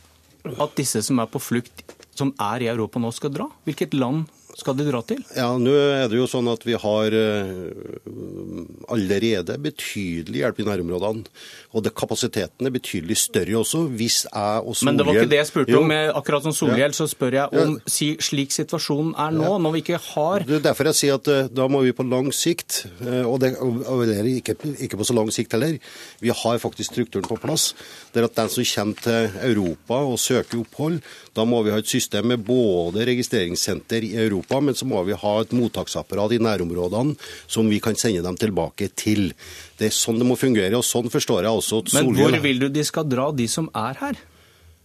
[0.44, 3.48] at disse som er på flukt, som er i Europa nå, skal dra?
[3.64, 4.26] Hvilket land
[4.58, 5.22] skal de dra til?
[5.36, 11.24] Ja, nå er det jo sånn at Vi har uh, allerede betydelig hjelp i nærområdene.
[11.72, 13.84] Og det, kapasiteten er betydelig større også.
[13.88, 14.90] hvis jeg og Solhjell...
[14.90, 15.94] Men det var ikke det jeg spurte om.
[16.20, 20.00] Akkurat som Solhjell så spør jeg om si, slik situasjonen er nå, når vi ikke
[20.12, 23.24] har Det er derfor jeg sier at uh, da må vi på lang sikt, uh,
[23.24, 25.80] og, det, og ikke, ikke, på så lang sikt heller,
[26.22, 27.72] vi har faktisk strukturen på plass.
[28.12, 31.00] Det er at den som kommer til Europa og søker opphold,
[31.32, 35.02] da må vi ha et system system med både registreringssenter i Europa, men så må
[35.06, 37.16] vi ha et mottaksapparat i nærområdene
[37.46, 39.32] som vi kan sende dem tilbake til.
[39.78, 42.62] Det er sånn det må fungere, og sånn forstår jeg også at Men hvor vil
[42.62, 44.20] du de skal dra, de som er her?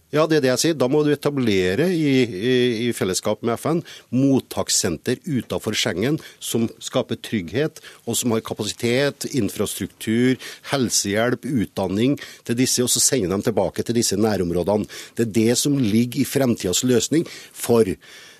[0.08, 0.76] Ja, det er det jeg sier.
[0.80, 2.52] Da må du etablere i, i,
[2.86, 3.82] i fellesskap med FN
[4.14, 10.38] mottakssenter utenfor Schengen som skaper trygghet, og som har kapasitet, infrastruktur,
[10.70, 12.16] helsehjelp, utdanning
[12.48, 14.88] til disse, og så sende dem tilbake til disse nærområdene.
[15.18, 17.92] Det er det som ligger i fremtidas løsning for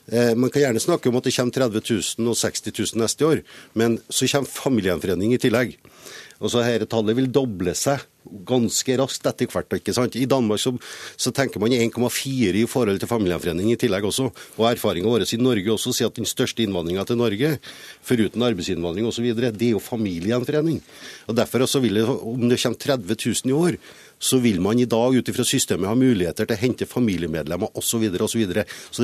[0.08, 3.42] man kan gjerne snakke om at det kommer 30 000 og 60 000 neste år,
[3.76, 5.74] men så kommer familiegjenforening i tillegg.
[6.38, 8.04] Og så Dette tallet vil doble seg
[8.46, 9.72] ganske raskt etter hvert.
[9.78, 10.16] ikke sant?
[10.18, 10.74] I Danmark så,
[11.16, 14.28] så tenker man 1,4 i forhold til familiegjenforening i tillegg også.
[14.58, 17.54] Og erfaringa vår i Norge også sier at den største innvandringa til Norge,
[18.04, 20.82] foruten arbeidsinnvandring osv., det er jo familiegjenforening.
[21.26, 23.80] Og Derfor også vil det, om det kommer 30 000 i år,
[24.18, 27.86] så vil man i dag ut ifra systemet ha muligheter til å hente familiemedlemmer osv.
[27.88, 28.64] Så, videre, og så, videre.
[28.90, 29.02] så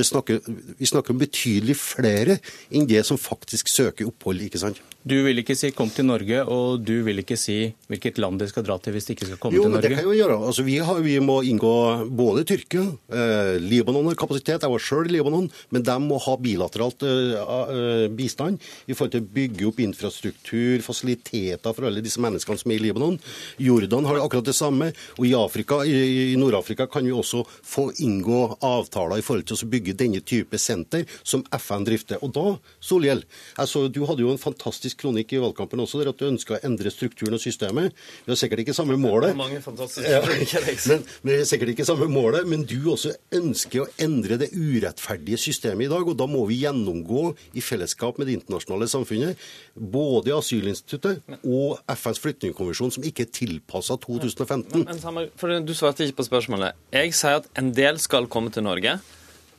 [0.79, 2.39] vi snakker om betydelig flere
[2.71, 4.45] enn det som faktisk søker opphold.
[4.47, 4.83] ikke sant?
[5.05, 8.49] Du vil ikke si 'kom til Norge', og du vil ikke si hvilket land de
[8.49, 9.85] skal dra til hvis de ikke skal komme jo, til Norge?
[9.85, 10.47] Jo, det kan vi gjøre.
[10.47, 15.11] Altså, vi, har, vi, må inngå både Tyrkia, eh, Libanon har kapasitet, jeg var sjøl
[15.11, 18.57] i Libanon, men de må ha bilateralt eh, bistand
[18.89, 22.87] i forhold til å bygge opp infrastruktur, fasiliteter for alle disse menneskene som er i
[22.87, 23.21] Libanon.
[23.61, 24.95] Jordan har akkurat det samme.
[25.19, 29.61] Og i, Afrika, i, i Nord-Afrika kan vi også få inngå avtaler i forhold til
[29.61, 32.25] å bygge denne type senter som FN drifter.
[32.25, 33.27] Og da, Solhjell,
[33.61, 36.61] altså, du hadde jo en fantastisk kronikk i valgkampen også, der at du ønska å
[36.67, 37.95] endre strukturen og systemet.
[38.25, 39.35] Vi har sikkert ikke samme målet.
[39.39, 43.85] Mange fantastiske Ja, men, men det er sikkert ikke samme målet, men du også ønsker
[43.85, 46.07] å endre det urettferdige systemet i dag.
[46.07, 47.27] Og da må vi gjennomgå
[47.57, 49.45] i fellesskap med det internasjonale samfunnet
[49.75, 54.87] både asylinstituttet og FNs flyktningkonvensjon, som ikke er tilpassa 2015.
[54.87, 56.79] Men, men, Du svarte ikke på spørsmålet.
[56.95, 58.99] Jeg sier at en del skal komme til Norge.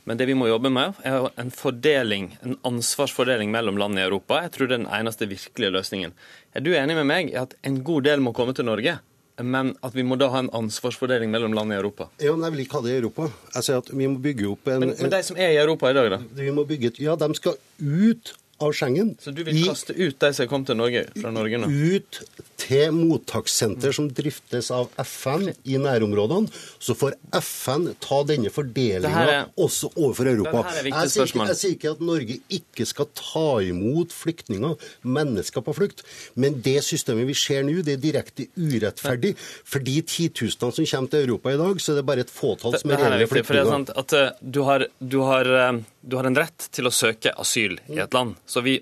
[0.06, 4.38] Men det vi må jobbe med, er en fordeling, en ansvarsfordeling mellom land i Europa.
[4.44, 6.14] Jeg tror det er den eneste virkelige løsningen.
[6.54, 9.00] Er du enig med meg i at en god del må komme til Norge?
[9.42, 12.06] Men at vi må da ha en ansvarsfordeling mellom land i Europa?
[12.22, 13.26] Ja, men Jeg vil ikke ha det i Europa.
[13.56, 15.90] Jeg sier at Vi må bygge opp en Men, men de som er i Europa
[15.90, 16.20] i dag, da?
[16.38, 19.14] Vi må bygge Ja, de skal ut av Schengen.
[19.20, 21.68] Så du vil kaste ut de som kom til Norge fra Norge nå?
[21.68, 22.20] Ut
[22.60, 26.48] til mottakssenter som driftes av FN i nærområdene.
[26.82, 30.64] Så får FN ta denne fordelinga er- også overfor Europa.
[30.82, 35.74] Jeg, sier ikke, jeg sier ikke at Norge ikke skal ta imot flyktninger, mennesker på
[35.76, 36.02] flukt,
[36.34, 39.34] men det systemet vi ser nå, det er direkte urettferdig.
[39.64, 42.78] For de titusenene som kommer til Europa i dag, så er det bare et fåtall
[42.80, 43.44] som er er reelle flyktninger.
[43.44, 46.68] for det er sant at eh, du har, du, har, eh, du har en rett
[46.70, 48.36] til å søke asyl i et land.
[48.46, 48.78] Så vi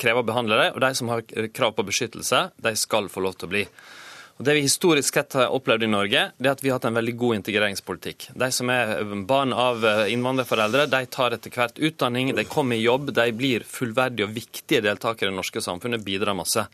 [0.00, 1.22] krever å behandle det, og de som har
[1.52, 3.64] krav på beskyttelse, de skal få lov til å bli.
[4.36, 6.88] Og Det vi historisk sett har opplevd i Norge, det er at vi har hatt
[6.90, 8.28] en veldig god integreringspolitikk.
[8.36, 12.84] De som er barn av eh, innvandrerforeldre, de tar etter hvert utdanning, de kommer i
[12.84, 16.66] jobb, de blir fullverdige og viktige deltakere i det norske samfunnet, bidrar masse.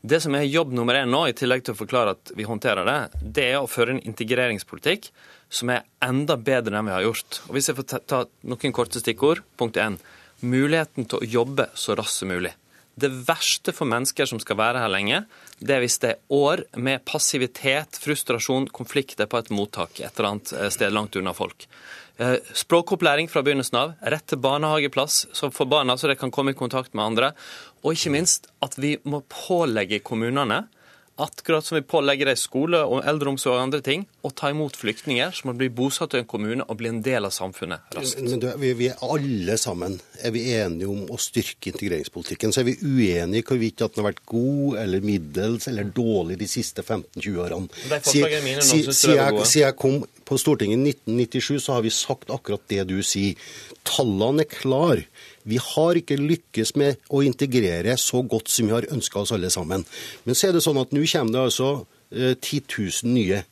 [0.00, 2.88] Det som er jobb nummer én nå, i tillegg til å forklare at vi håndterer
[2.88, 5.10] det, det er å føre en integreringspolitikk
[5.50, 7.42] som er enda bedre enn vi har gjort.
[7.48, 9.42] Og Hvis jeg får ta, noen korte stikkord.
[9.58, 9.98] Punkt én.
[10.40, 12.54] Muligheten til å jobbe så raskt som mulig.
[13.00, 15.22] Det verste for mennesker som skal være her lenge,
[15.60, 20.30] det er hvis det er år med passivitet, frustrasjon, konflikter på et mottak et eller
[20.32, 21.68] annet eh, sted langt unna folk.
[22.20, 26.52] Eh, Språkopplæring fra begynnelsen av, rett til barnehageplass så for barna så de kan komme
[26.52, 27.32] i kontakt med andre.
[27.80, 30.66] Og ikke minst at vi må pålegge kommunene
[31.24, 35.34] akkurat som vi pålegger dem skole, og eldreomsorg og andre ting, å ta imot flyktninger
[35.36, 38.22] som må bli bosatt i en kommune og bli en del av samfunnet raskt.
[38.24, 42.54] Men du, vi, vi er alle sammen er vi enige om å styrke integreringspolitikken.
[42.54, 46.38] Så er vi uenige i hvorvidt at den har vært god eller middels eller dårlig
[46.40, 47.70] de siste 15-20 årene.
[47.90, 52.84] De Siden jeg, jeg kom på Stortinget i 1997, så har vi sagt akkurat det
[52.90, 53.38] du sier.
[53.86, 55.06] Tallene er klare.
[55.42, 59.50] Vi har ikke lykkes med å integrere så godt som vi har ønska oss alle
[59.50, 59.86] sammen.
[60.24, 61.70] Men så er det sånn at nå kommer det altså
[62.14, 63.42] eh, 10 000 nye.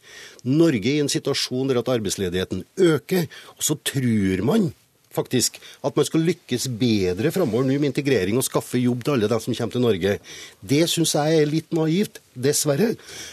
[0.46, 3.26] Norge i en situasjon der at arbeidsledigheten øker,
[3.56, 4.70] og så tror man
[5.14, 9.43] faktisk at man skal lykkes bedre framover med integrering og skaffe jobb til alle dem
[9.43, 10.18] som kommer til Norge.
[10.60, 12.93] Det syns jeg er litt naivt, dessverre.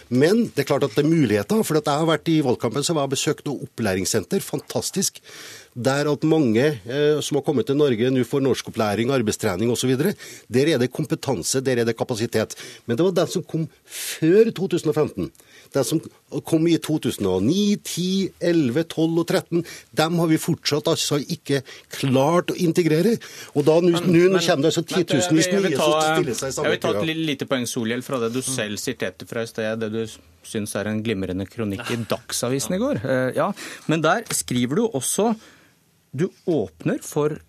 [0.10, 1.62] Men det er klart at det er muligheter.
[1.66, 4.44] For jeg har vært i valgkampen så har jeg besøkt opplæringssenter.
[4.44, 5.22] Fantastisk.
[5.76, 9.92] Der at mange eh, som har kommet til Norge nå får norskopplæring, arbeidstrening osv.
[10.00, 12.56] Der er det kompetanse, der er det kapasitet.
[12.86, 15.30] Men det var den som kom før 2015.
[15.74, 16.02] Den som
[16.46, 19.64] kom i 2009, 10, 11, 12 og 13.
[19.96, 21.62] Dem har vi fortsatt altså ikke
[21.96, 23.16] klart å integrere.
[23.56, 26.70] Og da nå kommer det altså men, eh, titusenvis nye som stiller seg i samme
[26.70, 29.80] Jeg vil ta et lite poeng Solhjell fra det du selv siterte fra i sted,
[29.80, 30.06] det du
[30.46, 33.02] syns er en glimrende kronikk i Dagsavisen i går.
[33.04, 33.52] Eh, Ja,
[33.88, 35.36] Men der skriver du også
[36.16, 37.40] Du åpner for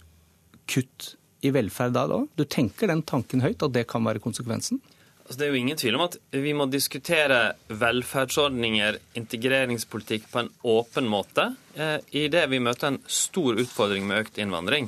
[0.66, 2.06] kutt i velferd da?
[2.10, 2.24] da?
[2.36, 4.80] Du tenker den tanken høyt, at det kan være konsekvensen?
[5.26, 10.52] Altså, det er jo ingen tvil om at vi må diskutere velferdsordninger, integreringspolitikk, på en
[10.62, 11.98] åpen måte eh,
[12.30, 14.86] det vi møter en stor utfordring med økt innvandring.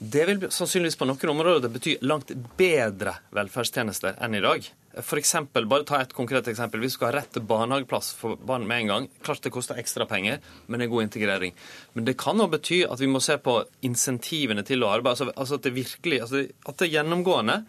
[0.00, 4.66] Det vil sannsynligvis på noen områder bety langt bedre velferdstjenester enn i dag.
[5.06, 6.82] For eksempel, bare ta et konkret eksempel.
[6.82, 9.08] Vi skal ha rett til barnehageplass for barn med en gang.
[9.22, 11.54] Klart det koster ekstra penger, men det er god integrering.
[11.94, 15.14] Men det kan òg bety at vi må se på insentivene til å arbeide.
[15.14, 17.60] Altså, altså at det virkelig, altså at det gjennomgående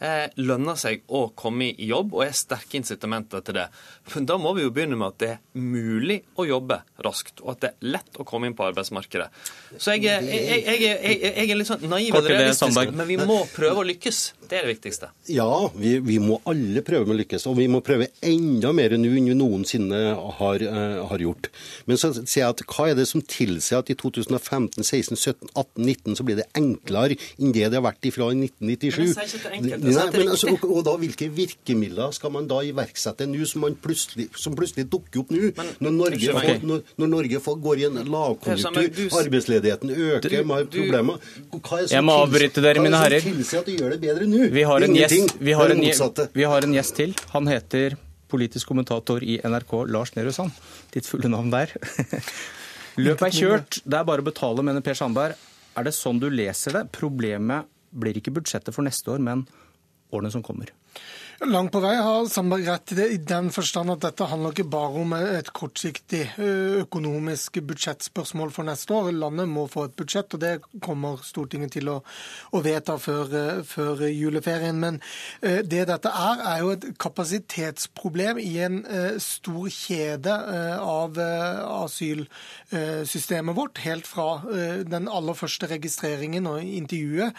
[0.00, 3.66] Eh, lønner seg å komme i jobb, og er sterke incitamenter til det.
[4.14, 7.50] Men da må vi jo begynne med at det er mulig å jobbe raskt, og
[7.52, 9.26] at det er lett å komme inn på arbeidsmarkedet.
[9.76, 13.82] Så jeg, jeg, jeg, jeg er litt sånn naiv og realistisk, men vi må prøve
[13.82, 14.22] å lykkes.
[14.50, 15.10] Det er det viktigste.
[15.30, 18.96] Ja, vi, vi må alle prøve med å lykkes, og vi må prøve enda mer
[18.96, 20.00] nå enn vi noensinne
[20.40, 21.52] har, uh, har, gjort.
[21.84, 25.52] Men så sier jeg at hva er det som tilsier at i 2015, 16, 17,
[25.52, 28.98] 18, 19 så blir det enklere enn det det har vært ifra i 1997?
[29.04, 29.89] Men jeg sier ikke det er enkelt.
[29.96, 33.64] Nei, men altså, og, og, da, Hvilke virkemidler skal man da iverksette nå, som,
[34.38, 35.52] som plutselig dukker opp nå?
[35.80, 40.70] Når Norge, får, når, når Norge får, går i en lavkonjunktur, arbeidsledigheten øker, man har
[40.70, 43.24] problemer Hva er det Jeg må avbryte dere, mine herrer.
[43.24, 44.46] Hva det som tilsier at de gjør det bedre nå?
[44.54, 45.84] Vi har, en gjest, vi, har en,
[46.36, 47.16] vi har en gjest til.
[47.34, 47.98] Han heter
[48.30, 50.54] politisk kommentator i NRK, Lars Nehru Sand.
[50.94, 51.74] Ditt fulle navn der.
[53.00, 55.38] Løpet er kjørt, det er bare å betale, mener Per Sandberg.
[55.78, 56.86] Er det sånn du leser det?
[56.94, 59.44] Problemet blir ikke budsjettet for neste år, men
[60.10, 60.72] årene som kommer.
[61.40, 64.68] Langt på vei har Sandberg rett i det, i den forstand at dette handler ikke
[64.68, 69.08] bare om et kortsiktig økonomisk budsjettspørsmål for neste år.
[69.16, 72.04] Landet må få et budsjett, og det kommer Stortinget til å,
[72.52, 74.76] å vedta før, før, juleferien.
[74.82, 75.00] Men
[75.40, 78.84] det dette er, er jo et kapasitetsproblem i en
[79.24, 80.36] stor kjede
[80.84, 83.80] av asylsystemet vårt.
[83.86, 84.44] Helt fra
[84.84, 87.32] den aller første registreringen og intervjuet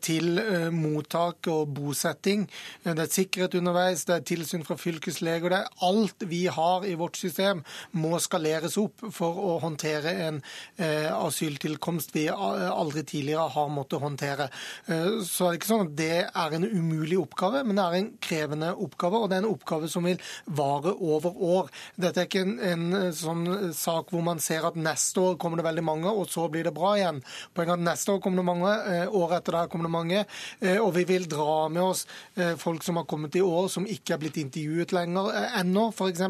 [0.00, 0.40] til
[0.72, 2.48] mottak og bosetting.
[2.88, 5.50] Det er sikkerhet underveis, det er tilsyn fra fylkesleger.
[5.50, 7.64] det er Alt vi har i vårt system
[7.98, 10.38] må skaleres opp for å håndtere en
[10.78, 14.46] eh, asyltilkomst vi aldri tidligere har måttet håndtere.
[14.86, 17.98] Eh, så det er ikke sånn at det er en umulig oppgave, men det er
[17.98, 19.18] en krevende oppgave.
[19.18, 21.72] Og det er en oppgave som vil vare over år.
[21.98, 25.66] Dette er ikke en, en sånn sak hvor man ser at neste år kommer det
[25.66, 27.18] veldig mange, og så blir det bra igjen.
[27.50, 30.24] Poenget er at neste år kommer det mange, eh, året etter der kommer det mange,
[30.62, 32.06] eh, og vi vil dra med oss
[32.38, 35.56] eh, folk som har kommet kommet i år som ikke er blitt intervjuet lenger eh,
[35.60, 36.20] ennå, f.eks.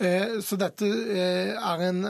[0.00, 2.02] Eh, så dette eh, er en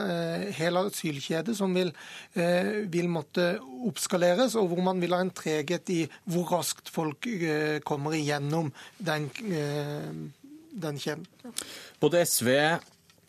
[0.53, 1.91] hel asylkjede som vil,
[2.33, 7.27] vil måtte oppskaleres, og hvor man vil ha en treghet i hvor raskt folk
[7.85, 9.29] kommer igjennom den,
[10.71, 11.27] den kjeden.
[12.01, 12.49] Både SV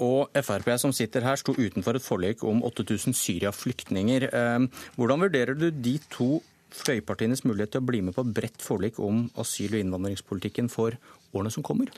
[0.04, 4.28] og Frp som sitter her, sto utenfor et forlik om 8000 Syria-flyktninger.
[4.96, 6.42] Hvordan vurderer du de to
[6.74, 10.98] fløypartienes mulighet til å bli med på bredt forlik om asyl- og innvandringspolitikken for
[11.34, 11.92] årene som kommer?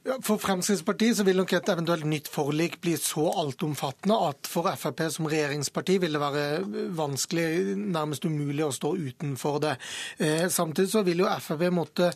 [0.00, 5.02] For Fremskrittspartiet så vil nok et eventuelt nytt forlik bli så altomfattende at for Frp
[5.12, 6.44] som regjeringsparti vil det være
[6.96, 9.74] vanskelig, nærmest umulig, å stå utenfor det.
[10.16, 12.08] Eh, samtidig så vil jo Frp måtte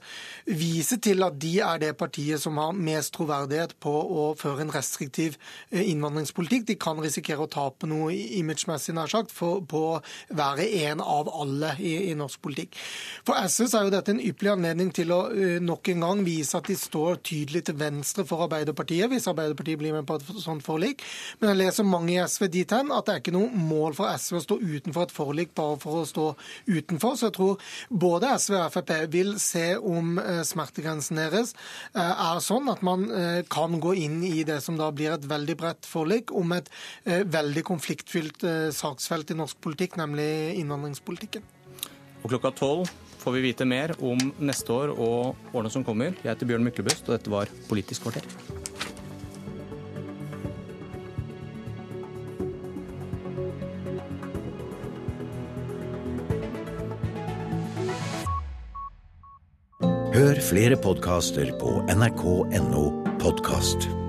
[0.49, 4.73] vise til at de er det partiet som har mest troverdighet på å føre en
[4.73, 5.37] restriktiv
[5.69, 6.65] eh, innvandringspolitikk.
[6.73, 9.85] De kan risikere å tape noe imagemessig, nær sagt, for, på
[10.33, 12.81] være en av alle i, i, norsk politikk.
[13.29, 15.23] For SV så er jo dette en ypperlig anledning til å
[15.61, 19.79] nok en gang vise at de står tydelig til til venstre for Arbeiderpartiet, hvis Arbeiderpartiet
[19.79, 21.03] blir med på et sånt forlik.
[21.41, 24.11] Men jeg leser mange i SV dit hen at det er ikke noe mål for
[24.11, 26.27] SV å stå utenfor et forlik bare for å stå
[26.69, 27.17] utenfor.
[27.19, 31.55] Så jeg tror både SV og Frp vil se om eh, smertegrensen deres
[31.95, 35.29] eh, er sånn at man eh, kan gå inn i det som da blir et
[35.29, 36.69] veldig bredt forlik om et
[37.05, 38.45] veldig konfliktfylt
[38.75, 40.27] saksfelt i norsk politikk, nemlig
[40.61, 41.45] innvandringspolitikken.
[42.25, 42.91] Og klokka tolv
[43.25, 46.13] får vi vite mer om neste år og årene som kommer.
[46.21, 48.29] Jeg heter Bjørn Myklebust, og dette var Politisk kvarter.
[60.15, 62.87] Hør flere podkaster på nrk.no
[63.19, 64.04] podkast.